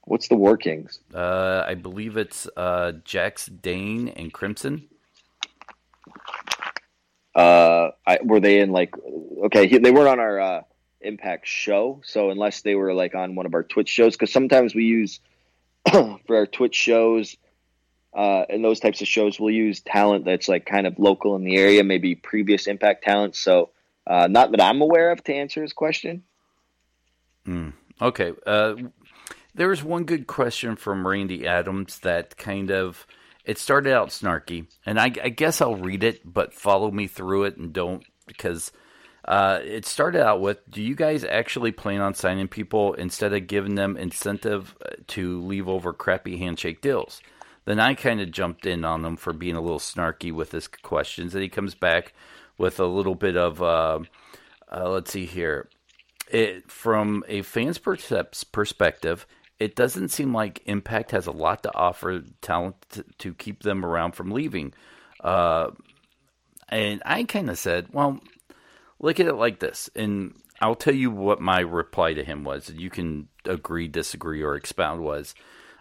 What's 0.02 0.28
the 0.28 0.36
War 0.36 0.58
Kings? 0.58 1.00
Uh, 1.14 1.64
I 1.66 1.74
believe 1.74 2.18
it's 2.18 2.46
uh, 2.56 2.92
Jax 3.04 3.46
Dane 3.46 4.08
and 4.08 4.32
Crimson. 4.32 4.88
Uh, 7.34 7.90
I, 8.06 8.18
were 8.22 8.40
they 8.40 8.60
in 8.60 8.70
like? 8.70 8.94
Okay, 9.46 9.66
he, 9.66 9.78
they 9.78 9.90
weren't 9.90 10.08
on 10.08 10.20
our 10.20 10.40
uh, 10.40 10.62
Impact 11.00 11.46
show. 11.46 12.00
So 12.04 12.30
unless 12.30 12.62
they 12.62 12.74
were 12.74 12.94
like 12.94 13.14
on 13.14 13.34
one 13.34 13.46
of 13.46 13.54
our 13.54 13.62
Twitch 13.62 13.88
shows, 13.88 14.14
because 14.14 14.32
sometimes 14.32 14.74
we 14.74 14.84
use 14.84 15.20
for 15.90 16.36
our 16.36 16.46
Twitch 16.46 16.74
shows 16.74 17.36
uh, 18.14 18.44
and 18.48 18.64
those 18.64 18.80
types 18.80 19.00
of 19.00 19.08
shows, 19.08 19.40
we'll 19.40 19.52
use 19.52 19.80
talent 19.80 20.24
that's 20.24 20.48
like 20.48 20.64
kind 20.64 20.86
of 20.86 20.98
local 20.98 21.34
in 21.34 21.44
the 21.44 21.56
area, 21.56 21.82
maybe 21.82 22.14
previous 22.14 22.66
Impact 22.66 23.02
talent. 23.02 23.34
So 23.34 23.70
uh, 24.06 24.28
not 24.28 24.52
that 24.52 24.60
I'm 24.60 24.80
aware 24.80 25.10
of 25.10 25.22
to 25.24 25.34
answer 25.34 25.62
his 25.62 25.72
question. 25.72 26.22
Mm, 27.46 27.72
okay. 28.00 28.32
Uh, 28.46 28.76
there 29.54 29.68
was 29.68 29.82
one 29.82 30.04
good 30.04 30.26
question 30.26 30.76
from 30.76 31.06
Randy 31.06 31.46
Adams 31.46 31.98
that 32.00 32.36
kind 32.36 32.70
of 32.70 33.06
it 33.44 33.58
started 33.58 33.92
out 33.92 34.08
snarky, 34.08 34.66
and 34.86 34.98
I, 34.98 35.12
I 35.22 35.28
guess 35.28 35.60
I'll 35.60 35.76
read 35.76 36.02
it, 36.02 36.20
but 36.24 36.54
follow 36.54 36.90
me 36.90 37.06
through 37.06 37.44
it 37.44 37.56
and 37.56 37.72
don't 37.72 38.04
because 38.26 38.72
uh, 39.26 39.60
it 39.62 39.86
started 39.86 40.22
out 40.22 40.40
with 40.40 40.58
Do 40.70 40.82
you 40.82 40.94
guys 40.94 41.24
actually 41.24 41.72
plan 41.72 42.00
on 42.00 42.14
signing 42.14 42.48
people 42.48 42.94
instead 42.94 43.32
of 43.32 43.46
giving 43.46 43.74
them 43.74 43.96
incentive 43.96 44.74
uh, 44.84 44.94
to 45.08 45.40
leave 45.42 45.68
over 45.68 45.92
crappy 45.92 46.38
handshake 46.38 46.80
deals? 46.80 47.20
Then 47.64 47.80
I 47.80 47.94
kind 47.94 48.20
of 48.20 48.30
jumped 48.30 48.66
in 48.66 48.84
on 48.84 49.04
him 49.04 49.16
for 49.16 49.32
being 49.32 49.56
a 49.56 49.60
little 49.60 49.78
snarky 49.78 50.32
with 50.32 50.52
his 50.52 50.68
questions, 50.68 51.34
and 51.34 51.42
he 51.42 51.48
comes 51.48 51.74
back 51.74 52.12
with 52.58 52.78
a 52.78 52.86
little 52.86 53.14
bit 53.14 53.36
of, 53.36 53.62
uh, 53.62 54.00
uh, 54.70 54.88
let's 54.90 55.12
see 55.12 55.24
here. 55.24 55.68
It, 56.30 56.70
from 56.70 57.24
a 57.26 57.42
fan's 57.42 57.78
perspective, 57.78 59.26
it 59.58 59.76
doesn't 59.76 60.08
seem 60.08 60.34
like 60.34 60.62
Impact 60.66 61.12
has 61.12 61.26
a 61.26 61.32
lot 61.32 61.62
to 61.62 61.74
offer 61.74 62.22
talent 62.40 62.76
to, 62.90 63.04
to 63.18 63.34
keep 63.34 63.62
them 63.62 63.84
around 63.84 64.12
from 64.12 64.30
leaving. 64.30 64.74
Uh, 65.22 65.70
and 66.68 67.02
I 67.06 67.24
kind 67.24 67.48
of 67.50 67.58
said, 67.58 67.88
well, 67.92 68.20
look 68.98 69.20
at 69.20 69.26
it 69.26 69.34
like 69.34 69.60
this. 69.60 69.88
And 69.94 70.34
I'll 70.60 70.74
tell 70.74 70.94
you 70.94 71.10
what 71.10 71.40
my 71.40 71.60
reply 71.60 72.14
to 72.14 72.24
him 72.24 72.44
was. 72.44 72.70
You 72.70 72.90
can 72.90 73.28
agree, 73.44 73.88
disagree, 73.88 74.42
or 74.42 74.56
expound 74.56 75.02
was. 75.02 75.34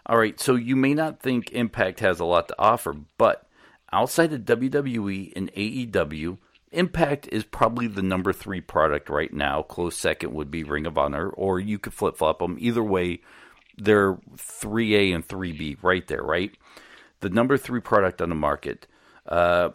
All 0.06 0.18
right, 0.18 0.38
so 0.38 0.54
you 0.54 0.76
may 0.76 0.94
not 0.94 1.20
think 1.20 1.50
Impact 1.52 2.00
has 2.00 2.20
a 2.20 2.26
lot 2.26 2.48
to 2.48 2.54
offer, 2.58 2.94
but 3.16 3.48
outside 3.90 4.32
of 4.32 4.42
WWE 4.42 5.32
and 5.34 5.52
AEW, 5.54 6.38
Impact 6.72 7.28
is 7.32 7.44
probably 7.44 7.86
the 7.86 8.02
number 8.02 8.32
three 8.32 8.60
product 8.60 9.08
right 9.08 9.32
now. 9.32 9.62
Close 9.62 9.96
second 9.96 10.34
would 10.34 10.50
be 10.50 10.64
Ring 10.64 10.86
of 10.86 10.98
Honor, 10.98 11.28
or 11.30 11.58
you 11.58 11.78
could 11.78 11.94
flip 11.94 12.16
flop 12.18 12.40
them. 12.40 12.56
Either 12.60 12.82
way, 12.82 13.20
they're 13.76 14.14
3A 14.36 15.14
and 15.14 15.26
3B 15.26 15.78
right 15.82 16.06
there, 16.06 16.22
right? 16.22 16.52
The 17.20 17.30
number 17.30 17.56
three 17.56 17.80
product 17.80 18.20
on 18.20 18.28
the 18.28 18.34
market. 18.34 18.86
Uh, 19.26 19.70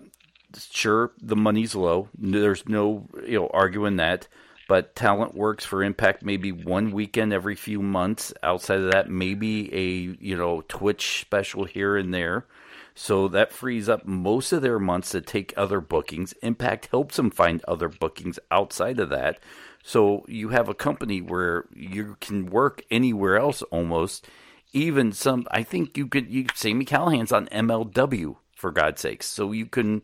sure 0.58 1.12
the 1.22 1.36
money's 1.36 1.76
low. 1.76 2.10
There's 2.18 2.68
no 2.68 3.08
you 3.26 3.40
know 3.40 3.50
arguing 3.54 3.98
that. 3.98 4.28
But 4.68 4.96
talent 4.96 5.34
works 5.34 5.66
for 5.66 5.84
Impact 5.84 6.24
maybe 6.24 6.52
one 6.52 6.92
weekend 6.92 7.34
every 7.34 7.56
few 7.56 7.82
months. 7.82 8.32
Outside 8.44 8.82
of 8.82 8.92
that, 8.92 9.10
maybe 9.10 9.74
a 9.74 10.16
you 10.24 10.38
know 10.38 10.62
Twitch 10.68 11.22
special 11.22 11.66
here 11.66 11.98
and 11.98 12.14
there. 12.14 12.46
So 12.94 13.30
that 13.30 13.54
frees 13.54 13.88
up 13.88 14.06
most 14.06 14.52
of 14.52 14.62
their 14.62 14.78
months 14.78 15.12
to 15.12 15.22
take 15.22 15.54
other 15.56 15.80
bookings. 15.80 16.34
Impact 16.44 16.90
helps 16.92 17.16
them 17.16 17.32
find 17.32 17.64
other 17.68 17.88
bookings 17.88 18.40
outside 18.52 19.00
of 19.00 19.10
that. 19.10 19.40
So 19.84 20.26
you 20.28 20.50
have 20.50 20.70
a 20.70 20.74
company 20.74 21.22
where 21.22 21.66
you 21.74 22.18
can 22.20 22.48
work 22.48 22.84
anywhere 22.92 23.38
else 23.38 23.62
almost. 23.64 24.28
Even 24.72 25.12
some, 25.12 25.48
I 25.50 25.64
think 25.64 25.98
you 25.98 26.08
could. 26.08 26.30
You 26.30 26.46
Sami 26.54 26.86
Callihan's 26.86 27.32
on 27.32 27.48
MLW 27.48 28.36
for 28.56 28.72
God's 28.72 29.02
sakes. 29.02 29.26
So 29.26 29.52
you 29.52 29.66
can 29.66 30.04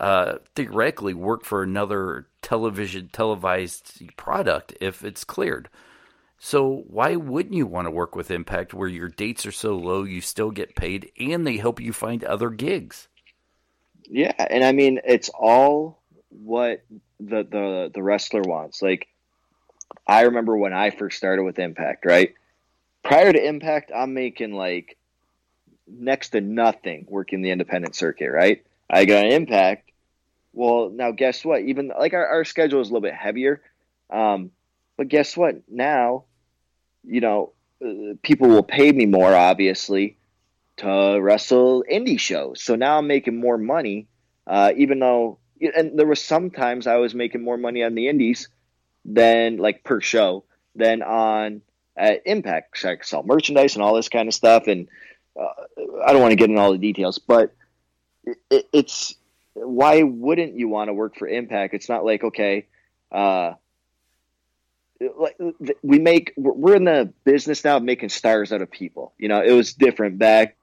uh, 0.00 0.36
theoretically 0.54 1.14
work 1.14 1.44
for 1.44 1.62
another 1.62 2.28
television 2.40 3.10
televised 3.12 4.16
product 4.16 4.74
if 4.80 5.04
it's 5.04 5.24
cleared. 5.24 5.68
So 6.38 6.84
why 6.86 7.16
wouldn't 7.16 7.54
you 7.54 7.66
want 7.66 7.86
to 7.86 7.90
work 7.90 8.14
with 8.14 8.30
Impact 8.30 8.74
where 8.74 8.88
your 8.88 9.08
dates 9.08 9.46
are 9.46 9.52
so 9.52 9.74
low 9.76 10.04
you 10.04 10.20
still 10.20 10.50
get 10.50 10.76
paid 10.76 11.10
and 11.18 11.46
they 11.46 11.56
help 11.56 11.80
you 11.80 11.92
find 11.92 12.22
other 12.24 12.50
gigs? 12.50 13.08
Yeah, 14.08 14.34
and 14.38 14.62
I 14.62 14.72
mean 14.72 15.00
it's 15.04 15.30
all 15.30 16.02
what 16.28 16.84
the 17.18 17.42
the 17.42 17.90
the 17.92 18.02
wrestler 18.02 18.42
wants. 18.42 18.82
Like 18.82 19.08
I 20.06 20.22
remember 20.22 20.56
when 20.56 20.72
I 20.72 20.90
first 20.90 21.18
started 21.18 21.42
with 21.42 21.58
Impact, 21.58 22.04
right? 22.04 22.34
Prior 23.02 23.32
to 23.32 23.46
Impact, 23.46 23.90
I'm 23.94 24.14
making 24.14 24.52
like 24.52 24.96
next 25.86 26.30
to 26.30 26.40
nothing 26.40 27.06
working 27.08 27.42
the 27.42 27.50
independent 27.50 27.94
circuit, 27.96 28.30
right? 28.30 28.64
I 28.88 29.04
got 29.04 29.24
an 29.24 29.32
Impact. 29.32 29.90
Well, 30.52 30.90
now 30.90 31.10
guess 31.10 31.44
what? 31.44 31.62
Even 31.62 31.92
like 31.98 32.14
our, 32.14 32.26
our 32.26 32.44
schedule 32.44 32.80
is 32.80 32.88
a 32.88 32.92
little 32.92 33.06
bit 33.06 33.14
heavier. 33.14 33.62
Um, 34.10 34.52
but 34.96 35.08
guess 35.08 35.36
what? 35.36 35.56
Now, 35.68 36.24
you 37.04 37.20
know, 37.20 37.52
uh, 37.84 38.14
people 38.22 38.48
will 38.48 38.62
pay 38.62 38.90
me 38.90 39.06
more, 39.06 39.34
obviously, 39.34 40.16
to 40.78 41.18
wrestle 41.20 41.84
indie 41.90 42.18
shows. 42.18 42.62
So 42.62 42.76
now 42.76 42.98
I'm 42.98 43.06
making 43.06 43.38
more 43.38 43.58
money, 43.58 44.06
uh, 44.46 44.72
even 44.76 44.98
though, 45.00 45.38
and 45.60 45.98
there 45.98 46.06
was 46.06 46.22
sometimes 46.22 46.86
I 46.86 46.96
was 46.96 47.14
making 47.14 47.42
more 47.42 47.56
money 47.56 47.82
on 47.82 47.94
the 47.94 48.08
indies 48.08 48.48
than 49.06 49.56
like 49.56 49.84
per 49.84 50.00
show 50.00 50.44
Then 50.74 51.02
on 51.02 51.62
at 51.96 52.22
Impact. 52.26 52.76
So 52.78 52.90
I 52.90 52.96
sell 53.02 53.22
merchandise 53.22 53.74
and 53.74 53.82
all 53.82 53.94
this 53.94 54.08
kind 54.08 54.28
of 54.28 54.34
stuff, 54.34 54.66
and 54.66 54.88
uh, 55.38 55.46
I 56.04 56.12
don't 56.12 56.20
want 56.20 56.32
to 56.32 56.36
get 56.36 56.50
into 56.50 56.60
all 56.60 56.72
the 56.72 56.78
details, 56.78 57.18
but 57.18 57.54
it, 58.50 58.68
it's 58.72 59.14
why 59.54 60.02
wouldn't 60.02 60.54
you 60.54 60.68
want 60.68 60.88
to 60.88 60.94
work 60.94 61.16
for 61.16 61.26
Impact? 61.26 61.74
It's 61.74 61.88
not 61.88 62.04
like 62.04 62.22
okay, 62.24 62.66
uh, 63.10 63.54
like 65.00 65.38
we 65.82 65.98
make 65.98 66.32
we're 66.36 66.76
in 66.76 66.84
the 66.84 67.12
business 67.24 67.64
now 67.64 67.78
of 67.78 67.82
making 67.82 68.10
stars 68.10 68.52
out 68.52 68.62
of 68.62 68.70
people. 68.70 69.12
You 69.18 69.28
know, 69.28 69.42
it 69.42 69.52
was 69.52 69.72
different 69.72 70.18
back 70.18 70.56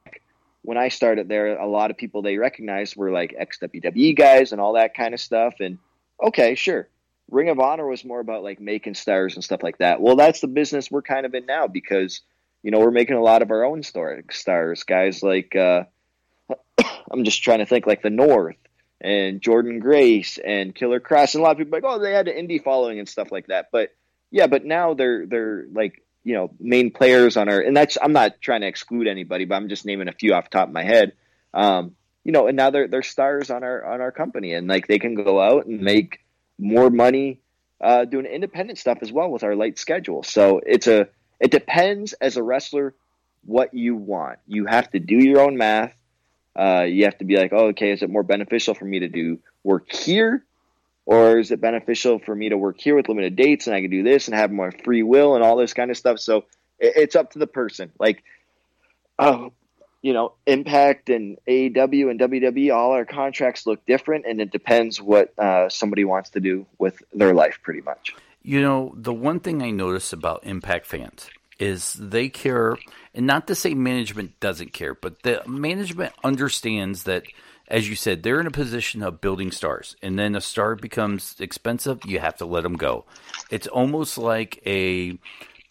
when 0.62 0.78
I 0.78 0.90
started 0.90 1.28
there. 1.28 1.58
A 1.58 1.68
lot 1.68 1.92
of 1.92 1.98
people 1.98 2.22
they 2.22 2.38
recognized 2.38 2.96
were 2.96 3.12
like 3.12 3.34
ex 3.38 3.60
WWE 3.60 4.16
guys 4.16 4.52
and 4.52 4.62
all 4.62 4.74
that 4.74 4.96
kind 4.96 5.14
of 5.14 5.20
stuff. 5.20 5.56
And 5.60 5.80
okay, 6.22 6.56
sure, 6.56 6.88
Ring 7.30 7.50
of 7.50 7.60
Honor 7.60 7.88
was 7.88 8.06
more 8.06 8.20
about 8.20 8.44
like 8.44 8.60
making 8.60 8.96
stars 8.96 9.36
and 9.36 9.44
stuff 9.44 9.64
like 9.64 9.78
that. 9.80 10.02
Well, 10.02 10.16
that's 10.16 10.42
the 10.42 10.48
business 10.48 10.92
we're 10.92 11.02
kind 11.02 11.26
of 11.26 11.34
in 11.34 11.46
now 11.46 11.68
because 11.68 12.22
you 12.62 12.72
know 12.72 12.80
we're 12.80 12.92
making 12.92 13.16
a 13.16 13.22
lot 13.22 13.42
of 13.42 13.52
our 13.52 13.64
own 13.64 13.84
story 13.84 14.24
stars, 14.32 14.84
guys 14.84 15.24
like 15.24 15.56
uh, 15.56 15.84
I'm 17.12 17.24
just 17.24 17.44
trying 17.44 17.60
to 17.60 17.66
think 17.66 17.88
like 17.88 18.02
the 18.02 18.10
North 18.10 18.58
and 19.02 19.42
Jordynne 19.42 19.82
Grace 19.82 20.38
and 20.38 20.74
Killer 20.74 21.00
Kross 21.00 21.36
and 21.36 21.42
a 21.42 21.44
lot 21.44 21.52
of 21.52 21.58
people 21.58 21.78
like 21.78 21.84
oh 21.86 22.00
they 22.00 22.14
had 22.14 22.28
an 22.28 22.48
indie 22.48 22.64
following 22.64 23.00
and 23.00 23.10
stuff 23.10 23.32
like 23.32 23.48
that, 23.48 23.70
but 23.72 23.90
yeah, 24.32 24.48
but 24.48 24.66
now 24.66 24.94
they're 24.94 25.26
they're 25.26 25.66
like 25.72 26.04
you 26.24 26.36
know 26.36 26.52
main 26.60 26.92
players 26.92 27.38
on 27.38 27.50
our 27.50 27.60
and 27.60 27.76
that's 27.76 27.98
I'm 28.02 28.14
not 28.14 28.42
trying 28.42 28.62
to 28.62 28.68
exclude 28.68 29.08
anybody, 29.08 29.46
but 29.46 29.56
I'm 29.56 29.70
just 29.70 29.86
naming 29.86 30.08
a 30.08 30.14
few 30.14 30.34
off 30.34 30.46
the 30.46 30.58
top 30.58 30.68
of 30.68 30.74
my 30.74 30.84
head. 30.84 31.14
Um, 31.54 31.96
you 32.24 32.32
know, 32.32 32.48
and 32.48 32.56
now 32.56 32.70
they're 32.70 32.88
they're 32.88 33.04
stars 33.04 33.50
on 33.50 33.64
our 33.64 33.86
on 33.86 34.02
our 34.02 34.12
company, 34.12 34.54
and 34.54 34.68
like 34.68 34.88
they 34.88 35.00
can 35.00 35.16
go 35.16 35.42
out 35.42 35.66
and 35.66 35.82
make 35.82 36.23
more 36.64 36.90
money 36.90 37.40
uh, 37.82 38.06
doing 38.06 38.26
independent 38.26 38.80
stuff 38.80 39.00
as 39.02 39.12
well 39.12 39.30
with 39.30 39.44
our 39.44 39.56
light 39.56 39.78
schedule. 39.78 40.24
So 40.24 40.62
it's 40.66 40.88
a 40.88 41.08
it 41.40 41.52
depends 41.52 42.14
as 42.14 42.38
a 42.38 42.44
wrestler 42.44 42.94
what 43.46 43.74
you 43.74 43.96
want. 43.96 44.40
You 44.48 44.66
have 44.66 44.90
to 44.92 45.00
do 45.00 45.16
your 45.16 45.42
own 45.42 45.58
math. 45.58 45.94
Uh, 46.58 46.84
you 46.84 47.06
have 47.06 47.18
to 47.18 47.26
be 47.26 47.36
like, 47.36 47.52
oh, 47.52 47.68
okay, 47.70 47.92
is 47.92 48.02
it 48.02 48.10
more 48.10 48.24
beneficial 48.24 48.74
for 48.74 48.86
me 48.86 49.00
to 49.00 49.10
do 49.10 49.40
work 49.64 49.92
here 49.92 50.46
or 51.06 51.40
is 51.40 51.52
it 51.52 51.60
beneficial 51.60 52.20
for 52.20 52.34
me 52.34 52.50
to 52.50 52.58
work 52.58 52.80
here 52.80 52.96
with 52.96 53.10
limited 53.10 53.36
dates 53.36 53.68
and 53.68 53.76
I 53.76 53.82
can 53.82 53.90
do 53.90 54.04
this 54.04 54.28
and 54.28 54.36
have 54.36 54.52
more 54.52 54.72
free 54.84 55.04
will 55.04 55.36
and 55.36 55.44
all 55.44 55.58
this 55.58 55.74
kind 55.74 55.92
of 55.92 55.98
stuff? 55.98 56.20
So 56.20 56.46
it, 56.80 56.94
it's 56.96 57.16
up 57.16 57.32
to 57.32 57.40
the 57.40 57.48
person. 57.48 57.92
Like, 58.00 58.24
oh, 59.20 59.52
you 60.04 60.12
know, 60.12 60.34
Impact 60.46 61.10
and 61.10 61.38
AEW 61.48 62.12
and 62.12 62.20
WWE, 62.20 62.76
all 62.76 62.92
our 62.92 63.06
contracts 63.06 63.66
look 63.66 63.84
different, 63.86 64.26
and 64.28 64.42
it 64.42 64.52
depends 64.52 65.02
what 65.02 65.34
uh, 65.40 65.70
somebody 65.70 66.04
wants 66.04 66.32
to 66.32 66.42
do 66.42 66.68
with 66.78 67.02
their 67.14 67.34
life, 67.34 67.60
pretty 67.64 67.82
much. 67.82 68.14
You 68.44 68.62
know, 68.62 68.94
the 68.96 69.14
one 69.14 69.40
thing 69.40 69.64
I 69.64 69.72
notice 69.72 70.12
about 70.12 70.44
Impact 70.44 70.86
fans 70.86 71.30
is 71.58 71.94
they 71.94 72.28
care, 72.28 72.78
and 73.16 73.26
not 73.26 73.48
to 73.48 73.56
say 73.56 73.74
management 73.74 74.38
doesn't 74.42 74.74
care, 74.74 74.94
but 74.94 75.24
the 75.24 75.42
management 75.48 76.14
understands 76.22 77.04
that 77.04 77.24
as 77.70 77.90
you 77.90 77.96
said, 77.96 78.22
they're 78.22 78.42
in 78.42 78.46
a 78.46 78.52
position 78.52 79.02
of 79.02 79.22
building 79.22 79.50
stars, 79.50 79.96
and 80.02 80.20
then 80.20 80.36
a 80.36 80.42
star 80.42 80.76
becomes 80.76 81.36
expensive, 81.40 82.00
you 82.06 82.20
have 82.20 82.36
to 82.38 82.46
let 82.46 82.64
them 82.64 82.76
go. 82.76 83.06
It's 83.50 83.68
almost 83.68 84.18
like 84.18 84.62
a 84.66 85.18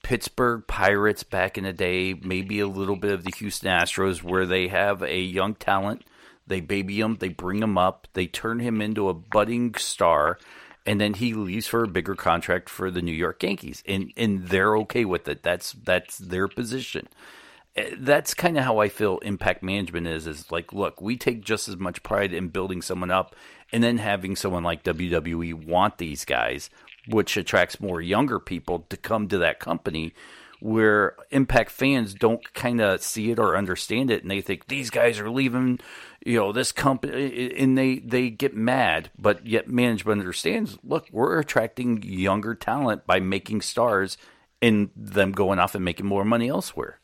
Pittsburgh 0.02 0.66
Pirates 0.66 1.22
back 1.22 1.56
in 1.56 1.64
the 1.64 1.72
day, 1.72 2.14
maybe 2.14 2.60
a 2.60 2.66
little 2.66 2.96
bit 2.96 3.12
of 3.12 3.24
the 3.24 3.32
Houston 3.38 3.70
Astros, 3.70 4.22
where 4.22 4.46
they 4.46 4.68
have 4.68 5.02
a 5.02 5.20
young 5.20 5.54
talent, 5.54 6.04
they 6.46 6.60
baby 6.60 7.00
him, 7.00 7.16
they 7.20 7.28
bring 7.28 7.62
him 7.62 7.78
up, 7.78 8.08
they 8.14 8.26
turn 8.26 8.58
him 8.58 8.80
into 8.80 9.08
a 9.08 9.14
budding 9.14 9.74
star, 9.76 10.38
and 10.84 11.00
then 11.00 11.14
he 11.14 11.34
leaves 11.34 11.66
for 11.66 11.84
a 11.84 11.88
bigger 11.88 12.14
contract 12.14 12.68
for 12.68 12.90
the 12.90 13.02
New 13.02 13.12
York 13.12 13.42
Yankees, 13.42 13.82
and 13.86 14.12
and 14.16 14.48
they're 14.48 14.76
okay 14.78 15.04
with 15.04 15.28
it. 15.28 15.42
That's 15.42 15.72
that's 15.72 16.18
their 16.18 16.48
position. 16.48 17.08
Eh, 17.76 17.94
that's 17.98 18.34
kind 18.34 18.58
of 18.58 18.64
how 18.64 18.78
I 18.78 18.88
feel 18.88 19.18
impact 19.18 19.62
management 19.62 20.06
is 20.06 20.26
is 20.26 20.50
like 20.50 20.72
look 20.72 21.00
we 21.00 21.16
take 21.16 21.42
just 21.42 21.68
as 21.68 21.76
much 21.76 22.02
pride 22.02 22.32
in 22.32 22.48
building 22.48 22.82
someone 22.82 23.10
up 23.10 23.34
and 23.72 23.82
then 23.82 23.98
having 23.98 24.36
someone 24.36 24.62
like 24.64 24.84
WWE 24.84 25.66
want 25.66 25.98
these 25.98 26.24
guys 26.24 26.68
which 27.08 27.36
attracts 27.36 27.80
more 27.80 28.00
younger 28.00 28.38
people 28.38 28.86
to 28.88 28.96
come 28.96 29.28
to 29.28 29.38
that 29.38 29.60
company 29.60 30.14
where 30.60 31.16
impact 31.30 31.72
fans 31.72 32.14
don't 32.14 32.54
kind 32.54 32.80
of 32.80 33.02
see 33.02 33.32
it 33.32 33.38
or 33.38 33.56
understand 33.56 34.12
it 34.12 34.22
and 34.22 34.30
they 34.30 34.40
think 34.40 34.68
these 34.68 34.90
guys 34.90 35.18
are 35.18 35.28
leaving 35.28 35.80
you 36.24 36.38
know 36.38 36.52
this 36.52 36.70
company 36.70 37.52
and 37.58 37.76
they 37.76 37.98
they 37.98 38.30
get 38.30 38.54
mad 38.54 39.10
but 39.18 39.44
yet 39.44 39.68
management 39.68 40.20
understands 40.20 40.78
look 40.84 41.08
we're 41.10 41.40
attracting 41.40 42.00
younger 42.04 42.54
talent 42.54 43.04
by 43.06 43.18
making 43.18 43.60
stars 43.60 44.16
and 44.62 44.90
them 44.96 45.32
going 45.32 45.58
off 45.58 45.74
and 45.74 45.84
making 45.84 46.06
more 46.06 46.24
money 46.24 46.48
elsewhere. 46.48 47.00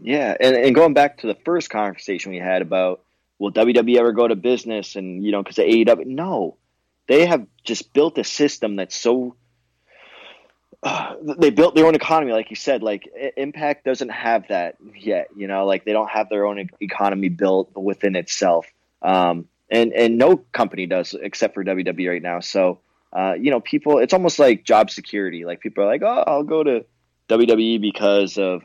Yeah 0.00 0.34
and, 0.40 0.56
and 0.56 0.74
going 0.74 0.94
back 0.94 1.18
to 1.18 1.26
the 1.26 1.36
first 1.44 1.68
conversation 1.68 2.32
we 2.32 2.38
had 2.38 2.62
about 2.62 3.02
will 3.38 3.52
WWE 3.52 3.98
ever 3.98 4.12
go 4.12 4.26
to 4.26 4.34
business? 4.34 4.96
And 4.96 5.22
you 5.22 5.30
know 5.30 5.42
because 5.42 5.58
AEW 5.58 6.06
no 6.06 6.56
they 7.10 7.26
have 7.26 7.44
just 7.64 7.92
built 7.92 8.16
a 8.18 8.24
system 8.24 8.76
that's 8.76 8.94
so 8.94 9.34
uh, 10.84 11.16
they 11.38 11.50
built 11.50 11.74
their 11.74 11.86
own 11.86 11.96
economy, 11.96 12.30
like 12.30 12.50
you 12.50 12.56
said. 12.56 12.84
Like 12.84 13.10
Impact 13.36 13.84
doesn't 13.84 14.10
have 14.10 14.46
that 14.48 14.76
yet. 14.94 15.26
You 15.36 15.48
know, 15.48 15.66
like 15.66 15.84
they 15.84 15.92
don't 15.92 16.08
have 16.08 16.28
their 16.28 16.46
own 16.46 16.70
economy 16.80 17.28
built 17.28 17.76
within 17.76 18.14
itself. 18.14 18.64
Um, 19.02 19.48
and 19.68 19.92
and 19.92 20.18
no 20.18 20.36
company 20.36 20.86
does 20.86 21.16
except 21.20 21.54
for 21.54 21.64
WWE 21.64 22.08
right 22.08 22.22
now. 22.22 22.38
So 22.38 22.78
uh, 23.12 23.32
you 23.32 23.50
know, 23.50 23.58
people, 23.58 23.98
it's 23.98 24.14
almost 24.14 24.38
like 24.38 24.62
job 24.62 24.88
security. 24.88 25.44
Like 25.44 25.58
people 25.58 25.82
are 25.82 25.88
like, 25.88 26.02
oh, 26.02 26.24
I'll 26.28 26.44
go 26.44 26.62
to 26.62 26.84
WWE 27.28 27.80
because 27.80 28.38
of, 28.38 28.62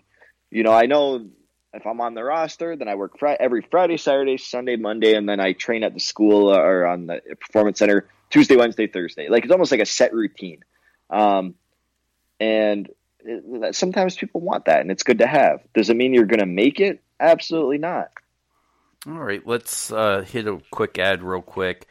you 0.51 0.61
know, 0.61 0.71
I 0.71 0.85
know 0.85 1.25
if 1.73 1.87
I'm 1.87 1.99
on 1.99 2.13
the 2.13 2.23
roster, 2.23 2.75
then 2.75 2.87
I 2.87 2.93
work 2.93 3.17
fr- 3.17 3.39
every 3.39 3.63
Friday, 3.71 3.97
Saturday, 3.97 4.37
Sunday, 4.37 4.75
Monday, 4.75 5.15
and 5.15 5.27
then 5.27 5.39
I 5.39 5.53
train 5.53 5.83
at 5.83 5.95
the 5.95 5.99
school 5.99 6.55
or 6.55 6.85
on 6.85 7.07
the 7.07 7.21
performance 7.39 7.79
center 7.79 8.07
Tuesday, 8.29 8.55
Wednesday, 8.55 8.87
Thursday. 8.87 9.29
Like 9.29 9.43
it's 9.43 9.51
almost 9.51 9.71
like 9.71 9.81
a 9.81 9.85
set 9.85 10.13
routine. 10.13 10.63
Um, 11.09 11.55
and 12.39 12.89
it, 13.19 13.75
sometimes 13.75 14.15
people 14.15 14.41
want 14.41 14.65
that, 14.65 14.81
and 14.81 14.91
it's 14.91 15.03
good 15.03 15.19
to 15.19 15.27
have. 15.27 15.61
Does 15.73 15.89
it 15.89 15.97
mean 15.97 16.13
you're 16.13 16.25
going 16.25 16.39
to 16.39 16.45
make 16.45 16.79
it? 16.79 17.01
Absolutely 17.19 17.77
not. 17.77 18.09
All 19.07 19.13
right, 19.13 19.45
let's 19.45 19.91
uh, 19.91 20.21
hit 20.27 20.47
a 20.47 20.61
quick 20.71 20.97
ad 20.97 21.21
real 21.21 21.41
quick. 21.41 21.87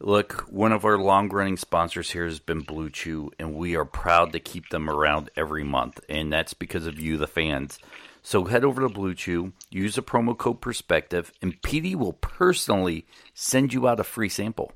Look, 0.00 0.46
one 0.48 0.72
of 0.72 0.84
our 0.84 0.98
long 0.98 1.28
running 1.28 1.56
sponsors 1.56 2.10
here 2.10 2.24
has 2.24 2.38
been 2.38 2.60
Blue 2.60 2.90
Chew, 2.90 3.32
and 3.38 3.54
we 3.54 3.76
are 3.76 3.84
proud 3.84 4.32
to 4.32 4.40
keep 4.40 4.68
them 4.68 4.88
around 4.88 5.30
every 5.36 5.64
month, 5.64 6.00
and 6.08 6.32
that's 6.32 6.54
because 6.54 6.86
of 6.86 7.00
you, 7.00 7.16
the 7.16 7.26
fans. 7.26 7.78
So 8.22 8.44
head 8.44 8.64
over 8.64 8.82
to 8.82 8.88
Blue 8.88 9.14
Chew, 9.14 9.52
use 9.70 9.96
the 9.96 10.02
promo 10.02 10.36
code 10.36 10.60
Perspective, 10.60 11.32
and 11.40 11.60
PD 11.62 11.96
will 11.96 12.12
personally 12.12 13.06
send 13.34 13.72
you 13.72 13.88
out 13.88 14.00
a 14.00 14.04
free 14.04 14.28
sample. 14.28 14.72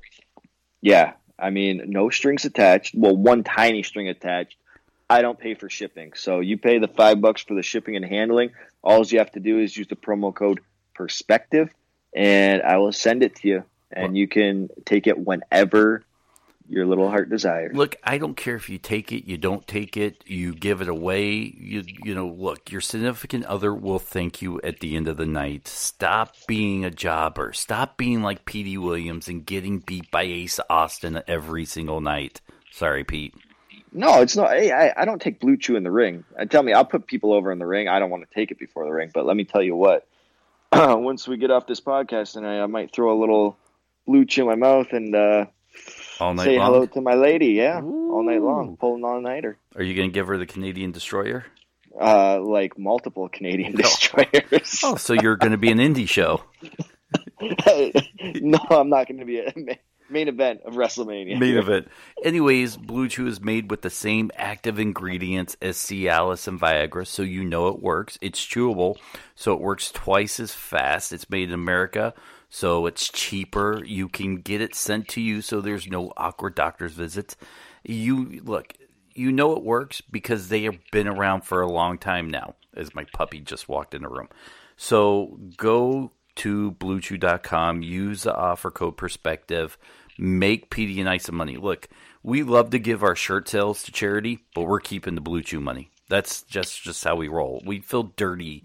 Yeah, 0.83 1.13
I 1.39 1.49
mean, 1.49 1.83
no 1.87 2.09
strings 2.09 2.43
attached. 2.43 2.93
Well, 2.93 3.15
one 3.15 3.43
tiny 3.43 3.83
string 3.83 4.09
attached 4.09 4.57
I 5.09 5.21
don't 5.21 5.39
pay 5.39 5.53
for 5.53 5.69
shipping. 5.69 6.13
So 6.15 6.39
you 6.39 6.57
pay 6.57 6.79
the 6.79 6.87
five 6.87 7.21
bucks 7.21 7.43
for 7.43 7.53
the 7.53 7.63
shipping 7.63 7.95
and 7.95 8.03
handling. 8.03 8.51
All 8.83 9.05
you 9.05 9.19
have 9.19 9.31
to 9.33 9.39
do 9.39 9.59
is 9.59 9.77
use 9.77 9.87
the 9.87 9.95
promo 9.95 10.33
code 10.33 10.59
perspective 10.93 11.69
and 12.15 12.61
I 12.61 12.77
will 12.77 12.91
send 12.91 13.23
it 13.23 13.35
to 13.37 13.47
you 13.47 13.63
and 13.91 14.17
you 14.17 14.27
can 14.27 14.69
take 14.85 15.07
it 15.07 15.17
whenever 15.17 16.03
your 16.69 16.85
little 16.85 17.09
heart 17.09 17.29
desires. 17.29 17.75
Look, 17.75 17.95
I 18.03 18.17
don't 18.17 18.37
care 18.37 18.55
if 18.55 18.69
you 18.69 18.77
take 18.77 19.11
it, 19.11 19.25
you 19.25 19.37
don't 19.37 19.67
take 19.67 19.97
it, 19.97 20.23
you 20.25 20.53
give 20.53 20.81
it 20.81 20.87
away. 20.87 21.31
You 21.31 21.83
you 22.03 22.15
know, 22.15 22.27
look, 22.27 22.71
your 22.71 22.81
significant 22.81 23.45
other 23.45 23.73
will 23.73 23.99
thank 23.99 24.41
you 24.41 24.59
at 24.61 24.79
the 24.79 24.95
end 24.95 25.07
of 25.07 25.17
the 25.17 25.25
night. 25.25 25.67
Stop 25.67 26.35
being 26.47 26.85
a 26.85 26.91
jobber. 26.91 27.53
Stop 27.53 27.97
being 27.97 28.21
like 28.21 28.45
Petey 28.45 28.77
Williams 28.77 29.27
and 29.27 29.45
getting 29.45 29.79
beat 29.79 30.09
by 30.11 30.23
Ace 30.23 30.59
Austin 30.69 31.21
every 31.27 31.65
single 31.65 32.01
night. 32.01 32.41
Sorry, 32.71 33.03
Pete. 33.03 33.35
No, 33.91 34.21
it's 34.21 34.35
not. 34.35 34.49
Hey, 34.51 34.71
I, 34.71 35.01
I 35.01 35.05
don't 35.05 35.21
take 35.21 35.39
blue 35.39 35.55
chew 35.55 35.75
in 35.75 35.83
the 35.83 35.91
ring. 35.91 36.23
And 36.35 36.49
tell 36.49 36.63
me, 36.63 36.73
I'll 36.73 36.85
put 36.85 37.05
people 37.05 37.31
over 37.31 37.51
in 37.51 37.59
the 37.59 37.67
ring. 37.67 37.87
I 37.87 37.99
don't 37.99 38.09
want 38.09 38.27
to 38.27 38.33
take 38.33 38.49
it 38.49 38.57
before 38.57 38.85
the 38.85 38.91
ring, 38.91 39.11
but 39.13 39.25
let 39.25 39.37
me 39.37 39.43
tell 39.43 39.61
you 39.61 39.75
what. 39.75 40.07
once 40.73 41.27
we 41.27 41.37
get 41.37 41.51
off 41.51 41.67
this 41.67 41.81
podcast, 41.81 42.35
and 42.35 42.47
I, 42.47 42.61
I 42.61 42.65
might 42.65 42.91
throw 42.91 43.15
a 43.15 43.19
little 43.19 43.55
blue 44.07 44.25
chew 44.25 44.41
in 44.41 44.47
my 44.47 44.55
mouth 44.55 44.87
and 44.91 45.15
uh, 45.15 45.45
all 46.19 46.33
night 46.33 46.45
say 46.45 46.57
long? 46.57 46.73
hello 46.73 46.85
to 46.85 47.01
my 47.01 47.13
lady. 47.13 47.47
Yeah, 47.47 47.81
Ooh. 47.81 48.13
all 48.13 48.23
night 48.23 48.41
long, 48.41 48.77
pulling 48.77 49.03
all 49.03 49.21
nighter. 49.21 49.57
Are 49.75 49.83
you 49.83 49.95
going 49.95 50.09
to 50.09 50.13
give 50.13 50.27
her 50.27 50.37
the 50.37 50.45
Canadian 50.45 50.91
Destroyer? 50.91 51.45
Uh, 51.99 52.39
like 52.41 52.77
multiple 52.77 53.29
Canadian 53.29 53.75
destroyers. 53.75 54.79
oh, 54.83 54.95
so 54.95 55.13
you're 55.13 55.35
going 55.35 55.51
to 55.51 55.59
be 55.59 55.71
an 55.71 55.77
indie 55.77 56.09
show? 56.09 56.43
no, 58.41 58.59
I'm 58.71 58.89
not 58.89 59.07
going 59.07 59.19
to 59.19 59.25
be 59.25 59.39
a 59.39 59.53
main 60.09 60.27
event 60.27 60.61
of 60.65 60.73
WrestleMania. 60.73 61.37
Main 61.39 61.57
event. 61.57 61.87
Anyways, 62.23 62.77
Blue 62.77 63.07
Chew 63.07 63.27
is 63.27 63.41
made 63.41 63.69
with 63.69 63.81
the 63.81 63.89
same 63.89 64.31
active 64.35 64.79
ingredients 64.79 65.57
as 65.61 65.77
Cialis 65.77 66.47
and 66.47 66.59
Viagra, 66.59 67.05
so 67.05 67.21
you 67.21 67.43
know 67.43 67.67
it 67.67 67.81
works. 67.81 68.17
It's 68.21 68.43
chewable, 68.43 68.97
so 69.35 69.53
it 69.53 69.61
works 69.61 69.91
twice 69.91 70.39
as 70.39 70.51
fast. 70.51 71.13
It's 71.13 71.29
made 71.29 71.49
in 71.49 71.53
America, 71.53 72.13
so 72.53 72.85
it's 72.85 73.09
cheaper. 73.09 73.83
You 73.83 74.07
can 74.07 74.37
get 74.37 74.61
it 74.61 74.75
sent 74.75 75.07
to 75.09 75.21
you, 75.21 75.41
so 75.41 75.59
there's 75.59 75.87
no 75.87 76.13
awkward 76.15 76.53
doctor's 76.53 76.93
visits. 76.93 77.35
You 77.83 78.41
look, 78.43 78.73
you 79.15 79.31
know 79.31 79.53
it 79.53 79.63
works 79.63 80.01
because 80.01 80.49
they 80.49 80.61
have 80.63 80.77
been 80.91 81.07
around 81.07 81.41
for 81.41 81.61
a 81.61 81.71
long 81.71 81.97
time 81.97 82.29
now. 82.29 82.53
As 82.75 82.93
my 82.93 83.05
puppy 83.13 83.39
just 83.39 83.67
walked 83.67 83.95
in 83.95 84.03
the 84.03 84.09
room, 84.09 84.29
so 84.77 85.39
go 85.57 86.11
to 86.35 86.73
bluechew.com, 86.73 87.81
use 87.81 88.23
the 88.23 88.35
offer 88.35 88.69
code 88.69 88.97
perspective 88.97 89.77
make 90.17 90.69
PD 90.69 90.99
and 90.99 91.09
I 91.09 91.17
some 91.17 91.35
money. 91.35 91.57
Look, 91.57 91.89
we 92.21 92.43
love 92.43 92.69
to 92.71 92.79
give 92.79 93.03
our 93.03 93.15
shirt 93.15 93.49
sales 93.49 93.83
to 93.83 93.91
charity, 93.91 94.39
but 94.53 94.63
we're 94.63 94.79
keeping 94.79 95.15
the 95.15 95.21
Blue 95.21 95.41
Chew 95.41 95.59
money. 95.59 95.89
That's 96.07 96.43
just 96.43 96.83
just 96.83 97.03
how 97.03 97.15
we 97.15 97.27
roll. 97.27 97.63
We 97.65 97.79
feel 97.79 98.13
dirty 98.15 98.63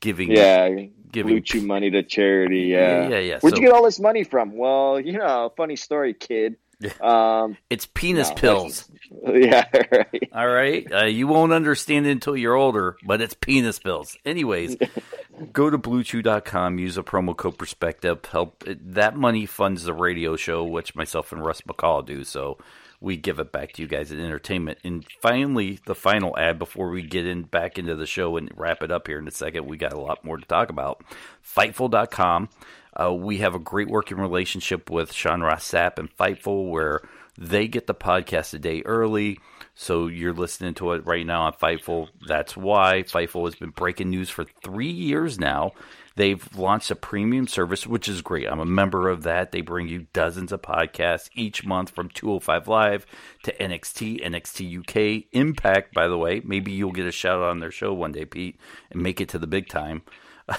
giving 0.00 0.32
yeah 0.32 0.68
giving 1.12 1.34
Blue 1.34 1.40
Chew 1.40 1.62
money 1.62 1.90
to 1.90 2.02
charity. 2.02 2.62
Yeah, 2.62 3.02
yeah, 3.02 3.08
yeah. 3.08 3.18
yeah. 3.18 3.38
Where'd 3.40 3.54
so, 3.54 3.60
you 3.60 3.68
get 3.68 3.74
all 3.74 3.84
this 3.84 4.00
money 4.00 4.24
from? 4.24 4.56
Well, 4.56 4.98
you 4.98 5.12
know, 5.18 5.52
funny 5.56 5.76
story, 5.76 6.14
kid. 6.14 6.56
Um, 7.00 7.56
it's 7.70 7.86
penis 7.86 8.28
no, 8.30 8.34
pills. 8.34 8.88
Yeah, 9.26 9.68
right. 9.92 10.30
All 10.32 10.48
right. 10.48 10.90
Uh, 10.90 11.04
you 11.04 11.26
won't 11.26 11.52
understand 11.52 12.06
it 12.06 12.12
until 12.12 12.34
you're 12.34 12.54
older, 12.54 12.96
but 13.04 13.20
it's 13.20 13.34
penis 13.34 13.78
pills. 13.78 14.16
Anyways, 14.24 14.76
go 15.52 15.68
to 15.68 15.76
bluechew.com, 15.76 16.78
use 16.78 16.96
a 16.96 17.02
promo 17.02 17.36
code 17.36 17.58
perspective. 17.58 18.24
Help 18.24 18.64
that 18.66 19.14
money 19.14 19.44
funds 19.44 19.84
the 19.84 19.92
radio 19.92 20.34
show, 20.34 20.64
which 20.64 20.94
myself 20.94 21.30
and 21.30 21.44
Russ 21.44 21.60
McCall 21.60 22.04
do. 22.06 22.24
So 22.24 22.56
we 23.02 23.16
give 23.16 23.40
it 23.40 23.50
back 23.50 23.72
to 23.72 23.82
you 23.82 23.88
guys 23.88 24.12
in 24.12 24.20
entertainment. 24.20 24.78
And 24.84 25.04
finally, 25.20 25.80
the 25.86 25.94
final 25.94 26.38
ad 26.38 26.58
before 26.58 26.90
we 26.90 27.02
get 27.02 27.26
in 27.26 27.42
back 27.42 27.78
into 27.78 27.96
the 27.96 28.06
show 28.06 28.36
and 28.36 28.50
wrap 28.56 28.82
it 28.82 28.92
up 28.92 29.08
here 29.08 29.18
in 29.18 29.26
a 29.26 29.32
second. 29.32 29.66
We 29.66 29.76
got 29.76 29.92
a 29.92 30.00
lot 30.00 30.24
more 30.24 30.36
to 30.36 30.46
talk 30.46 30.70
about. 30.70 31.02
Fightful.com. 31.44 32.48
Uh, 32.94 33.12
we 33.12 33.38
have 33.38 33.54
a 33.54 33.58
great 33.58 33.88
working 33.88 34.18
relationship 34.18 34.88
with 34.88 35.12
Sean 35.12 35.40
Ross 35.40 35.68
Sapp 35.68 35.98
and 35.98 36.14
Fightful 36.16 36.70
where 36.70 37.00
they 37.38 37.66
get 37.68 37.86
the 37.86 37.94
podcast 37.94 38.54
a 38.54 38.58
day 38.58 38.82
early. 38.84 39.38
So 39.74 40.06
you're 40.06 40.34
listening 40.34 40.74
to 40.74 40.92
it 40.92 41.06
right 41.06 41.24
now 41.24 41.42
on 41.42 41.54
Fightful. 41.54 42.08
That's 42.26 42.56
why 42.56 43.04
Fightful 43.06 43.46
has 43.46 43.54
been 43.54 43.70
breaking 43.70 44.10
news 44.10 44.28
for 44.28 44.44
three 44.62 44.90
years 44.90 45.40
now. 45.40 45.72
They've 46.14 46.46
launched 46.56 46.90
a 46.90 46.94
premium 46.94 47.46
service, 47.46 47.86
which 47.86 48.06
is 48.06 48.20
great. 48.20 48.46
I'm 48.46 48.60
a 48.60 48.66
member 48.66 49.08
of 49.08 49.22
that. 49.22 49.50
They 49.50 49.62
bring 49.62 49.88
you 49.88 50.08
dozens 50.12 50.52
of 50.52 50.60
podcasts 50.60 51.30
each 51.34 51.64
month 51.64 51.90
from 51.90 52.10
205 52.10 52.68
Live 52.68 53.06
to 53.44 53.54
NXT, 53.56 54.22
NXT 54.22 54.80
UK, 54.80 55.24
Impact, 55.32 55.94
by 55.94 56.08
the 56.08 56.18
way. 56.18 56.42
Maybe 56.44 56.72
you'll 56.72 56.92
get 56.92 57.06
a 57.06 57.12
shout 57.12 57.40
out 57.40 57.48
on 57.48 57.60
their 57.60 57.70
show 57.70 57.94
one 57.94 58.12
day, 58.12 58.26
Pete, 58.26 58.58
and 58.90 59.02
make 59.02 59.22
it 59.22 59.30
to 59.30 59.38
the 59.38 59.46
big 59.46 59.68
time. 59.68 60.02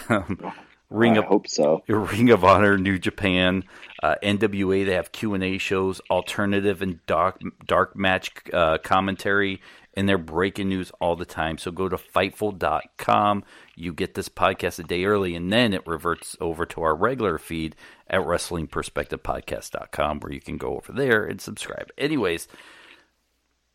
Um, 0.09 0.53
Ring 0.93 1.13
I 1.13 1.21
of 1.21 1.25
hope 1.25 1.47
so. 1.47 1.83
Ring 1.87 2.29
of 2.29 2.43
Honor, 2.45 2.77
New 2.77 2.99
Japan, 2.99 3.63
uh, 4.03 4.15
NWA. 4.21 4.85
They 4.85 4.93
have 4.93 5.11
Q 5.11 5.33
and 5.33 5.43
A 5.43 5.57
shows, 5.57 5.99
alternative 6.09 6.83
and 6.83 7.03
dark 7.07 7.41
dark 7.65 7.95
match 7.95 8.31
uh, 8.53 8.77
commentary, 8.77 9.59
and 9.95 10.07
they're 10.07 10.19
breaking 10.19 10.69
news 10.69 10.91
all 11.01 11.15
the 11.15 11.25
time. 11.25 11.57
So 11.57 11.71
go 11.71 11.89
to 11.89 11.97
Fightful.com. 11.97 13.43
You 13.75 13.91
get 13.91 14.13
this 14.13 14.29
podcast 14.29 14.77
a 14.77 14.83
day 14.83 15.05
early, 15.05 15.35
and 15.35 15.51
then 15.51 15.73
it 15.73 15.85
reverts 15.87 16.37
over 16.39 16.63
to 16.67 16.83
our 16.83 16.95
regular 16.95 17.39
feed 17.39 17.75
at 18.07 18.21
WrestlingPerspectivePodcast.com, 18.21 20.19
where 20.19 20.31
you 20.31 20.41
can 20.41 20.57
go 20.57 20.75
over 20.77 20.91
there 20.91 21.25
and 21.25 21.41
subscribe. 21.41 21.89
Anyways, 21.97 22.47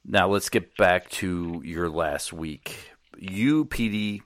now 0.04 0.28
let's 0.28 0.50
get 0.50 0.76
back 0.76 1.10
to 1.10 1.60
your 1.64 1.90
last 1.90 2.32
week. 2.32 2.92
You, 3.18 3.64
PD, 3.64 4.20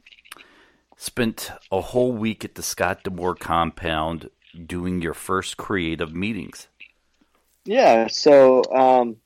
spent 1.02 1.50
a 1.72 1.80
whole 1.80 2.12
week 2.12 2.44
at 2.44 2.54
the 2.54 2.62
Scott 2.62 3.02
D'Amore 3.02 3.34
compound 3.34 4.30
doing 4.66 5.02
your 5.02 5.14
first 5.14 5.56
creative 5.56 6.14
meetings. 6.14 6.68
Yeah, 7.64 8.06
so 8.06 8.62
um, 8.72 9.16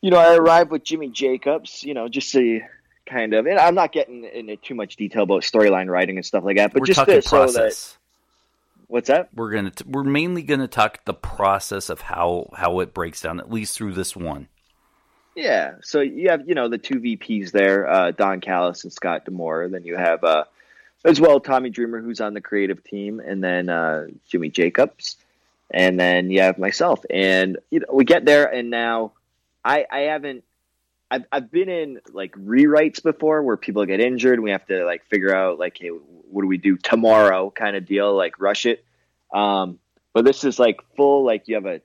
you 0.00 0.10
know, 0.10 0.18
I 0.18 0.36
arrived 0.36 0.70
with 0.70 0.84
Jimmy 0.84 1.08
Jacobs, 1.08 1.82
you 1.82 1.92
know, 1.92 2.08
just 2.08 2.30
to 2.32 2.60
kind 3.04 3.34
of, 3.34 3.46
and 3.46 3.58
I'm 3.58 3.74
not 3.74 3.90
getting 3.90 4.24
into 4.24 4.56
too 4.56 4.76
much 4.76 4.94
detail 4.94 5.24
about 5.24 5.42
storyline 5.42 5.88
writing 5.88 6.18
and 6.18 6.24
stuff 6.24 6.44
like 6.44 6.56
that, 6.56 6.72
but 6.72 6.80
we're 6.80 6.86
just 6.86 7.00
talking 7.00 7.20
to, 7.20 7.28
process. 7.28 7.76
So 7.76 7.92
that, 7.92 7.98
what's 8.86 9.08
that? 9.08 9.28
We're 9.34 9.50
gonna 9.50 9.72
t- 9.72 9.84
we're 9.88 10.04
mainly 10.04 10.42
gonna 10.42 10.68
talk 10.68 11.04
the 11.04 11.14
process 11.14 11.90
of 11.90 12.00
how 12.00 12.50
how 12.54 12.78
it 12.78 12.94
breaks 12.94 13.22
down, 13.22 13.40
at 13.40 13.50
least 13.50 13.76
through 13.76 13.94
this 13.94 14.14
one. 14.14 14.46
Yeah, 15.34 15.74
so 15.82 16.00
you 16.00 16.30
have 16.30 16.48
you 16.48 16.54
know 16.54 16.68
the 16.68 16.78
two 16.78 17.00
VPs 17.00 17.50
there, 17.50 17.90
uh, 17.90 18.10
Don 18.12 18.40
Callis 18.40 18.84
and 18.84 18.92
Scott 18.92 19.24
D'Amore. 19.24 19.68
Then 19.68 19.84
you 19.84 19.96
have 19.96 20.22
uh, 20.22 20.44
as 21.04 21.20
well 21.20 21.40
Tommy 21.40 21.70
Dreamer, 21.70 22.00
who's 22.00 22.20
on 22.20 22.34
the 22.34 22.40
creative 22.40 22.82
team, 22.82 23.20
and 23.20 23.42
then 23.42 23.68
uh, 23.68 24.06
Jimmy 24.28 24.48
Jacobs, 24.48 25.16
and 25.70 25.98
then 25.98 26.30
you 26.30 26.40
have 26.40 26.58
myself. 26.58 27.04
And 27.10 27.58
you 27.70 27.80
know 27.80 27.86
we 27.92 28.04
get 28.04 28.24
there, 28.24 28.46
and 28.46 28.70
now 28.70 29.12
I 29.64 29.86
I 29.90 30.00
haven't. 30.00 30.44
I've, 31.08 31.24
I've 31.30 31.52
been 31.52 31.68
in 31.68 32.00
like 32.12 32.32
rewrites 32.32 33.00
before 33.00 33.40
where 33.42 33.56
people 33.56 33.86
get 33.86 34.00
injured 34.00 34.34
and 34.34 34.42
we 34.42 34.50
have 34.50 34.66
to 34.66 34.84
like 34.84 35.04
figure 35.04 35.32
out 35.32 35.56
like 35.56 35.78
hey 35.78 35.90
what 35.90 36.42
do 36.42 36.48
we 36.48 36.56
do 36.56 36.76
tomorrow 36.76 37.48
kind 37.48 37.76
of 37.76 37.86
deal 37.86 38.16
like 38.16 38.40
rush 38.40 38.66
it 38.66 38.84
um, 39.32 39.78
but 40.12 40.24
this 40.24 40.42
is 40.42 40.58
like 40.58 40.80
full 40.96 41.24
like 41.24 41.46
you 41.46 41.54
have 41.54 41.66
a, 41.66 41.80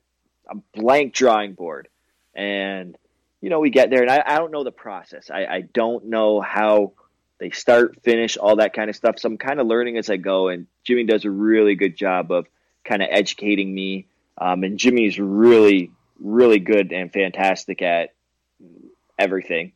a 0.49 0.55
blank 0.73 1.13
drawing 1.13 1.53
board 1.53 1.87
and 2.33 2.97
you 3.41 3.49
know, 3.49 3.59
we 3.59 3.71
get 3.71 3.89
there, 3.89 4.01
and 4.01 4.11
I, 4.11 4.23
I 4.25 4.37
don't 4.37 4.51
know 4.51 4.63
the 4.63 4.71
process. 4.71 5.29
I, 5.31 5.45
I 5.45 5.61
don't 5.61 6.05
know 6.05 6.41
how 6.41 6.93
they 7.41 7.49
start, 7.49 8.01
finish, 8.03 8.37
all 8.37 8.57
that 8.57 8.73
kind 8.73 8.89
of 8.89 8.95
stuff. 8.95 9.19
So 9.19 9.27
I'm 9.27 9.37
kind 9.37 9.59
of 9.59 9.65
learning 9.65 9.97
as 9.97 10.09
I 10.09 10.17
go. 10.17 10.47
And 10.49 10.67
Jimmy 10.83 11.05
does 11.05 11.25
a 11.25 11.31
really 11.31 11.75
good 11.75 11.97
job 11.97 12.31
of 12.31 12.45
kind 12.85 13.01
of 13.01 13.09
educating 13.11 13.73
me. 13.73 14.05
Um, 14.37 14.63
and 14.63 14.77
Jimmy's 14.77 15.19
really, 15.19 15.91
really 16.19 16.59
good 16.59 16.93
and 16.93 17.11
fantastic 17.11 17.81
at 17.81 18.13
everything. 19.17 19.71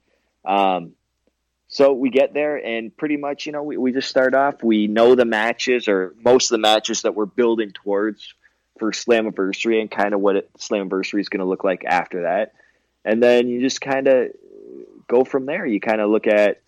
Um, 0.45 0.91
so 1.68 1.93
we 1.93 2.11
get 2.11 2.34
there, 2.34 2.63
and 2.63 2.95
pretty 2.95 3.18
much, 3.18 3.47
you 3.47 3.51
know, 3.51 3.63
we, 3.63 3.78
we 3.78 3.91
just 3.91 4.07
start 4.07 4.36
off. 4.36 4.63
We 4.63 4.86
know 4.86 5.16
the 5.16 5.26
matches, 5.26 5.88
or 5.88 6.13
most 6.24 6.51
of 6.51 6.55
the 6.55 6.61
matches 6.61 7.01
that 7.01 7.16
we're 7.16 7.26
building 7.26 7.72
towards 7.72 8.34
for 8.78 8.91
Slammiversary, 8.91 9.82
and 9.82 9.89
kind 9.89 10.13
of 10.13 10.22
what 10.22 10.36
it, 10.36 10.53
Slammiversary 10.59 11.20
is 11.20 11.30
going 11.30 11.39
to 11.39 11.45
look 11.45 11.63
like 11.63 11.84
after 11.84 12.22
that 12.22 12.53
and 13.05 13.22
then 13.22 13.47
you 13.47 13.61
just 13.61 13.80
kind 13.80 14.07
of 14.07 14.32
go 15.07 15.24
from 15.24 15.45
there. 15.45 15.66
You 15.66 15.80
kind 15.80 16.01
of 16.01 16.09
look 16.09 16.28
at, 16.28 16.61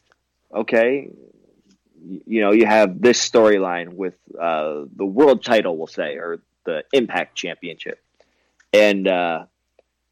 okay, 0.53 1.09
you 2.25 2.41
know, 2.41 2.51
you 2.51 2.65
have 2.65 3.01
this 3.01 3.27
storyline 3.27 3.93
with 3.93 4.15
uh, 4.39 4.85
the 4.95 5.05
world 5.05 5.43
title, 5.43 5.77
we'll 5.77 5.87
say, 5.87 6.15
or 6.15 6.39
the 6.65 6.83
Impact 6.93 7.35
Championship, 7.35 8.01
and 8.73 9.07
uh, 9.07 9.45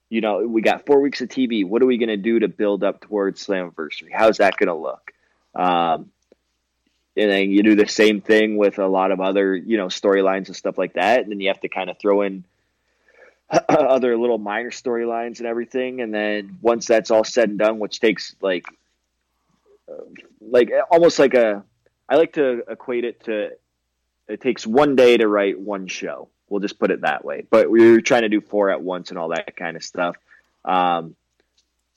you 0.10 0.22
know, 0.22 0.40
we 0.48 0.62
got 0.62 0.86
four 0.86 1.02
weeks 1.02 1.22
of 1.22 1.30
TV. 1.30 1.68
What 1.68 1.82
are 1.82 1.86
we 1.86 1.98
going 1.98 2.10
to 2.10 2.18
do 2.18 2.40
to 2.40 2.48
build 2.48 2.84
up 2.84 3.02
towards 3.02 3.46
Slammiversary? 3.46 4.12
How's 4.14 4.38
that 4.38 4.58
going 4.58 4.68
to 4.68 4.76
look? 4.76 5.12
Um, 5.56 6.12
and 7.18 7.32
then 7.32 7.50
you 7.50 7.64
do 7.64 7.76
the 7.76 7.88
same 7.88 8.22
thing 8.22 8.58
with 8.58 8.78
a 8.78 8.88
lot 8.88 9.12
of 9.12 9.22
other, 9.22 9.56
you 9.56 9.78
know, 9.78 9.88
storylines 9.88 10.48
and 10.48 10.56
stuff 10.56 10.78
like 10.78 10.94
that. 10.94 11.22
And 11.22 11.32
then 11.32 11.40
you 11.40 11.48
have 11.48 11.62
to 11.62 11.70
kind 11.70 11.90
of 11.90 11.98
throw 11.98 12.22
in 12.22 12.44
other 13.70 14.18
little 14.18 14.38
minor 14.38 14.72
storylines 14.72 15.40
and 15.40 15.48
everything. 15.48 16.02
And 16.02 16.14
then 16.14 16.60
once 16.62 16.88
that's 16.88 17.12
all 17.12 17.24
said 17.24 17.50
and 17.50 17.60
done, 17.60 17.80
which 17.80 18.00
takes 18.00 18.36
like, 18.42 18.66
like 20.42 20.72
almost 20.90 21.20
like 21.20 21.34
a, 21.34 21.64
I 22.08 22.16
like 22.16 22.34
to 22.34 22.64
equate 22.70 23.04
it 23.04 23.24
to, 23.26 23.52
it 24.28 24.42
takes 24.42 24.66
one 24.66 24.96
day 24.96 25.18
to 25.18 25.28
write 25.28 25.60
one 25.60 25.88
show. 25.88 26.30
We'll 26.50 26.62
just 26.62 26.80
put 26.80 26.92
it 26.92 27.02
that 27.02 27.26
way. 27.26 27.46
But 27.50 27.70
we 27.70 27.96
are 27.96 28.02
trying 28.02 28.22
to 28.22 28.30
do 28.30 28.42
four 28.42 28.70
at 28.70 28.82
once 28.82 29.10
and 29.10 29.18
all 29.18 29.30
that 29.30 29.56
kind 29.56 29.76
of 29.76 29.84
stuff. 29.84 30.16
Um, 30.64 31.16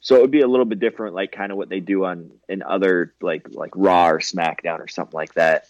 so 0.01 0.17
it 0.17 0.23
would 0.23 0.31
be 0.31 0.41
a 0.41 0.49
little 0.49 0.65
bit 0.65 0.79
different, 0.79 1.15
like 1.15 1.33
kind 1.33 1.53
of 1.53 1.59
what 1.59 1.69
they 1.69 1.81
do 1.81 2.05
on 2.05 2.31
in 2.49 2.63
other 2.63 3.15
like 3.21 3.49
like 3.51 3.73
Raw 3.75 4.09
or 4.09 4.21
SmackDown 4.21 4.79
or 4.79 4.89
something 4.89 5.17
like 5.17 5.35
that. 5.35 5.67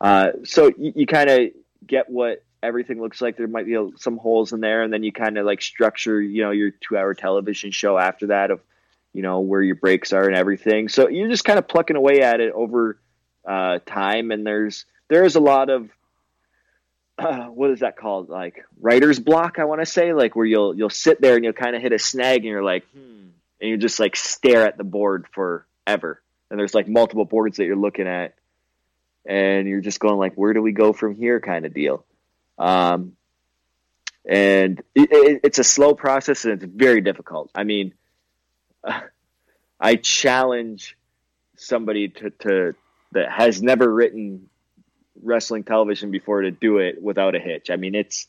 Uh, 0.00 0.32
so 0.44 0.70
you, 0.76 0.92
you 0.94 1.06
kind 1.06 1.30
of 1.30 1.50
get 1.86 2.10
what 2.10 2.44
everything 2.62 3.00
looks 3.00 3.20
like 3.20 3.36
there 3.36 3.46
might 3.46 3.66
be 3.66 3.76
some 3.96 4.18
holes 4.18 4.52
in 4.52 4.60
there 4.60 4.82
and 4.82 4.92
then 4.92 5.02
you 5.02 5.12
kind 5.12 5.38
of 5.38 5.46
like 5.46 5.62
structure 5.62 6.20
you 6.20 6.42
know 6.42 6.50
your 6.50 6.70
two 6.70 6.96
hour 6.96 7.14
television 7.14 7.70
show 7.70 7.96
after 7.96 8.28
that 8.28 8.50
of 8.50 8.60
you 9.16 9.22
know 9.22 9.40
where 9.40 9.62
your 9.62 9.76
breaks 9.76 10.12
are 10.12 10.26
and 10.26 10.36
everything. 10.36 10.90
So 10.90 11.08
you're 11.08 11.30
just 11.30 11.44
kind 11.46 11.58
of 11.58 11.66
plucking 11.66 11.96
away 11.96 12.20
at 12.20 12.40
it 12.40 12.52
over 12.52 12.98
uh, 13.46 13.78
time. 13.86 14.30
And 14.30 14.46
there's 14.46 14.84
there's 15.08 15.36
a 15.36 15.40
lot 15.40 15.70
of 15.70 15.88
uh, 17.18 17.44
what 17.46 17.70
is 17.70 17.80
that 17.80 17.96
called? 17.96 18.28
Like 18.28 18.62
writer's 18.78 19.18
block 19.18 19.58
i 19.58 19.64
want 19.64 19.80
to 19.80 19.86
say 19.86 20.12
like 20.12 20.36
where 20.36 20.44
you'll 20.44 20.76
you'll 20.76 20.90
sit 20.90 21.18
there 21.18 21.34
and 21.34 21.44
you'll 21.44 21.54
kind 21.54 21.74
of 21.74 21.80
hit 21.80 21.92
a 21.92 21.98
snag 21.98 22.40
and 22.40 22.44
you're 22.44 22.62
like 22.62 22.84
hmm. 22.92 23.28
and 23.58 23.70
you 23.70 23.78
just 23.78 23.98
like 23.98 24.16
stare 24.16 24.66
at 24.66 24.76
the 24.76 24.84
board 24.84 25.24
forever. 25.32 26.20
And 26.50 26.60
there's 26.60 26.74
like 26.74 26.86
multiple 26.86 27.24
boards 27.24 27.56
that 27.56 27.64
you're 27.64 27.74
looking 27.74 28.06
at. 28.06 28.34
And 29.24 29.66
you're 29.66 29.80
just 29.80 29.98
going 29.98 30.18
like 30.18 30.34
where 30.34 30.52
do 30.52 30.60
we 30.60 30.72
go 30.72 30.92
from 30.92 31.16
here 31.16 31.40
kind 31.40 31.64
of 31.64 31.72
deal. 31.72 32.04
Um, 32.58 33.16
and 34.26 34.80
it, 34.94 35.08
it, 35.10 35.40
it's 35.44 35.58
a 35.58 35.64
slow 35.64 35.94
process 35.94 36.44
and 36.44 36.54
it's 36.54 36.64
very 36.64 37.00
difficult. 37.00 37.50
I 37.54 37.64
mean, 37.64 37.94
I 39.80 39.96
challenge 39.96 40.96
somebody 41.56 42.08
to, 42.08 42.30
to 42.30 42.74
that 43.12 43.30
has 43.30 43.62
never 43.62 43.92
written 43.92 44.48
wrestling 45.22 45.64
television 45.64 46.10
before 46.10 46.42
to 46.42 46.50
do 46.50 46.78
it 46.78 47.02
without 47.02 47.34
a 47.34 47.38
hitch. 47.38 47.70
I 47.70 47.76
mean, 47.76 47.94
it's 47.94 48.28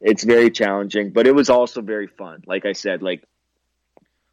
it's 0.00 0.24
very 0.24 0.50
challenging, 0.50 1.10
but 1.10 1.26
it 1.26 1.34
was 1.34 1.50
also 1.50 1.80
very 1.80 2.06
fun. 2.06 2.42
Like 2.46 2.66
I 2.66 2.72
said, 2.72 3.02
like 3.02 3.24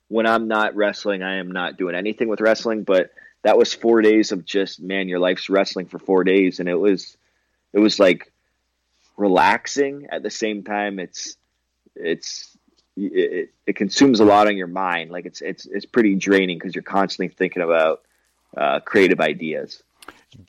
when 0.07 0.25
I'm 0.25 0.47
not 0.47 0.75
wrestling, 0.75 1.23
I 1.23 1.35
am 1.35 1.51
not 1.51 1.77
doing 1.77 1.95
anything 1.95 2.27
with 2.27 2.41
wrestling, 2.41 2.83
but 2.83 3.11
that 3.43 3.57
was 3.57 3.73
4 3.73 4.01
days 4.01 4.31
of 4.31 4.45
just 4.45 4.81
man, 4.81 5.07
your 5.07 5.19
life's 5.19 5.49
wrestling 5.49 5.85
for 5.87 5.99
4 5.99 6.23
days 6.23 6.59
and 6.59 6.67
it 6.67 6.75
was 6.75 7.15
it 7.73 7.79
was 7.79 7.99
like 7.99 8.31
relaxing 9.17 10.07
at 10.11 10.23
the 10.23 10.29
same 10.29 10.63
time 10.63 10.99
it's 10.99 11.37
it's 11.95 12.50
it, 13.07 13.53
it 13.67 13.75
consumes 13.75 14.19
a 14.19 14.25
lot 14.25 14.47
on 14.47 14.57
your 14.57 14.67
mind. 14.67 15.11
Like 15.11 15.25
it's 15.25 15.41
it's 15.41 15.65
it's 15.65 15.85
pretty 15.85 16.15
draining 16.15 16.57
because 16.57 16.75
you're 16.75 16.83
constantly 16.83 17.33
thinking 17.35 17.61
about 17.61 18.01
uh, 18.55 18.79
creative 18.81 19.19
ideas. 19.19 19.81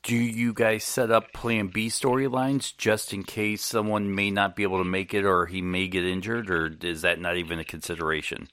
Do 0.05 0.15
you 0.15 0.53
guys 0.53 0.85
set 0.85 1.11
up 1.11 1.33
plan 1.33 1.67
b 1.67 1.89
storylines 1.89 2.77
just 2.77 3.13
in 3.13 3.25
case 3.25 3.65
someone 3.65 4.15
may 4.15 4.31
not 4.31 4.55
be 4.55 4.63
able 4.63 4.79
to 4.79 4.85
make 4.85 5.13
it 5.13 5.25
or 5.25 5.47
he 5.47 5.61
may 5.61 5.89
get 5.89 6.05
injured 6.05 6.51
or 6.51 6.73
is 6.83 7.03
that 7.03 7.21
not 7.21 7.37
even 7.37 7.59
a 7.59 7.65
consideration? 7.65 8.49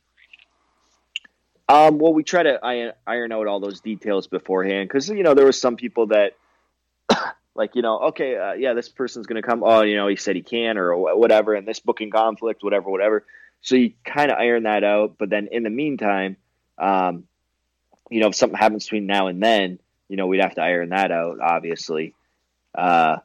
Um, 1.67 1.99
well 1.99 2.13
we 2.13 2.23
try 2.23 2.41
to 2.41 2.59
iron, 3.05 3.31
out 3.31 3.45
all 3.45 3.59
those 3.59 3.79
details 3.79 4.25
beforehand 4.25 4.89
because 4.89 5.07
you 5.07 5.21
know 5.21 5.35
there 5.35 5.45
was 5.45 5.59
some 5.61 5.75
people 5.75 6.07
that 6.07 6.35
like 7.55 7.75
you 7.75 7.83
know 7.83 7.99
okay 7.99 8.35
uh, 8.35 8.53
yeah 8.53 8.73
this 8.73 8.89
person's 8.89 9.27
going 9.27 9.39
to 9.39 9.47
come. 9.47 9.63
Oh 9.63 9.83
you 9.83 9.97
know 9.97 10.07
he 10.07 10.15
said 10.15 10.35
he 10.35 10.41
can 10.41 10.79
or 10.79 11.15
whatever 11.15 11.53
and 11.53 11.67
this 11.67 11.79
booking 11.79 12.09
conflict 12.09 12.63
whatever 12.63 12.89
whatever 12.89 13.23
so 13.61 13.75
you 13.75 13.93
kind 14.05 14.31
of 14.31 14.37
iron 14.37 14.63
that 14.63 14.83
out 14.83 15.15
but 15.17 15.29
then 15.29 15.47
in 15.51 15.63
the 15.63 15.69
meantime 15.69 16.37
um, 16.77 17.25
you 18.09 18.19
know 18.19 18.27
if 18.27 18.35
something 18.35 18.57
happens 18.57 18.85
between 18.85 19.05
now 19.05 19.27
and 19.27 19.41
then 19.41 19.79
you 20.07 20.17
know 20.17 20.27
we'd 20.27 20.41
have 20.41 20.55
to 20.55 20.61
iron 20.61 20.89
that 20.89 21.11
out 21.11 21.39
obviously 21.39 22.13
uh, 22.75 23.17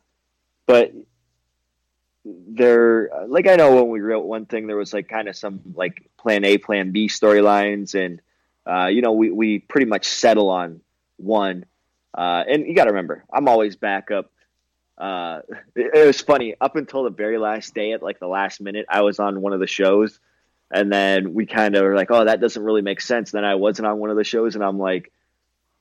but 0.66 0.92
there 2.24 3.10
like 3.28 3.46
i 3.46 3.56
know 3.56 3.74
when 3.74 3.90
we 3.90 4.00
wrote 4.00 4.24
one 4.24 4.46
thing 4.46 4.66
there 4.66 4.76
was 4.76 4.94
like 4.94 5.08
kind 5.08 5.28
of 5.28 5.36
some 5.36 5.60
like 5.74 6.08
plan 6.16 6.44
a 6.44 6.56
plan 6.56 6.90
b 6.90 7.06
storylines 7.06 7.94
and 7.94 8.20
uh, 8.66 8.86
you 8.86 9.02
know 9.02 9.12
we, 9.12 9.30
we 9.30 9.58
pretty 9.58 9.86
much 9.86 10.06
settle 10.06 10.48
on 10.48 10.80
one 11.18 11.66
uh, 12.16 12.44
and 12.48 12.66
you 12.66 12.74
got 12.74 12.84
to 12.84 12.90
remember, 12.90 13.24
I'm 13.32 13.48
always 13.48 13.76
backup. 13.76 14.30
Uh, 14.96 15.40
it, 15.74 16.06
was 16.06 16.20
funny 16.20 16.54
up 16.60 16.76
until 16.76 17.04
the 17.04 17.10
very 17.10 17.38
last 17.38 17.74
day, 17.74 17.92
at 17.92 18.02
like 18.02 18.20
the 18.20 18.28
last 18.28 18.60
minute, 18.60 18.86
I 18.88 19.02
was 19.02 19.18
on 19.18 19.40
one 19.40 19.52
of 19.52 19.60
the 19.60 19.66
shows, 19.66 20.18
and 20.70 20.92
then 20.92 21.34
we 21.34 21.46
kind 21.46 21.74
of 21.74 21.82
were 21.82 21.96
like, 21.96 22.10
"Oh, 22.10 22.24
that 22.24 22.40
doesn't 22.40 22.62
really 22.62 22.82
make 22.82 23.00
sense." 23.00 23.32
Then 23.32 23.44
I 23.44 23.56
wasn't 23.56 23.86
on 23.86 23.98
one 23.98 24.10
of 24.10 24.16
the 24.16 24.24
shows, 24.24 24.54
and 24.54 24.62
I'm 24.62 24.78
like, 24.78 25.12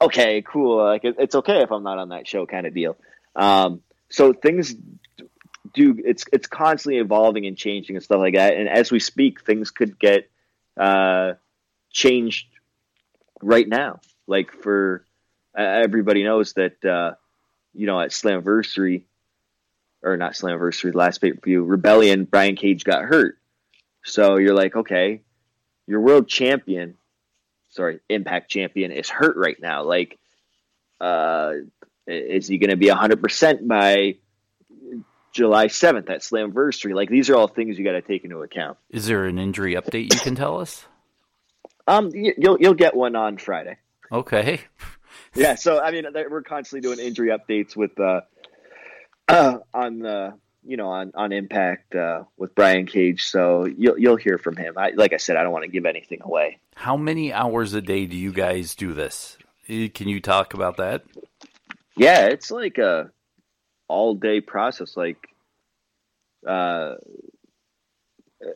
"Okay, 0.01 0.41
cool. 0.41 0.83
Like 0.83 1.03
it, 1.03 1.15
it's 1.19 1.35
okay 1.35 1.61
if 1.61 1.71
I'm 1.71 1.83
not 1.83 1.99
on 1.99 2.09
that 2.09 2.27
show," 2.27 2.45
kind 2.45 2.65
of 2.65 2.73
deal. 2.73 2.97
Um, 3.35 3.81
so 4.09 4.33
things 4.33 4.75
do 5.73 5.95
it's 6.03 6.25
it's 6.31 6.47
constantly 6.47 6.99
evolving 6.99 7.45
and 7.45 7.57
changing 7.57 7.95
and 7.95 8.03
stuff 8.03 8.19
like 8.19 8.35
that. 8.35 8.55
And 8.55 8.67
as 8.67 8.91
we 8.91 8.99
speak, 8.99 9.41
things 9.41 9.71
could 9.71 9.99
get 9.99 10.29
uh, 10.77 11.33
changed 11.91 12.47
right 13.41 13.67
now. 13.67 13.99
Like 14.27 14.51
for 14.51 15.05
everybody 15.55 16.23
knows 16.23 16.53
that 16.53 16.83
uh, 16.83 17.13
you 17.73 17.85
know 17.85 17.99
at 17.99 18.11
Slammiversary 18.11 19.03
or 20.03 20.17
not 20.17 20.33
Slammiversary, 20.33 20.93
last 20.93 21.19
pay 21.19 21.31
per 21.31 21.39
view 21.41 21.63
Rebellion, 21.63 22.25
Brian 22.25 22.55
Cage 22.55 22.83
got 22.83 23.03
hurt. 23.03 23.37
So 24.03 24.37
you're 24.37 24.55
like, 24.55 24.75
okay, 24.75 25.21
your 25.87 26.01
world 26.01 26.27
champion, 26.27 26.97
sorry, 27.69 27.99
Impact 28.09 28.51
champion 28.51 28.91
is 28.91 29.09
hurt 29.09 29.37
right 29.37 29.57
now. 29.61 29.83
Like, 29.83 30.19
uh, 30.99 31.53
is 32.05 32.47
he 32.47 32.57
going 32.57 32.69
to 32.69 32.75
be 32.75 32.89
hundred 32.89 33.21
percent 33.21 33.67
by 33.67 34.15
July 35.31 35.67
seventh 35.67 36.09
at 36.09 36.21
Slammiversary? 36.21 36.93
Like, 36.93 37.09
these 37.09 37.29
are 37.29 37.35
all 37.35 37.47
things 37.47 37.77
you 37.77 37.85
got 37.85 37.93
to 37.93 38.01
take 38.01 38.23
into 38.25 38.39
account. 38.39 38.77
Is 38.89 39.07
there 39.07 39.25
an 39.25 39.39
injury 39.39 39.75
update 39.75 40.13
you 40.13 40.19
can 40.19 40.35
tell 40.35 40.59
us? 40.59 40.85
Um, 41.87 42.11
you'll 42.13 42.57
you'll 42.59 42.73
get 42.73 42.95
one 42.95 43.15
on 43.15 43.37
Friday. 43.37 43.77
Okay 44.11 44.61
yeah, 45.35 45.55
so 45.55 45.79
I 45.79 45.91
mean, 45.91 46.05
we're 46.13 46.41
constantly 46.41 46.81
doing 46.81 46.99
injury 47.05 47.29
updates 47.29 47.75
with 47.75 47.99
uh, 47.99 48.21
uh 49.27 49.59
on 49.73 49.99
the 49.99 50.33
you 50.65 50.77
know, 50.77 50.89
on 50.89 51.11
on 51.15 51.31
Impact 51.31 51.95
uh, 51.95 52.23
with 52.37 52.55
Brian 52.55 52.85
Cage. 52.85 53.23
So 53.25 53.65
you'll 53.65 53.97
you'll 53.97 54.15
hear 54.15 54.37
from 54.37 54.55
him. 54.55 54.75
I, 54.77 54.91
like 54.95 55.13
I 55.13 55.17
said, 55.17 55.35
I 55.35 55.43
don't 55.43 55.51
want 55.51 55.65
to 55.65 55.71
give 55.71 55.85
anything 55.85 56.21
away. 56.21 56.59
How 56.75 56.97
many 56.97 57.33
hours 57.33 57.73
a 57.73 57.81
day 57.81 58.05
do 58.05 58.15
you 58.15 58.31
guys 58.31 58.75
do 58.75 58.93
this? 58.93 59.37
Eh, 59.67 59.89
Can 59.93 60.07
you 60.07 60.19
talk 60.19 60.53
about 60.53 60.77
that? 60.77 61.03
Yeah, 61.97 62.27
it's 62.27 62.49
like 62.49 62.77
a 62.77 63.11
all 63.87 64.15
day 64.15 64.41
process. 64.41 64.95
Like, 64.95 65.27
uh, 66.47 66.95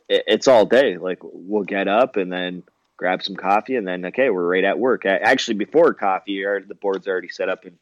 it, 0.09 0.23
it's 0.27 0.47
all 0.47 0.65
day. 0.65 0.97
Like 0.97 1.19
we'll 1.21 1.63
get 1.63 1.87
up 1.87 2.15
and 2.15 2.31
then 2.31 2.63
grab 2.97 3.23
some 3.23 3.35
coffee 3.35 3.75
and 3.75 3.87
then 3.87 4.05
okay, 4.07 4.29
we're 4.29 4.47
right 4.47 4.63
at 4.63 4.79
work. 4.79 5.05
Actually, 5.05 5.55
before 5.55 5.93
coffee, 5.93 6.43
the 6.43 6.75
board's 6.75 7.07
already 7.07 7.29
set 7.29 7.47
up 7.47 7.63
and 7.65 7.77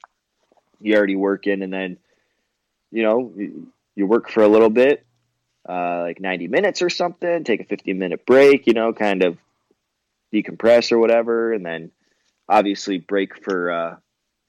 you 0.82 0.96
already 0.96 1.16
work 1.16 1.48
in, 1.48 1.62
and 1.62 1.74
then 1.74 1.98
you 2.92 3.04
know 3.04 3.34
you, 3.96 4.06
work 4.06 4.30
for 4.30 4.44
a 4.44 4.48
little 4.48 4.70
bit, 4.70 5.06
uh, 5.68 6.02
like 6.02 6.20
ninety 6.20 6.48
minutes 6.48 6.82
or 6.82 6.90
something. 6.90 7.44
Take 7.44 7.62
a 7.62 7.66
fifteen 7.66 7.98
minute 7.98 8.26
break. 8.26 8.68
You 8.68 8.74
know, 8.74 8.94
kind 8.94 9.24
of 9.24 9.38
decompress 10.34 10.92
or 10.92 11.00
whatever, 11.00 11.54
and 11.54 11.66
then 11.66 11.92
obviously 12.48 12.98
break 13.00 13.44
for 13.44 13.72
uh, 13.72 13.96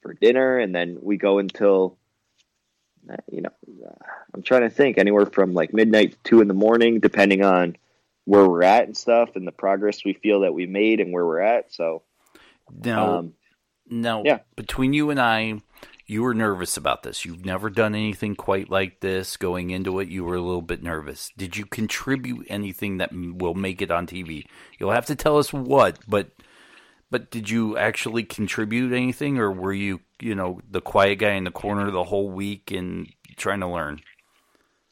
for 0.02 0.14
dinner, 0.14 0.58
and 0.58 0.74
then 0.74 0.98
we 1.00 1.16
go 1.16 1.38
until 1.38 1.96
uh, 3.10 3.16
you 3.30 3.42
know 3.42 3.50
uh, 3.86 3.94
I'm 4.34 4.42
trying 4.42 4.62
to 4.62 4.70
think 4.70 4.98
anywhere 4.98 5.26
from 5.26 5.54
like 5.54 5.72
midnight 5.72 6.12
to 6.12 6.18
two 6.24 6.40
in 6.40 6.48
the 6.48 6.54
morning, 6.54 7.00
depending 7.00 7.44
on 7.44 7.76
where 8.26 8.46
we're 8.46 8.62
at 8.62 8.84
and 8.84 8.96
stuff, 8.96 9.30
and 9.36 9.46
the 9.46 9.52
progress 9.52 10.04
we 10.04 10.12
feel 10.12 10.40
that 10.40 10.52
we 10.52 10.66
made 10.66 11.00
and 11.00 11.12
where 11.12 11.24
we're 11.24 11.40
at. 11.40 11.72
So, 11.72 12.02
Now, 12.70 13.18
um, 13.18 13.32
now, 13.88 14.22
yeah. 14.24 14.40
between 14.56 14.92
you 14.92 15.10
and 15.10 15.20
I, 15.20 15.60
you 16.06 16.22
were 16.22 16.34
nervous 16.34 16.76
about 16.76 17.02
this. 17.02 17.24
You've 17.24 17.44
never 17.44 17.70
done 17.70 17.94
anything 17.94 18.36
quite 18.36 18.70
like 18.70 19.00
this. 19.00 19.36
Going 19.36 19.70
into 19.70 19.98
it, 20.00 20.08
you 20.08 20.24
were 20.24 20.36
a 20.36 20.40
little 20.40 20.62
bit 20.62 20.82
nervous. 20.82 21.30
Did 21.36 21.56
you 21.56 21.64
contribute 21.66 22.46
anything 22.48 22.98
that 22.98 23.10
will 23.12 23.54
make 23.54 23.80
it 23.80 23.90
on 23.90 24.06
TV? 24.06 24.44
You'll 24.78 24.92
have 24.92 25.06
to 25.06 25.16
tell 25.16 25.38
us 25.38 25.52
what, 25.52 25.98
but 26.06 26.30
but 27.10 27.30
did 27.30 27.48
you 27.48 27.76
actually 27.76 28.24
contribute 28.24 28.92
anything, 28.92 29.38
or 29.38 29.52
were 29.52 29.72
you, 29.72 30.00
you 30.20 30.34
know, 30.34 30.60
the 30.68 30.80
quiet 30.80 31.16
guy 31.16 31.32
in 31.32 31.44
the 31.44 31.52
corner 31.52 31.90
the 31.90 32.04
whole 32.04 32.30
week 32.30 32.72
and 32.72 33.08
trying 33.36 33.60
to 33.60 33.68
learn? 33.68 34.00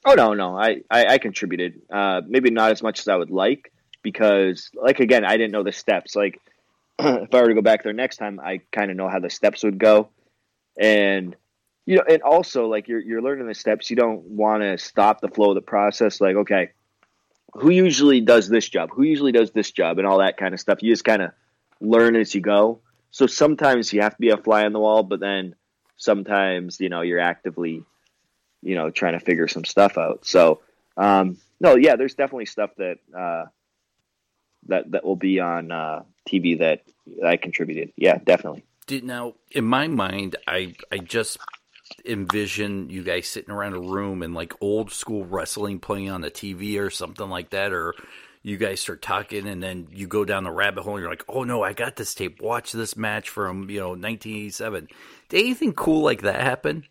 Oh 0.04 0.14
no, 0.14 0.34
no, 0.34 0.56
I 0.56 0.82
I, 0.90 1.06
I 1.06 1.18
contributed. 1.18 1.80
Uh, 1.90 2.20
maybe 2.26 2.50
not 2.50 2.70
as 2.70 2.82
much 2.82 3.00
as 3.00 3.08
I 3.08 3.16
would 3.16 3.30
like 3.30 3.72
because, 4.02 4.70
like 4.74 5.00
again, 5.00 5.24
I 5.24 5.36
didn't 5.36 5.52
know 5.52 5.62
the 5.62 5.72
steps. 5.72 6.14
Like 6.14 6.40
if 6.98 7.34
I 7.34 7.40
were 7.40 7.48
to 7.48 7.54
go 7.54 7.62
back 7.62 7.82
there 7.82 7.92
next 7.92 8.18
time, 8.18 8.38
I 8.38 8.60
kind 8.70 8.90
of 8.90 8.96
know 8.96 9.08
how 9.08 9.18
the 9.18 9.30
steps 9.30 9.64
would 9.64 9.78
go, 9.78 10.10
and 10.78 11.34
you 11.86 11.96
know, 11.96 12.04
and 12.08 12.22
also 12.22 12.66
like 12.66 12.86
you're 12.86 13.00
you're 13.00 13.22
learning 13.22 13.46
the 13.46 13.54
steps. 13.54 13.90
You 13.90 13.96
don't 13.96 14.22
want 14.22 14.62
to 14.62 14.78
stop 14.78 15.20
the 15.20 15.28
flow 15.28 15.50
of 15.50 15.54
the 15.54 15.62
process. 15.62 16.20
Like 16.20 16.36
okay, 16.36 16.70
who 17.54 17.70
usually 17.70 18.20
does 18.20 18.48
this 18.48 18.68
job? 18.68 18.90
Who 18.92 19.02
usually 19.02 19.32
does 19.32 19.52
this 19.52 19.70
job, 19.70 19.98
and 19.98 20.06
all 20.06 20.18
that 20.18 20.36
kind 20.36 20.52
of 20.52 20.60
stuff. 20.60 20.82
You 20.82 20.92
just 20.92 21.04
kind 21.04 21.22
of 21.22 21.30
learn 21.80 22.14
as 22.14 22.34
you 22.34 22.42
go. 22.42 22.80
So 23.10 23.26
sometimes 23.26 23.92
you 23.92 24.02
have 24.02 24.14
to 24.14 24.20
be 24.20 24.30
a 24.30 24.36
fly 24.36 24.64
on 24.64 24.72
the 24.72 24.80
wall, 24.80 25.02
but 25.02 25.20
then 25.20 25.54
sometimes 25.96 26.78
you 26.78 26.90
know 26.90 27.00
you're 27.00 27.20
actively 27.20 27.84
you 28.64 28.74
know, 28.74 28.90
trying 28.90 29.12
to 29.12 29.20
figure 29.20 29.46
some 29.46 29.64
stuff 29.64 29.98
out. 29.98 30.26
So, 30.26 30.60
um, 30.96 31.36
no, 31.60 31.76
yeah, 31.76 31.96
there's 31.96 32.14
definitely 32.14 32.46
stuff 32.46 32.70
that 32.78 32.98
uh, 33.16 33.44
that 34.66 34.90
that 34.90 35.04
will 35.04 35.16
be 35.16 35.40
on 35.40 35.70
uh, 35.70 36.02
TV 36.28 36.58
that 36.58 36.82
I 37.24 37.36
contributed. 37.36 37.92
Yeah, 37.96 38.18
definitely. 38.18 38.64
Did 38.86 39.04
now 39.04 39.34
in 39.50 39.64
my 39.64 39.88
mind, 39.88 40.36
I 40.46 40.74
I 40.90 40.98
just 40.98 41.38
envision 42.04 42.90
you 42.90 43.02
guys 43.02 43.28
sitting 43.28 43.50
around 43.54 43.74
a 43.74 43.80
room 43.80 44.22
and 44.22 44.34
like 44.34 44.54
old 44.60 44.90
school 44.90 45.24
wrestling 45.24 45.78
playing 45.78 46.10
on 46.10 46.22
the 46.22 46.30
TV 46.30 46.80
or 46.80 46.90
something 46.90 47.28
like 47.28 47.50
that, 47.50 47.72
or 47.72 47.94
you 48.42 48.56
guys 48.56 48.80
start 48.80 49.00
talking 49.00 49.48
and 49.48 49.62
then 49.62 49.88
you 49.90 50.06
go 50.06 50.24
down 50.24 50.44
the 50.44 50.50
rabbit 50.50 50.82
hole 50.82 50.94
and 50.94 51.00
you're 51.00 51.10
like, 51.10 51.24
oh 51.28 51.44
no, 51.44 51.62
I 51.62 51.72
got 51.72 51.96
this 51.96 52.14
tape. 52.14 52.42
Watch 52.42 52.72
this 52.72 52.96
match 52.96 53.30
from 53.30 53.70
you 53.70 53.80
know 53.80 53.90
1987. 53.90 54.88
Did 55.28 55.40
anything 55.40 55.72
cool 55.72 56.02
like 56.02 56.22
that 56.22 56.40
happen? 56.40 56.84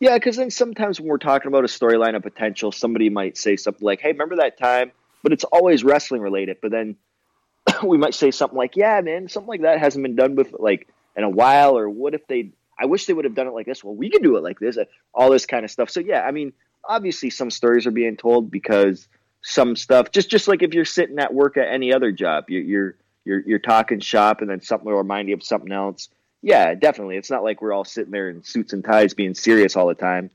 Yeah, 0.00 0.14
because 0.14 0.36
then 0.36 0.50
sometimes 0.50 1.00
when 1.00 1.08
we're 1.08 1.18
talking 1.18 1.48
about 1.48 1.64
a 1.64 1.68
storyline 1.68 2.14
of 2.14 2.22
potential, 2.22 2.70
somebody 2.70 3.10
might 3.10 3.36
say 3.36 3.56
something 3.56 3.84
like, 3.84 4.00
"Hey, 4.00 4.12
remember 4.12 4.36
that 4.36 4.58
time?" 4.58 4.92
But 5.22 5.32
it's 5.32 5.44
always 5.44 5.82
wrestling 5.82 6.22
related. 6.22 6.58
But 6.62 6.70
then 6.70 6.96
we 7.82 7.98
might 7.98 8.14
say 8.14 8.30
something 8.30 8.56
like, 8.56 8.76
"Yeah, 8.76 9.00
man, 9.00 9.28
something 9.28 9.48
like 9.48 9.62
that 9.62 9.80
hasn't 9.80 10.02
been 10.02 10.16
done 10.16 10.36
with 10.36 10.54
like 10.58 10.88
in 11.16 11.24
a 11.24 11.30
while." 11.30 11.76
Or 11.76 11.88
what 11.88 12.14
if 12.14 12.26
they? 12.28 12.50
I 12.78 12.86
wish 12.86 13.06
they 13.06 13.12
would 13.12 13.24
have 13.24 13.34
done 13.34 13.48
it 13.48 13.54
like 13.54 13.66
this. 13.66 13.82
Well, 13.82 13.94
we 13.94 14.08
can 14.08 14.22
do 14.22 14.36
it 14.36 14.42
like 14.44 14.60
this. 14.60 14.78
All 15.12 15.30
this 15.30 15.46
kind 15.46 15.64
of 15.64 15.70
stuff. 15.70 15.90
So 15.90 15.98
yeah, 15.98 16.22
I 16.22 16.30
mean, 16.30 16.52
obviously 16.84 17.30
some 17.30 17.50
stories 17.50 17.86
are 17.86 17.90
being 17.90 18.16
told 18.16 18.52
because 18.52 19.08
some 19.42 19.76
stuff 19.76 20.10
just 20.12 20.30
just 20.30 20.48
like 20.48 20.62
if 20.62 20.74
you're 20.74 20.84
sitting 20.84 21.18
at 21.18 21.32
work 21.34 21.56
at 21.56 21.68
any 21.68 21.92
other 21.92 22.12
job, 22.12 22.50
you, 22.50 22.60
you're 22.60 22.94
you're 23.24 23.40
you're 23.40 23.58
talking 23.58 23.98
shop, 23.98 24.42
and 24.42 24.50
then 24.50 24.60
something 24.60 24.88
will 24.88 24.98
remind 24.98 25.28
you 25.28 25.34
of 25.34 25.42
something 25.42 25.72
else. 25.72 26.08
Yeah, 26.42 26.74
definitely. 26.74 27.16
It's 27.16 27.30
not 27.30 27.42
like 27.42 27.60
we're 27.60 27.72
all 27.72 27.84
sitting 27.84 28.12
there 28.12 28.30
in 28.30 28.42
suits 28.42 28.72
and 28.72 28.84
ties 28.84 29.14
being 29.14 29.34
serious 29.34 29.76
all 29.76 29.88
the 29.88 29.94
time. 29.94 30.30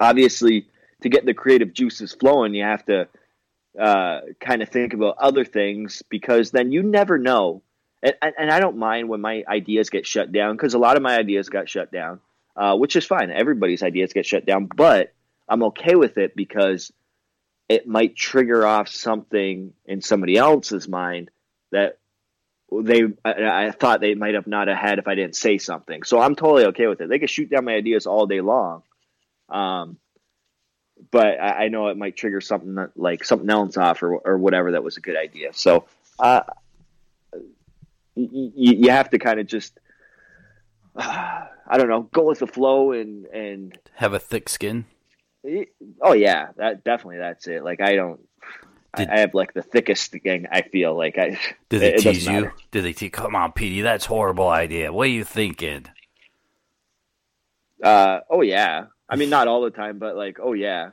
Obviously, 0.00 0.66
to 1.02 1.08
get 1.08 1.24
the 1.24 1.34
creative 1.34 1.72
juices 1.72 2.12
flowing, 2.12 2.54
you 2.54 2.64
have 2.64 2.84
to 2.86 3.08
uh, 3.78 4.20
kind 4.40 4.62
of 4.62 4.68
think 4.68 4.92
about 4.92 5.18
other 5.18 5.44
things 5.44 6.02
because 6.08 6.50
then 6.50 6.72
you 6.72 6.82
never 6.82 7.18
know. 7.18 7.62
And, 8.02 8.14
and, 8.20 8.34
and 8.38 8.50
I 8.50 8.60
don't 8.60 8.76
mind 8.76 9.08
when 9.08 9.20
my 9.20 9.44
ideas 9.46 9.90
get 9.90 10.06
shut 10.06 10.32
down 10.32 10.56
because 10.56 10.74
a 10.74 10.78
lot 10.78 10.96
of 10.96 11.02
my 11.02 11.16
ideas 11.16 11.48
got 11.48 11.68
shut 11.68 11.92
down, 11.92 12.20
uh, 12.56 12.76
which 12.76 12.96
is 12.96 13.04
fine. 13.04 13.30
Everybody's 13.30 13.82
ideas 13.82 14.12
get 14.12 14.26
shut 14.26 14.46
down, 14.46 14.66
but 14.66 15.12
I'm 15.48 15.62
okay 15.64 15.94
with 15.94 16.18
it 16.18 16.34
because 16.34 16.92
it 17.68 17.86
might 17.86 18.16
trigger 18.16 18.66
off 18.66 18.88
something 18.88 19.72
in 19.86 20.00
somebody 20.00 20.36
else's 20.36 20.88
mind 20.88 21.30
that 21.70 21.98
they 22.82 23.02
I, 23.24 23.66
I 23.66 23.70
thought 23.70 24.00
they 24.00 24.14
might 24.14 24.34
have 24.34 24.46
not 24.46 24.68
have 24.68 24.76
had 24.76 24.98
if 24.98 25.08
I 25.08 25.14
didn't 25.14 25.36
say 25.36 25.58
something. 25.58 26.02
So 26.02 26.20
I'm 26.20 26.34
totally 26.34 26.66
okay 26.66 26.86
with 26.86 27.00
it. 27.00 27.08
They 27.08 27.18
can 27.18 27.28
shoot 27.28 27.50
down 27.50 27.64
my 27.64 27.74
ideas 27.74 28.06
all 28.06 28.26
day 28.26 28.40
long, 28.40 28.82
um, 29.48 29.98
but 31.10 31.40
I, 31.40 31.64
I 31.64 31.68
know 31.68 31.88
it 31.88 31.96
might 31.96 32.16
trigger 32.16 32.40
something 32.40 32.74
that, 32.76 32.90
like 32.96 33.24
something 33.24 33.50
else 33.50 33.76
off 33.76 34.02
or 34.02 34.16
or 34.16 34.38
whatever 34.38 34.72
that 34.72 34.82
was 34.82 34.96
a 34.96 35.00
good 35.00 35.16
idea. 35.16 35.52
So 35.52 35.84
uh, 36.18 36.42
you, 38.14 38.50
you 38.54 38.90
have 38.90 39.10
to 39.10 39.18
kind 39.18 39.40
of 39.40 39.46
just 39.46 39.78
uh, 40.96 41.46
I 41.66 41.78
don't 41.78 41.88
know 41.88 42.02
go 42.02 42.24
with 42.24 42.38
the 42.38 42.46
flow 42.46 42.92
and 42.92 43.26
and 43.26 43.78
Have 43.94 44.12
a 44.14 44.18
thick 44.18 44.48
skin. 44.48 44.84
oh 46.00 46.12
yeah 46.12 46.48
that 46.56 46.84
definitely 46.84 47.18
that's 47.18 47.46
it. 47.46 47.64
Like 47.64 47.80
I 47.80 47.96
don't. 47.96 48.20
Did- 48.96 49.08
I 49.10 49.16
I 49.16 49.18
have 49.20 49.34
like 49.34 49.54
the 49.54 49.62
thickest 49.62 50.12
skin. 50.12 50.48
I 50.50 50.62
feel 50.62 50.96
like 50.96 51.18
I. 51.18 51.38
Did 51.68 51.80
they 51.80 51.94
it 51.94 52.00
tease 52.00 52.26
you? 52.26 52.32
matter. 52.32 52.54
Did 52.70 52.84
they 52.84 52.92
tease? 52.92 53.10
Come 53.12 53.34
on, 53.34 53.52
Petey, 53.52 53.82
that's 53.82 54.04
horrible 54.06 54.48
idea. 54.48 54.92
What 54.92 55.04
are 55.04 55.10
you 55.10 55.24
thinking? 55.24 55.86
Uh, 57.82 58.20
oh 58.30 58.40
yeah. 58.42 58.86
I 59.08 59.16
mean, 59.16 59.30
not 59.30 59.48
all 59.48 59.62
the 59.62 59.70
time, 59.70 59.98
but 59.98 60.16
like, 60.16 60.38
oh 60.42 60.52
yeah. 60.52 60.90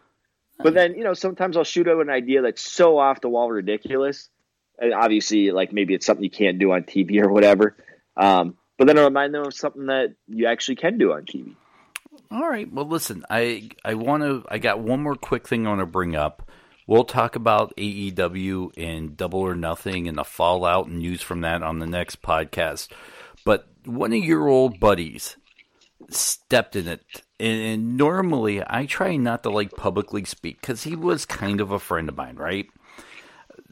But 0.58 0.74
then 0.74 0.96
you 0.96 1.04
know, 1.04 1.14
sometimes 1.14 1.58
I'll 1.58 1.64
shoot 1.64 1.88
out 1.88 2.02
an 2.02 2.10
idea 2.10 2.42
that's 2.42 2.62
so 2.62 2.98
off 2.98 3.22
the 3.22 3.30
wall 3.30 3.50
ridiculous. 3.50 4.30
And 4.78 4.94
obviously, 4.94 5.52
like 5.52 5.72
maybe 5.74 5.94
it's 5.94 6.06
something 6.06 6.24
you 6.24 6.30
can't 6.30 6.60
do 6.60 6.72
on 6.72 6.84
TV 6.84 7.22
or 7.24 7.32
whatever. 7.32 7.76
Um, 8.18 8.58
but 8.78 8.88
then 8.88 8.98
I'll 8.98 9.06
remind 9.06 9.34
them 9.34 9.46
of 9.46 9.54
something 9.54 9.88
that 9.88 10.16
you 10.28 10.48
actually 10.48 10.76
can 10.76 10.98
do 10.98 11.14
on 11.14 11.24
TV. 11.24 11.56
All 12.32 12.48
right. 12.48 12.72
Well, 12.72 12.86
listen, 12.88 13.24
I 13.30 13.70
I 13.86 13.94
want 13.96 14.24
to. 14.24 14.44
I 14.50 14.58
got 14.58 14.80
one 14.80 15.02
more 15.02 15.16
quick 15.16 15.48
thing 15.48 15.66
I 15.66 15.70
want 15.70 15.82
to 15.82 15.86
bring 15.86 16.16
up. 16.16 16.50
We'll 16.88 17.04
talk 17.04 17.36
about 17.36 17.76
AEW 17.78 18.72
and 18.78 19.16
Double 19.16 19.40
or 19.40 19.56
Nothing 19.56 20.08
and 20.08 20.18
the 20.18 20.24
fallout 20.24 20.88
and 20.88 21.00
news 21.00 21.22
from 21.22 21.42
that 21.42 21.64
on 21.64 21.80
the 21.80 21.86
next 21.86 22.22
podcast. 22.22 22.92
But 23.46 23.68
one 23.86 24.14
of 24.14 24.24
your 24.24 24.48
old 24.48 24.80
buddies 24.80 25.38
stepped 26.10 26.76
in 26.76 26.88
it, 26.88 27.04
and, 27.40 27.98
normally 27.98 28.62
I 28.66 28.86
try 28.86 29.16
not 29.16 29.44
to 29.44 29.50
like 29.50 29.72
publicly 29.72 30.26
speak 30.26 30.62
because 30.62 30.84
he 30.84 30.96
was 30.96 31.26
kind 31.26 31.62
of 31.62 31.72
a 31.72 31.80
friend 31.80 32.10
of 32.10 32.18
mine, 32.18 32.36
right? 32.36 32.68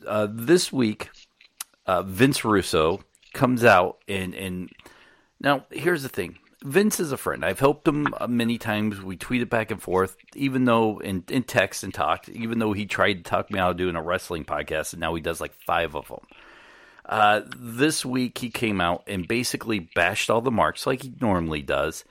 Uh, 0.06 0.28
this 0.30 0.72
week, 0.72 1.10
uh, 1.86 2.04
Vince 2.04 2.46
Russo 2.46 3.02
comes 3.34 3.64
out 3.64 4.00
and 4.08 4.34
and 4.34 4.70
now 5.40 5.66
here's 5.72 6.04
the 6.04 6.10
thing. 6.10 6.38
Vince 6.64 7.00
is 7.00 7.14
a 7.14 7.18
friend. 7.18 7.46
I've 7.46 7.60
helped 7.60 7.88
him 7.88 8.14
uh, 8.18 8.28
many 8.28 8.58
times. 8.58 9.02
We 9.02 9.16
tweeted 9.16 9.50
back 9.50 9.72
and 9.72 9.82
forth, 9.82 10.18
even 10.36 10.66
though 10.66 11.00
in, 11.00 11.24
in 11.30 11.44
text 11.44 11.84
and 11.84 11.94
talked, 11.94 12.28
even 12.30 12.60
though 12.60 12.74
he 12.74 12.86
tried 12.86 13.14
to 13.14 13.24
talk 13.24 13.50
me 13.50 13.60
out 13.60 13.72
of 13.72 13.78
doing 13.78 13.96
a 13.96 14.02
wrestling 14.02 14.44
podcast, 14.44 14.92
and 14.92 15.00
now 15.00 15.16
he 15.16 15.22
does 15.22 15.40
like 15.40 15.54
five 15.66 15.96
of 15.96 16.10
them. 16.10 16.26
Uh, 17.06 17.42
this 17.58 18.06
week 18.06 18.38
he 18.38 18.50
came 18.50 18.82
out 18.82 19.04
and 19.08 19.28
basically 19.28 19.80
bashed 19.80 20.30
all 20.30 20.42
the 20.42 20.52
marks 20.52 20.86
like 20.86 21.02
he 21.02 21.14
normally 21.22 21.62
does, 21.62 22.04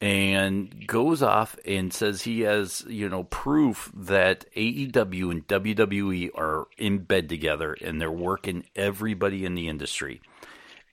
and 0.00 0.86
goes 0.86 1.22
off 1.22 1.56
and 1.66 1.92
says 1.92 2.22
he 2.22 2.40
has 2.40 2.84
you 2.88 3.10
know 3.10 3.24
proof 3.24 3.92
that 3.94 4.46
AEW 4.56 5.30
and 5.30 5.46
WWE 5.46 6.30
are 6.34 6.66
in 6.78 6.98
bed 6.98 7.28
together 7.28 7.74
and 7.74 8.00
they're 8.00 8.10
working 8.10 8.64
everybody 8.74 9.44
in 9.44 9.54
the 9.54 9.68
industry, 9.68 10.22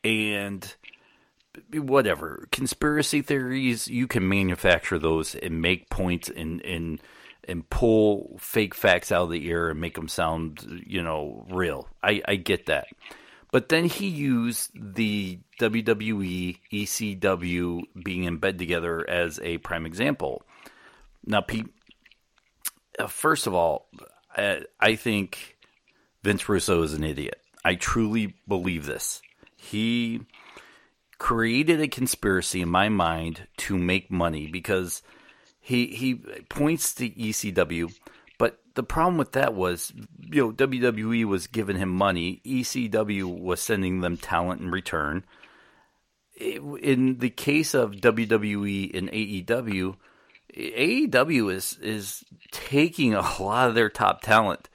and 0.04 0.76
whatever 1.74 2.48
conspiracy 2.52 3.22
theories 3.22 3.88
you 3.88 4.08
can 4.08 4.28
manufacture 4.28 5.00
those 5.00 5.36
and 5.36 5.62
make 5.62 5.90
points 5.90 6.30
and 6.30 6.62
and 6.62 7.02
and 7.50 7.68
pull 7.70 8.38
fake 8.40 8.76
facts 8.76 9.12
out 9.12 9.24
of 9.24 9.32
the 9.32 9.50
air 9.50 9.70
and 9.70 9.82
make 9.82 9.96
them 9.96 10.08
sound, 10.08 10.84
you 10.86 11.02
know, 11.02 11.48
real. 11.50 11.88
I, 12.04 12.22
I 12.28 12.36
get 12.36 12.68
that. 12.68 12.88
But 13.52 13.70
then 13.70 13.86
he 13.86 14.08
used 14.08 14.70
the 14.76 15.40
WWE, 15.60 16.60
ECW 16.72 17.82
being 18.04 18.26
in 18.26 18.38
bed 18.38 18.60
together 18.60 19.08
as 19.10 19.40
a 19.40 19.58
prime 19.58 19.88
example. 19.88 20.44
Now, 21.26 21.42
Pete, 21.42 21.66
uh, 23.00 23.08
first 23.08 23.48
of 23.48 23.56
all, 23.56 23.90
I, 24.38 24.62
I 24.80 24.96
think 24.96 25.58
Vince 26.24 26.48
Russo 26.48 26.84
is 26.84 26.94
an 26.94 27.04
idiot. 27.04 27.42
I 27.66 27.74
truly 27.74 28.36
believe 28.48 28.86
this. 28.86 29.24
He 29.56 30.22
created 31.20 31.82
a 31.82 31.88
conspiracy 31.88 32.62
in 32.62 32.70
my 32.70 32.90
mind 32.90 33.48
to 33.58 33.78
make 33.78 34.10
money 34.10 34.48
because 34.48 35.04
he 35.60 35.88
he 35.88 36.16
points 36.50 36.96
to 36.96 37.10
ECW, 37.10 37.94
but 38.38 38.60
the 38.74 38.84
problem 38.84 39.18
with 39.18 39.34
that 39.34 39.54
was 39.54 39.94
you 40.18 40.48
know 40.48 40.52
WWE 40.52 41.26
was 41.26 41.48
giving 41.48 41.78
him 41.78 41.90
money, 41.90 42.42
ECW 42.46 43.40
was 43.40 43.62
sending 43.62 44.02
them 44.02 44.18
talent 44.18 44.62
in 44.62 44.72
return. 44.72 45.24
In 46.40 47.20
the 47.20 47.30
case 47.30 47.74
of 47.74 47.92
WWE 47.92 48.98
and 48.98 49.12
AEW, 49.12 49.98
AEW 50.56 51.54
is 51.54 51.78
is 51.82 52.24
taking 52.52 53.14
a 53.14 53.44
lot 53.44 53.68
of 53.68 53.76
their 53.76 53.90
top 53.90 54.22
talent 54.22 54.70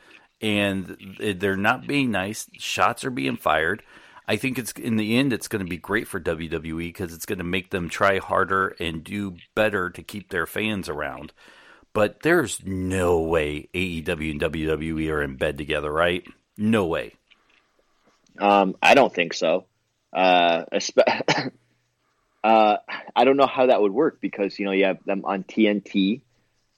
and 0.44 1.16
they're 1.18 1.56
not 1.56 1.86
being 1.86 2.10
nice. 2.10 2.48
Shots 2.58 3.02
are 3.04 3.10
being 3.10 3.36
fired. 3.36 3.82
I 4.26 4.36
think 4.36 4.58
it's 4.58 4.72
in 4.72 4.96
the 4.96 5.16
end 5.16 5.32
it's 5.32 5.48
going 5.48 5.64
to 5.64 5.68
be 5.68 5.76
great 5.76 6.08
for 6.08 6.20
WWE 6.20 6.78
because 6.78 7.12
it's 7.12 7.26
going 7.26 7.38
to 7.38 7.44
make 7.44 7.70
them 7.70 7.88
try 7.88 8.18
harder 8.18 8.74
and 8.80 9.04
do 9.04 9.36
better 9.54 9.90
to 9.90 10.02
keep 10.02 10.30
their 10.30 10.46
fans 10.46 10.88
around. 10.88 11.32
But 11.92 12.22
there's 12.22 12.64
no 12.64 13.20
way 13.20 13.68
AEW 13.74 14.30
and 14.32 14.40
WWE 14.40 15.10
are 15.10 15.22
in 15.22 15.36
bed 15.36 15.58
together, 15.58 15.92
right? 15.92 16.24
No 16.56 16.86
way. 16.86 17.14
Um, 18.38 18.76
I 18.82 18.94
don't 18.94 19.14
think 19.14 19.34
so. 19.34 19.66
Uh, 20.12 20.64
uh, 22.44 22.76
I 23.14 23.24
don't 23.24 23.36
know 23.36 23.46
how 23.46 23.66
that 23.66 23.80
would 23.80 23.92
work 23.92 24.20
because 24.20 24.58
you 24.58 24.64
know 24.64 24.72
you 24.72 24.86
have 24.86 25.04
them 25.04 25.24
on 25.24 25.44
TNT 25.44 26.22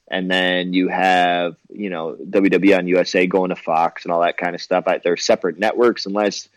and 0.09 0.31
then 0.31 0.73
you 0.73 0.89
have 0.89 1.57
you 1.71 1.91
know 1.91 2.17
WWE 2.17 2.77
on 2.77 2.87
USA 2.87 3.27
going 3.27 3.51
to 3.51 3.57
Fox 3.57 4.05
and 4.05 4.13
all 4.13 4.23
that 4.23 4.37
kind 4.37 4.55
of 4.55 4.63
stuff. 4.63 4.85
I, 4.87 4.99
they're 4.99 5.17
separate 5.17 5.59
networks 5.59 6.07
unless 6.07 6.49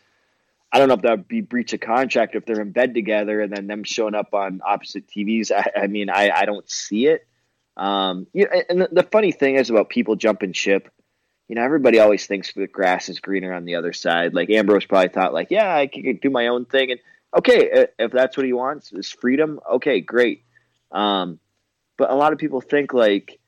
I 0.71 0.77
don't 0.77 0.87
know 0.87 0.93
if 0.95 1.01
that 1.01 1.11
would 1.11 1.27
be 1.27 1.41
breach 1.41 1.73
of 1.73 1.79
contract 1.79 2.35
if 2.35 2.45
they're 2.45 2.61
in 2.61 2.71
bed 2.71 2.93
together 2.93 3.41
and 3.41 3.51
then 3.51 3.67
them 3.67 3.83
showing 3.83 4.13
up 4.13 4.33
on 4.33 4.61
opposite 4.63 5.07
TVs. 5.07 5.51
I, 5.51 5.83
I 5.83 5.87
mean, 5.87 6.09
I, 6.09 6.29
I 6.29 6.45
don't 6.45 6.69
see 6.69 7.07
it. 7.07 7.25
Um, 7.75 8.27
you 8.33 8.45
know, 8.45 8.61
and 8.69 8.81
the, 8.81 8.89
the 8.91 9.03
funny 9.03 9.31
thing 9.31 9.55
is 9.55 9.69
about 9.69 9.89
people 9.89 10.15
jumping 10.15 10.53
ship. 10.53 10.91
You 11.47 11.55
know, 11.55 11.63
everybody 11.63 11.99
always 11.99 12.27
thinks 12.27 12.53
the 12.53 12.67
grass 12.67 13.09
is 13.09 13.19
greener 13.19 13.53
on 13.53 13.65
the 13.65 13.75
other 13.75 13.93
side. 13.93 14.35
Like 14.35 14.49
Ambrose 14.51 14.85
probably 14.85 15.09
thought, 15.09 15.33
like, 15.33 15.47
yeah, 15.49 15.73
I 15.73 15.87
can 15.87 16.17
do 16.17 16.29
my 16.29 16.47
own 16.47 16.65
thing, 16.65 16.91
and 16.91 16.99
okay, 17.35 17.87
if 17.97 18.11
that's 18.11 18.37
what 18.37 18.45
he 18.45 18.53
wants 18.53 18.91
is 18.91 19.09
freedom. 19.09 19.59
Okay, 19.71 20.01
great. 20.01 20.43
Um, 20.91 21.39
but 21.97 22.11
a 22.11 22.15
lot 22.15 22.33
of 22.33 22.39
people 22.39 22.61
think 22.61 22.93
like 22.93 23.39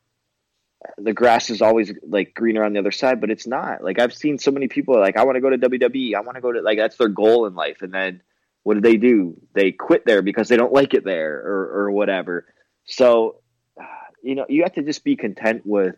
the 0.98 1.14
grass 1.14 1.50
is 1.50 1.62
always 1.62 1.94
like 2.08 2.34
greener 2.34 2.64
on 2.64 2.74
the 2.74 2.80
other 2.80 2.92
side, 2.92 3.22
but 3.22 3.32
it's 3.32 3.48
not. 3.48 3.84
Like 3.84 4.00
I've 4.00 4.14
seen 4.14 4.38
so 4.38 4.52
many 4.52 4.68
people 4.68 5.00
like 5.00 5.18
I 5.18 5.24
want 5.24 5.36
to 5.36 5.42
go 5.42 5.50
to 5.50 5.58
WWE, 5.58 6.16
I 6.16 6.22
want 6.22 6.36
to 6.36 6.42
go 6.42 6.52
to 6.52 6.62
like 6.62 6.78
that's 6.78 6.98
their 6.98 7.08
goal 7.08 7.46
in 7.46 7.56
life, 7.56 7.82
and 7.82 7.94
then 7.94 8.22
what 8.64 8.76
do 8.76 8.82
they 8.82 8.98
do? 8.98 9.40
They 9.54 9.72
quit 9.72 10.06
there 10.06 10.22
because 10.22 10.48
they 10.48 10.58
don't 10.58 10.74
like 10.74 10.94
it 10.94 11.04
there 11.04 11.36
or 11.36 11.82
or 11.82 11.92
whatever. 11.92 12.46
So 12.86 13.38
you 14.24 14.36
know 14.36 14.46
you 14.50 14.64
have 14.64 14.74
to 14.74 14.84
just 14.84 15.04
be 15.04 15.16
content 15.16 15.64
with 15.66 15.96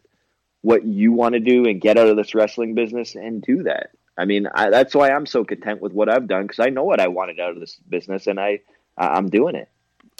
what 0.62 0.86
you 0.86 1.12
want 1.12 1.34
to 1.34 1.40
do 1.40 1.66
and 1.66 1.82
get 1.82 1.98
out 1.98 2.08
of 2.08 2.16
this 2.16 2.34
wrestling 2.34 2.74
business 2.74 3.16
and 3.16 3.42
do 3.42 3.64
that. 3.64 3.92
I 4.18 4.26
mean, 4.26 4.48
I, 4.54 4.70
that's 4.70 4.96
why 4.96 5.10
I'm 5.10 5.26
so 5.26 5.44
content 5.44 5.82
with 5.82 5.92
what 5.92 6.08
I've 6.08 6.28
done 6.28 6.44
because 6.44 6.60
I 6.60 6.70
know 6.70 6.84
what 6.84 7.02
I 7.02 7.08
wanted 7.08 7.40
out 7.40 7.52
of 7.52 7.60
this 7.60 7.76
business 7.76 8.28
and 8.28 8.40
I 8.40 8.62
I'm 8.98 9.30
doing 9.30 9.56
it. 9.56 9.70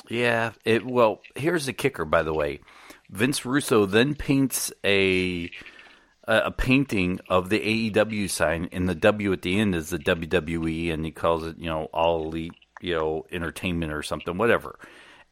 Yeah. 0.10 0.52
It 0.66 0.86
well, 0.86 1.22
here's 1.36 1.66
the 1.66 1.74
kicker, 1.74 2.06
by 2.06 2.24
the 2.24 2.34
way 2.34 2.60
Vince 3.14 3.46
Russo 3.46 3.86
then 3.86 4.16
paints 4.16 4.74
a 4.84 5.50
a 6.26 6.52
painting 6.52 7.20
of 7.30 7.50
the 7.50 7.92
AEW 7.92 8.30
sign, 8.30 8.70
and 8.72 8.88
the 8.88 8.96
W 8.96 9.34
at 9.34 9.42
the 9.42 9.60
end 9.60 9.76
is 9.76 9.90
the 9.90 10.00
WWE, 10.00 10.94
and 10.94 11.04
he 11.04 11.12
calls 11.12 11.46
it, 11.46 11.58
you 11.58 11.66
know, 11.66 11.90
All 11.94 12.24
Elite, 12.24 12.54
you 12.82 12.96
know, 12.96 13.26
Entertainment 13.30 13.92
or 13.92 14.04
something, 14.04 14.38
whatever. 14.38 14.80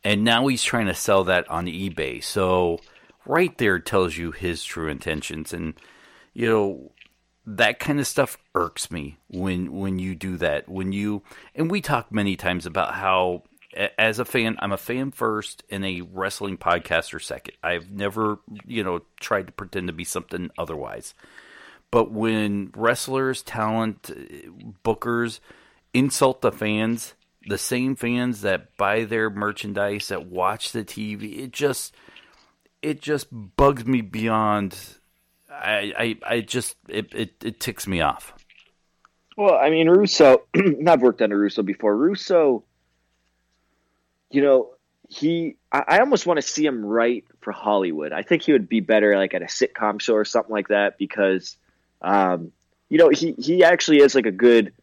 And 0.03 0.23
now 0.23 0.47
he's 0.47 0.63
trying 0.63 0.87
to 0.87 0.93
sell 0.93 1.23
that 1.25 1.49
on 1.49 1.67
eBay. 1.67 2.21
So 2.23 2.79
right 3.25 3.57
there 3.57 3.79
tells 3.79 4.17
you 4.17 4.31
his 4.31 4.63
true 4.63 4.89
intentions, 4.89 5.53
and 5.53 5.73
you 6.33 6.47
know 6.47 6.91
that 7.45 7.79
kind 7.79 7.99
of 7.99 8.07
stuff 8.07 8.37
irks 8.53 8.91
me 8.91 9.17
when 9.29 9.73
when 9.73 9.97
you 9.97 10.15
do 10.15 10.37
that. 10.37 10.67
When 10.67 10.91
you 10.91 11.23
and 11.55 11.71
we 11.71 11.81
talk 11.81 12.11
many 12.11 12.35
times 12.35 12.65
about 12.65 12.95
how 12.95 13.43
as 13.73 14.19
a 14.19 14.25
fan, 14.25 14.57
I'm 14.59 14.71
a 14.71 14.77
fan 14.77 15.11
first 15.11 15.63
and 15.69 15.85
a 15.85 16.01
wrestling 16.01 16.57
podcaster 16.57 17.21
second. 17.21 17.55
I've 17.63 17.89
never, 17.91 18.39
you 18.65 18.83
know, 18.83 19.01
tried 19.19 19.47
to 19.47 19.53
pretend 19.53 19.87
to 19.87 19.93
be 19.93 20.03
something 20.03 20.49
otherwise. 20.57 21.13
But 21.89 22.11
when 22.11 22.71
wrestlers, 22.75 23.41
talent, 23.41 24.11
bookers 24.83 25.39
insult 25.93 26.41
the 26.41 26.51
fans, 26.51 27.13
the 27.47 27.57
same 27.57 27.95
fans 27.95 28.41
that 28.41 28.75
buy 28.77 29.03
their 29.03 29.29
merchandise, 29.29 30.07
that 30.07 30.25
watch 30.25 30.71
the 30.71 30.83
TV, 30.83 31.39
it 31.39 31.51
just 31.51 31.95
it 32.81 33.01
just 33.01 33.27
bugs 33.31 33.85
me 33.85 34.01
beyond 34.01 34.77
I 35.49 35.93
I, 36.25 36.35
I 36.35 36.41
just 36.41 36.77
it, 36.87 37.13
it, 37.13 37.33
it 37.43 37.59
ticks 37.59 37.87
me 37.87 38.01
off. 38.01 38.33
Well, 39.37 39.55
I 39.55 39.69
mean 39.69 39.89
Russo 39.89 40.43
I've 40.87 41.01
worked 41.01 41.21
under 41.21 41.37
Russo 41.37 41.63
before. 41.63 41.95
Russo 41.95 42.63
you 44.31 44.41
know, 44.41 44.71
he 45.09 45.57
I, 45.71 45.83
I 45.87 45.99
almost 45.99 46.25
want 46.25 46.37
to 46.37 46.47
see 46.47 46.65
him 46.65 46.85
write 46.85 47.25
for 47.41 47.51
Hollywood. 47.51 48.11
I 48.11 48.23
think 48.23 48.43
he 48.43 48.53
would 48.53 48.69
be 48.69 48.79
better 48.79 49.17
like 49.17 49.33
at 49.33 49.41
a 49.41 49.45
sitcom 49.45 50.01
show 50.01 50.15
or 50.15 50.25
something 50.25 50.51
like 50.51 50.69
that 50.69 50.97
because 50.97 51.57
um, 52.01 52.51
you 52.89 52.97
know, 52.97 53.09
he 53.09 53.33
he 53.33 53.63
actually 53.63 53.99
is 53.99 54.15
like 54.15 54.25
a 54.25 54.31
good 54.31 54.73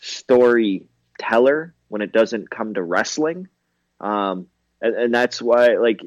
storyteller 0.00 1.74
when 1.88 2.02
it 2.02 2.12
doesn't 2.12 2.50
come 2.50 2.74
to 2.74 2.82
wrestling. 2.82 3.48
Um, 4.00 4.48
and, 4.80 4.94
and 4.94 5.14
that's 5.14 5.40
why 5.40 5.76
like 5.76 6.00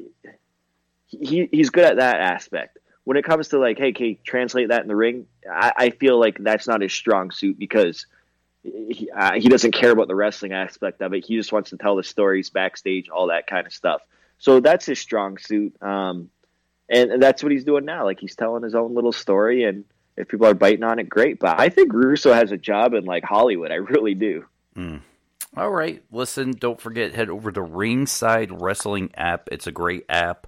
he 1.06 1.48
he's 1.50 1.70
good 1.70 1.84
at 1.84 1.96
that 1.96 2.20
aspect. 2.20 2.78
When 3.04 3.16
it 3.16 3.24
comes 3.24 3.48
to 3.48 3.58
like, 3.58 3.78
hey, 3.78 3.92
can 3.92 4.06
you 4.06 4.16
translate 4.24 4.68
that 4.68 4.82
in 4.82 4.88
the 4.88 4.96
ring? 4.96 5.26
I, 5.50 5.72
I 5.76 5.90
feel 5.90 6.18
like 6.18 6.36
that's 6.38 6.66
not 6.66 6.82
his 6.82 6.92
strong 6.92 7.30
suit 7.30 7.58
because 7.58 8.06
he, 8.90 9.10
uh, 9.10 9.34
he 9.34 9.48
doesn't 9.48 9.72
care 9.72 9.90
about 9.90 10.08
the 10.08 10.14
wrestling 10.14 10.52
aspect 10.52 11.00
of 11.02 11.12
it. 11.14 11.24
He 11.24 11.36
just 11.36 11.52
wants 11.52 11.70
to 11.70 11.76
tell 11.76 11.96
the 11.96 12.02
stories 12.02 12.50
backstage, 12.50 13.08
all 13.08 13.28
that 13.28 13.46
kind 13.46 13.66
of 13.66 13.72
stuff. 13.72 14.02
So 14.38 14.60
that's 14.60 14.86
his 14.86 14.98
strong 14.98 15.38
suit. 15.38 15.80
Um, 15.82 16.30
and, 16.88 17.10
and, 17.12 17.22
that's 17.22 17.42
what 17.42 17.52
he's 17.52 17.64
doing 17.64 17.84
now. 17.84 18.04
Like 18.04 18.20
he's 18.20 18.36
telling 18.36 18.62
his 18.62 18.74
own 18.74 18.94
little 18.94 19.12
story, 19.12 19.64
and 19.64 19.84
if 20.16 20.28
people 20.28 20.46
are 20.46 20.54
biting 20.54 20.84
on 20.84 20.98
it, 20.98 21.08
great. 21.08 21.38
But 21.38 21.60
I 21.60 21.68
think 21.68 21.92
Russo 21.92 22.32
has 22.32 22.52
a 22.52 22.56
job 22.56 22.94
in 22.94 23.04
like 23.04 23.24
Hollywood. 23.24 23.70
I 23.70 23.76
really 23.76 24.14
do. 24.14 24.46
Mm. 24.76 25.02
All 25.56 25.70
right, 25.70 26.02
listen. 26.12 26.52
Don't 26.52 26.80
forget, 26.80 27.14
head 27.14 27.30
over 27.30 27.50
to 27.50 27.60
Ringside 27.62 28.62
Wrestling 28.62 29.10
app. 29.16 29.48
It's 29.50 29.66
a 29.66 29.72
great 29.72 30.04
app. 30.08 30.46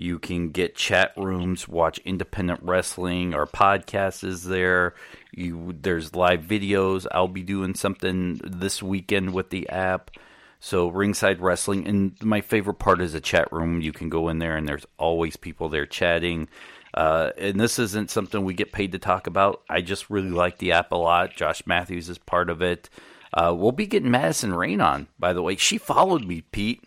You 0.00 0.18
can 0.18 0.48
get 0.48 0.76
chat 0.76 1.12
rooms, 1.18 1.68
watch 1.68 1.98
independent 2.06 2.60
wrestling. 2.62 3.34
Our 3.34 3.44
podcast 3.44 4.24
is 4.24 4.44
there. 4.44 4.94
You 5.30 5.76
there's 5.78 6.14
live 6.14 6.40
videos. 6.40 7.06
I'll 7.12 7.28
be 7.28 7.42
doing 7.42 7.74
something 7.74 8.40
this 8.42 8.82
weekend 8.82 9.34
with 9.34 9.50
the 9.50 9.68
app. 9.68 10.10
So 10.58 10.88
ringside 10.88 11.42
wrestling, 11.42 11.86
and 11.86 12.14
my 12.22 12.40
favorite 12.40 12.78
part 12.78 13.02
is 13.02 13.12
a 13.12 13.20
chat 13.20 13.52
room. 13.52 13.82
You 13.82 13.92
can 13.92 14.08
go 14.08 14.30
in 14.30 14.38
there, 14.38 14.56
and 14.56 14.66
there's 14.66 14.86
always 14.96 15.36
people 15.36 15.68
there 15.68 15.84
chatting. 15.84 16.48
Uh, 16.94 17.32
and 17.36 17.60
this 17.60 17.78
isn't 17.78 18.10
something 18.10 18.42
we 18.42 18.54
get 18.54 18.72
paid 18.72 18.92
to 18.92 18.98
talk 18.98 19.26
about. 19.26 19.60
I 19.68 19.82
just 19.82 20.08
really 20.08 20.30
like 20.30 20.56
the 20.56 20.72
app 20.72 20.92
a 20.92 20.96
lot. 20.96 21.36
Josh 21.36 21.66
Matthews 21.66 22.08
is 22.08 22.16
part 22.16 22.48
of 22.48 22.62
it. 22.62 22.88
Uh, 23.34 23.54
we'll 23.54 23.70
be 23.70 23.86
getting 23.86 24.10
Madison 24.10 24.54
Rayne 24.54 24.80
on, 24.80 25.08
by 25.18 25.34
the 25.34 25.42
way. 25.42 25.56
She 25.56 25.76
followed 25.76 26.24
me, 26.24 26.40
Pete. 26.40 26.84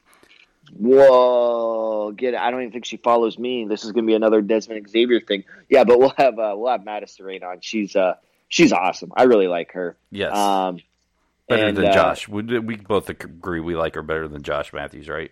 Whoa, 0.78 2.12
get 2.12 2.34
it. 2.34 2.40
I 2.40 2.52
don't 2.52 2.62
even 2.62 2.72
think 2.72 2.86
she 2.86 2.98
follows 2.98 3.38
me. 3.38 3.66
This 3.66 3.84
is 3.84 3.92
gonna 3.92 4.08
be 4.08 4.16
another 4.16 4.42
Desmond 4.42 4.90
Xavier 4.90 5.20
thing. 5.20 5.44
Yeah, 5.70 5.84
but 5.84 6.00
we'll 6.00 6.14
have 6.18 6.40
uh, 6.40 6.54
we'll 6.56 6.72
have 6.72 6.84
Madison 6.84 7.26
on. 7.44 7.60
She's 7.62 7.96
uh 7.96 8.16
she's 8.50 8.74
awesome. 8.74 9.12
I 9.16 9.24
really 9.24 9.48
like 9.48 9.74
her. 9.74 9.96
Yes. 10.12 10.36
Um, 10.36 10.80
better 11.48 11.68
and, 11.68 11.78
than 11.78 11.86
uh, 11.86 11.94
Josh. 11.94 12.28
We 12.28 12.60
we 12.60 12.76
both 12.78 13.10
agree 13.10 13.60
we 13.60 13.76
like 13.76 13.96
her 13.96 14.04
better 14.04 14.28
than 14.28 14.44
Josh 14.44 14.74
Matthews, 14.74 15.10
right? 15.10 15.32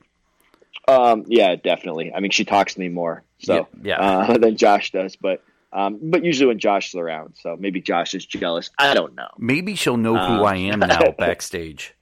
Um, 0.87 1.25
yeah, 1.27 1.55
definitely. 1.55 2.13
I 2.13 2.19
mean, 2.19 2.31
she 2.31 2.45
talks 2.45 2.73
to 2.73 2.79
me 2.79 2.89
more 2.89 3.23
so 3.39 3.67
yeah, 3.81 3.97
yeah. 3.99 3.99
Uh, 3.99 4.37
than 4.39 4.57
Josh 4.57 4.91
does, 4.91 5.15
but 5.15 5.43
um, 5.73 5.99
but 6.01 6.25
usually 6.25 6.47
when 6.47 6.59
Josh 6.59 6.89
is 6.89 6.95
around, 6.95 7.35
so 7.41 7.55
maybe 7.57 7.81
Josh 7.81 8.13
is 8.13 8.25
jealous. 8.25 8.69
I 8.77 8.93
don't 8.93 9.15
know. 9.15 9.29
Maybe 9.37 9.75
she'll 9.75 9.97
know 9.97 10.13
who 10.13 10.19
um, 10.19 10.45
I 10.45 10.57
am 10.57 10.79
now 10.79 11.11
backstage. 11.17 11.93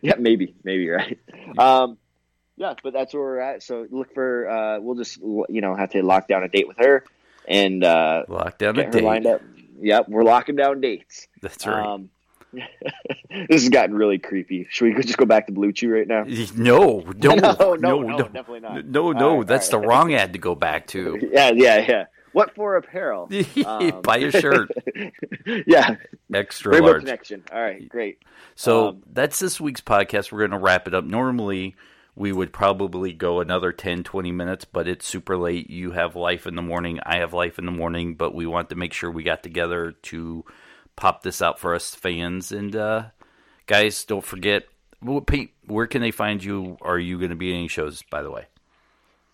Yeah, 0.00 0.14
maybe, 0.18 0.54
maybe 0.64 0.88
right. 0.88 1.18
Um, 1.58 1.98
yeah, 2.62 2.74
but 2.82 2.92
that's 2.92 3.12
where 3.12 3.22
we're 3.22 3.40
at. 3.40 3.62
So 3.62 3.86
look 3.90 4.14
for 4.14 4.48
uh, 4.48 4.80
we'll 4.80 4.94
just 4.96 5.18
you 5.20 5.60
know 5.60 5.74
have 5.74 5.90
to 5.90 6.02
lock 6.02 6.28
down 6.28 6.42
a 6.44 6.48
date 6.48 6.68
with 6.68 6.78
her 6.78 7.04
and 7.46 7.82
uh, 7.84 8.24
lock 8.28 8.58
down 8.58 8.78
a 8.78 8.90
date. 8.90 9.02
lined 9.04 9.26
up. 9.26 9.42
Yep, 9.80 10.08
we're 10.08 10.22
locking 10.22 10.56
down 10.56 10.80
dates. 10.80 11.26
That's 11.40 11.66
right. 11.66 11.84
Um, 11.84 12.08
this 12.52 13.62
has 13.62 13.68
gotten 13.70 13.94
really 13.96 14.18
creepy. 14.18 14.66
Should 14.70 14.94
we 14.96 15.02
just 15.02 15.16
go 15.16 15.24
back 15.24 15.46
to 15.46 15.52
Blue 15.52 15.72
Chew 15.72 15.90
right 15.92 16.06
now? 16.06 16.24
no, 16.54 17.00
no, 17.16 17.34
No, 17.34 17.34
no, 17.34 17.74
no, 17.74 18.00
no, 18.02 18.18
definitely 18.28 18.60
not. 18.60 18.84
No, 18.86 19.12
no, 19.12 19.38
right, 19.38 19.46
that's 19.46 19.72
all 19.72 19.80
the 19.80 19.86
wrong 19.86 20.14
ad 20.14 20.34
to 20.34 20.38
go 20.38 20.54
back 20.54 20.86
to. 20.88 21.18
Yeah, 21.32 21.50
yeah, 21.54 21.78
yeah. 21.88 22.04
What 22.32 22.54
for 22.54 22.76
apparel? 22.76 23.28
Um, 23.66 24.00
Buy 24.02 24.18
a 24.18 24.30
shirt, 24.30 24.70
yeah, 25.66 25.96
extra 26.32 26.72
Rainbow 26.72 26.86
large. 26.92 27.00
Connection. 27.02 27.42
All 27.52 27.60
right, 27.60 27.86
great. 27.88 28.18
So 28.54 28.88
Um, 28.88 29.02
that's 29.12 29.38
this 29.38 29.60
week's 29.60 29.80
podcast. 29.82 30.32
We're 30.32 30.38
going 30.40 30.52
to 30.52 30.58
wrap 30.58 30.86
it 30.86 30.94
up. 30.94 31.04
Normally, 31.04 31.74
we 32.14 32.32
would 32.32 32.52
probably 32.52 33.12
go 33.12 33.40
another 33.40 33.72
10, 33.72 34.04
20 34.04 34.32
minutes, 34.32 34.64
but 34.64 34.86
it's 34.86 35.06
super 35.06 35.36
late. 35.36 35.70
You 35.70 35.92
have 35.92 36.14
life 36.14 36.46
in 36.46 36.56
the 36.56 36.62
morning. 36.62 37.00
I 37.04 37.16
have 37.18 37.32
life 37.32 37.58
in 37.58 37.64
the 37.64 37.72
morning, 37.72 38.14
but 38.14 38.34
we 38.34 38.46
want 38.46 38.68
to 38.70 38.76
make 38.76 38.92
sure 38.92 39.10
we 39.10 39.22
got 39.22 39.42
together 39.42 39.92
to 39.92 40.44
pop 40.94 41.22
this 41.22 41.40
out 41.40 41.58
for 41.58 41.74
us 41.74 41.94
fans. 41.94 42.52
And 42.52 42.76
uh, 42.76 43.04
guys, 43.66 44.04
don't 44.04 44.24
forget, 44.24 44.64
Pete, 45.26 45.54
where 45.66 45.86
can 45.86 46.02
they 46.02 46.10
find 46.10 46.44
you? 46.44 46.76
Are 46.82 46.98
you 46.98 47.18
going 47.18 47.30
to 47.30 47.36
be 47.36 47.52
at 47.52 47.56
any 47.56 47.68
shows, 47.68 48.02
by 48.02 48.22
the 48.22 48.30
way? 48.30 48.46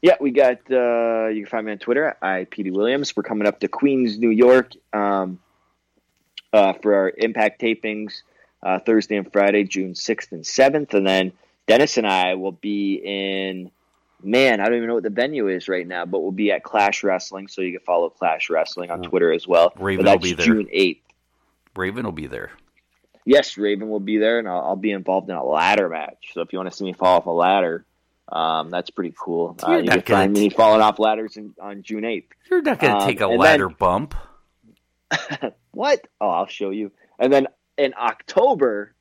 Yeah, 0.00 0.14
we 0.20 0.30
got. 0.30 0.58
Uh, 0.70 1.26
you 1.26 1.42
can 1.42 1.46
find 1.46 1.66
me 1.66 1.72
on 1.72 1.78
Twitter 1.78 2.04
at 2.04 2.20
IPD 2.20 2.72
Williams. 2.72 3.16
We're 3.16 3.24
coming 3.24 3.48
up 3.48 3.58
to 3.60 3.68
Queens, 3.68 4.16
New 4.16 4.30
York, 4.30 4.70
um, 4.92 5.40
uh, 6.52 6.74
for 6.74 6.94
our 6.94 7.12
Impact 7.16 7.60
tapings 7.60 8.22
uh, 8.62 8.78
Thursday 8.78 9.16
and 9.16 9.30
Friday, 9.32 9.64
June 9.64 9.96
sixth 9.96 10.32
and 10.32 10.46
seventh, 10.46 10.94
and 10.94 11.06
then 11.06 11.32
Dennis 11.68 11.96
and 11.98 12.06
I 12.06 12.34
will 12.34 12.52
be 12.52 12.94
in. 13.04 13.70
Man, 14.20 14.60
I 14.60 14.64
don't 14.64 14.74
even 14.78 14.88
know 14.88 14.94
what 14.94 15.04
the 15.04 15.10
venue 15.10 15.46
is 15.46 15.68
right 15.68 15.86
now, 15.86 16.04
but 16.04 16.18
we'll 16.20 16.32
be 16.32 16.50
at 16.50 16.64
Clash 16.64 17.04
Wrestling, 17.04 17.46
so 17.46 17.60
you 17.60 17.70
can 17.78 17.84
follow 17.86 18.10
Clash 18.10 18.50
Wrestling 18.50 18.90
on 18.90 19.00
Twitter 19.02 19.32
as 19.32 19.46
well. 19.46 19.72
Raven 19.78 20.04
will 20.06 20.18
be 20.18 20.32
there. 20.32 20.44
June 20.44 20.66
eighth. 20.72 21.04
Raven 21.76 22.04
will 22.04 22.10
be 22.10 22.26
there. 22.26 22.50
Yes, 23.24 23.56
Raven 23.56 23.88
will 23.88 24.00
be 24.00 24.18
there, 24.18 24.40
and 24.40 24.48
I'll, 24.48 24.60
I'll 24.70 24.76
be 24.76 24.90
involved 24.90 25.30
in 25.30 25.36
a 25.36 25.44
ladder 25.44 25.88
match. 25.88 26.30
So 26.32 26.40
if 26.40 26.52
you 26.52 26.58
want 26.58 26.68
to 26.70 26.76
see 26.76 26.84
me 26.84 26.94
fall 26.94 27.18
off 27.18 27.26
a 27.26 27.30
ladder, 27.30 27.84
um, 28.32 28.70
that's 28.70 28.90
pretty 28.90 29.14
cool. 29.16 29.56
Uh, 29.62 29.70
You're 29.72 29.80
you 29.80 29.86
not 29.86 30.04
can 30.04 30.14
find 30.16 30.32
me 30.32 30.48
falling 30.50 30.80
off 30.80 30.98
ladders 30.98 31.36
in, 31.36 31.54
on 31.60 31.84
June 31.84 32.04
eighth. 32.04 32.32
You're 32.50 32.62
not 32.62 32.80
going 32.80 32.94
to 32.96 33.00
Um, 33.02 33.06
take 33.06 33.20
a 33.20 33.28
ladder 33.28 33.68
then- 33.68 33.76
bump. 33.78 34.14
What? 35.70 36.08
Oh, 36.20 36.28
I'll 36.28 36.48
show 36.48 36.70
you. 36.70 36.90
And 37.20 37.32
then 37.32 37.46
in 37.76 37.94
October, 37.94 38.94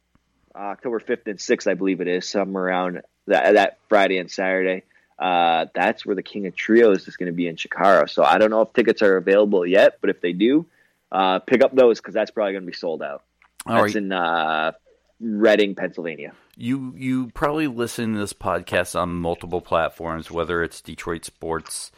uh, 0.57 0.61
October 0.61 0.99
fifth 0.99 1.27
and 1.27 1.39
sixth, 1.39 1.67
I 1.67 1.75
believe 1.75 2.01
it 2.01 2.07
is, 2.07 2.27
somewhere 2.27 2.65
around 2.65 3.01
that 3.27 3.53
that 3.53 3.77
Friday 3.89 4.17
and 4.17 4.31
Saturday. 4.31 4.83
Uh, 5.19 5.65
that's 5.73 6.05
where 6.05 6.15
the 6.15 6.23
King 6.23 6.45
of 6.47 6.55
Trios 6.55 7.07
is 7.07 7.17
going 7.17 7.27
to 7.27 7.35
be 7.35 7.47
in 7.47 7.55
Chikara. 7.55 8.09
So 8.09 8.23
I 8.23 8.37
don't 8.37 8.51
know 8.51 8.61
if 8.61 8.73
tickets 8.73 9.01
are 9.01 9.17
available 9.17 9.65
yet, 9.65 9.97
but 9.99 10.11
if 10.11 10.21
they 10.21 10.31
do, 10.31 10.67
uh, 11.11 11.39
pick 11.39 11.63
up 11.63 11.75
those 11.75 11.99
because 11.99 12.13
that's 12.13 12.29
probably 12.31 12.53
going 12.53 12.63
to 12.63 12.71
be 12.71 12.77
sold 12.77 13.01
out. 13.01 13.23
All 13.65 13.81
that's 13.81 13.95
right. 13.95 14.03
in 14.03 14.11
uh, 14.11 14.73
Reading, 15.19 15.75
Pennsylvania. 15.75 16.33
You 16.55 16.93
you 16.95 17.27
probably 17.33 17.67
listen 17.67 18.13
to 18.13 18.19
this 18.19 18.33
podcast 18.33 18.99
on 18.99 19.09
multiple 19.09 19.61
platforms, 19.61 20.31
whether 20.31 20.63
it's 20.63 20.81
Detroit 20.81 21.25
Sports 21.25 21.91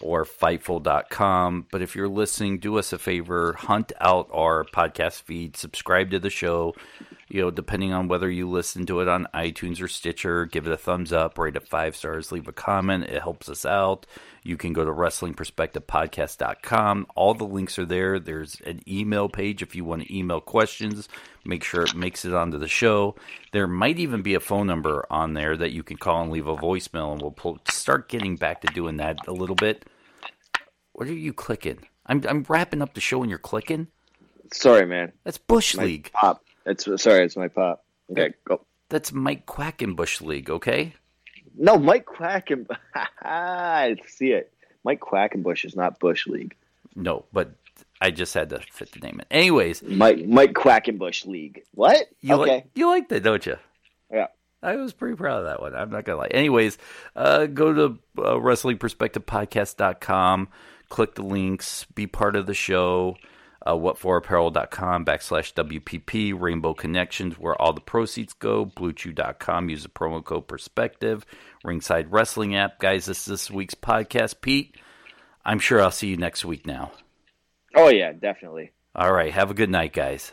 or 0.00 0.24
Fightful.com. 0.24 1.66
But 1.70 1.82
if 1.82 1.96
you're 1.96 2.08
listening, 2.08 2.58
do 2.58 2.78
us 2.78 2.92
a 2.92 2.98
favor, 2.98 3.54
hunt 3.54 3.92
out 4.00 4.28
our 4.32 4.64
podcast 4.64 5.22
feed, 5.22 5.56
subscribe 5.56 6.10
to 6.10 6.18
the 6.18 6.30
show. 6.30 6.74
You 7.28 7.42
know, 7.42 7.50
depending 7.50 7.92
on 7.92 8.06
whether 8.06 8.30
you 8.30 8.48
listen 8.48 8.86
to 8.86 9.00
it 9.00 9.08
on 9.08 9.26
iTunes 9.34 9.82
or 9.82 9.88
Stitcher, 9.88 10.46
give 10.46 10.64
it 10.66 10.72
a 10.72 10.76
thumbs 10.76 11.12
up, 11.12 11.36
rate 11.38 11.56
it 11.56 11.66
five 11.66 11.96
stars, 11.96 12.30
leave 12.30 12.46
a 12.46 12.52
comment. 12.52 13.02
It 13.04 13.20
helps 13.20 13.48
us 13.48 13.66
out. 13.66 14.06
You 14.44 14.56
can 14.56 14.72
go 14.72 14.84
to 14.84 14.92
WrestlingPerspectivePodcast.com. 14.92 17.06
All 17.16 17.34
the 17.34 17.44
links 17.44 17.80
are 17.80 17.84
there. 17.84 18.20
There's 18.20 18.60
an 18.60 18.80
email 18.88 19.28
page 19.28 19.60
if 19.60 19.74
you 19.74 19.84
want 19.84 20.02
to 20.02 20.16
email 20.16 20.40
questions. 20.40 21.08
Make 21.44 21.64
sure 21.64 21.82
it 21.82 21.96
makes 21.96 22.24
it 22.24 22.32
onto 22.32 22.58
the 22.58 22.68
show. 22.68 23.16
There 23.52 23.66
might 23.66 23.98
even 23.98 24.22
be 24.22 24.34
a 24.34 24.40
phone 24.40 24.68
number 24.68 25.04
on 25.10 25.34
there 25.34 25.56
that 25.56 25.72
you 25.72 25.82
can 25.82 25.96
call 25.96 26.22
and 26.22 26.30
leave 26.30 26.46
a 26.46 26.56
voicemail, 26.56 27.10
and 27.12 27.20
we'll 27.20 27.32
pull, 27.32 27.58
start 27.68 28.08
getting 28.08 28.36
back 28.36 28.60
to 28.60 28.68
doing 28.72 28.98
that 28.98 29.18
a 29.26 29.32
little 29.32 29.56
bit. 29.56 29.84
What 30.92 31.08
are 31.08 31.12
you 31.12 31.32
clicking? 31.32 31.78
I'm 32.06 32.22
I'm 32.28 32.44
wrapping 32.48 32.82
up 32.82 32.94
the 32.94 33.00
show 33.00 33.20
and 33.22 33.30
you're 33.30 33.38
clicking. 33.38 33.88
Sorry, 34.52 34.86
man. 34.86 35.12
That's 35.24 35.38
Bush 35.38 35.76
My 35.76 35.84
League. 35.84 36.10
pop. 36.12 36.42
It's 36.66 36.84
sorry, 37.02 37.24
it's 37.24 37.36
my 37.36 37.48
pop. 37.48 37.84
Okay, 38.10 38.34
go. 38.44 38.60
That's 38.88 39.12
Mike 39.12 39.46
Quackenbush 39.46 40.20
League. 40.20 40.50
Okay. 40.50 40.94
No, 41.56 41.78
Mike 41.78 42.06
Quacken. 42.06 42.66
I 43.22 43.96
see 44.06 44.32
it. 44.32 44.52
Mike 44.84 45.00
Quackenbush 45.00 45.64
is 45.64 45.74
not 45.74 45.98
Bush 45.98 46.26
League. 46.26 46.54
No, 46.94 47.24
but 47.32 47.52
I 48.00 48.10
just 48.10 48.34
had 48.34 48.50
to 48.50 48.60
fit 48.70 48.92
the 48.92 49.00
name 49.00 49.20
in. 49.20 49.26
Anyways, 49.30 49.82
Mike 49.82 50.26
Mike 50.26 50.52
Quackenbush 50.52 51.26
League. 51.26 51.62
What? 51.72 52.06
you 52.20 52.34
okay. 52.34 52.54
like 52.54 52.66
you 52.74 52.88
like 52.88 53.08
that, 53.08 53.22
don't 53.22 53.46
you? 53.46 53.56
yeah. 54.12 54.26
I 54.62 54.76
was 54.76 54.92
pretty 54.92 55.16
proud 55.16 55.40
of 55.40 55.46
that 55.46 55.60
one. 55.60 55.74
I'm 55.74 55.90
not 55.90 56.04
gonna 56.04 56.18
lie. 56.18 56.28
Anyways, 56.28 56.78
uh, 57.14 57.46
go 57.46 57.72
to 57.72 57.98
uh, 58.18 58.34
WrestlingPerspectivePodcast.com, 58.34 60.48
click 60.88 61.14
the 61.14 61.22
links, 61.22 61.86
be 61.94 62.06
part 62.06 62.36
of 62.36 62.46
the 62.46 62.54
show. 62.54 63.16
Uh, 63.66 63.72
whatforapparel.com 63.74 65.04
backslash 65.04 65.52
WPP, 65.54 66.40
Rainbow 66.40 66.72
Connections, 66.72 67.36
where 67.36 67.60
all 67.60 67.72
the 67.72 67.80
proceeds 67.80 68.32
go, 68.32 68.64
BlueChew.com, 68.64 69.68
use 69.68 69.82
the 69.82 69.88
promo 69.88 70.24
code 70.24 70.46
Perspective, 70.46 71.26
Ringside 71.64 72.12
Wrestling 72.12 72.54
app. 72.54 72.78
Guys, 72.78 73.06
this 73.06 73.18
is 73.18 73.24
this 73.24 73.50
week's 73.50 73.74
podcast. 73.74 74.40
Pete, 74.40 74.76
I'm 75.44 75.58
sure 75.58 75.82
I'll 75.82 75.90
see 75.90 76.06
you 76.06 76.16
next 76.16 76.44
week 76.44 76.64
now. 76.64 76.92
Oh 77.74 77.88
yeah, 77.88 78.12
definitely. 78.12 78.70
All 78.94 79.12
right, 79.12 79.32
have 79.32 79.50
a 79.50 79.54
good 79.54 79.70
night, 79.70 79.92
guys. 79.92 80.32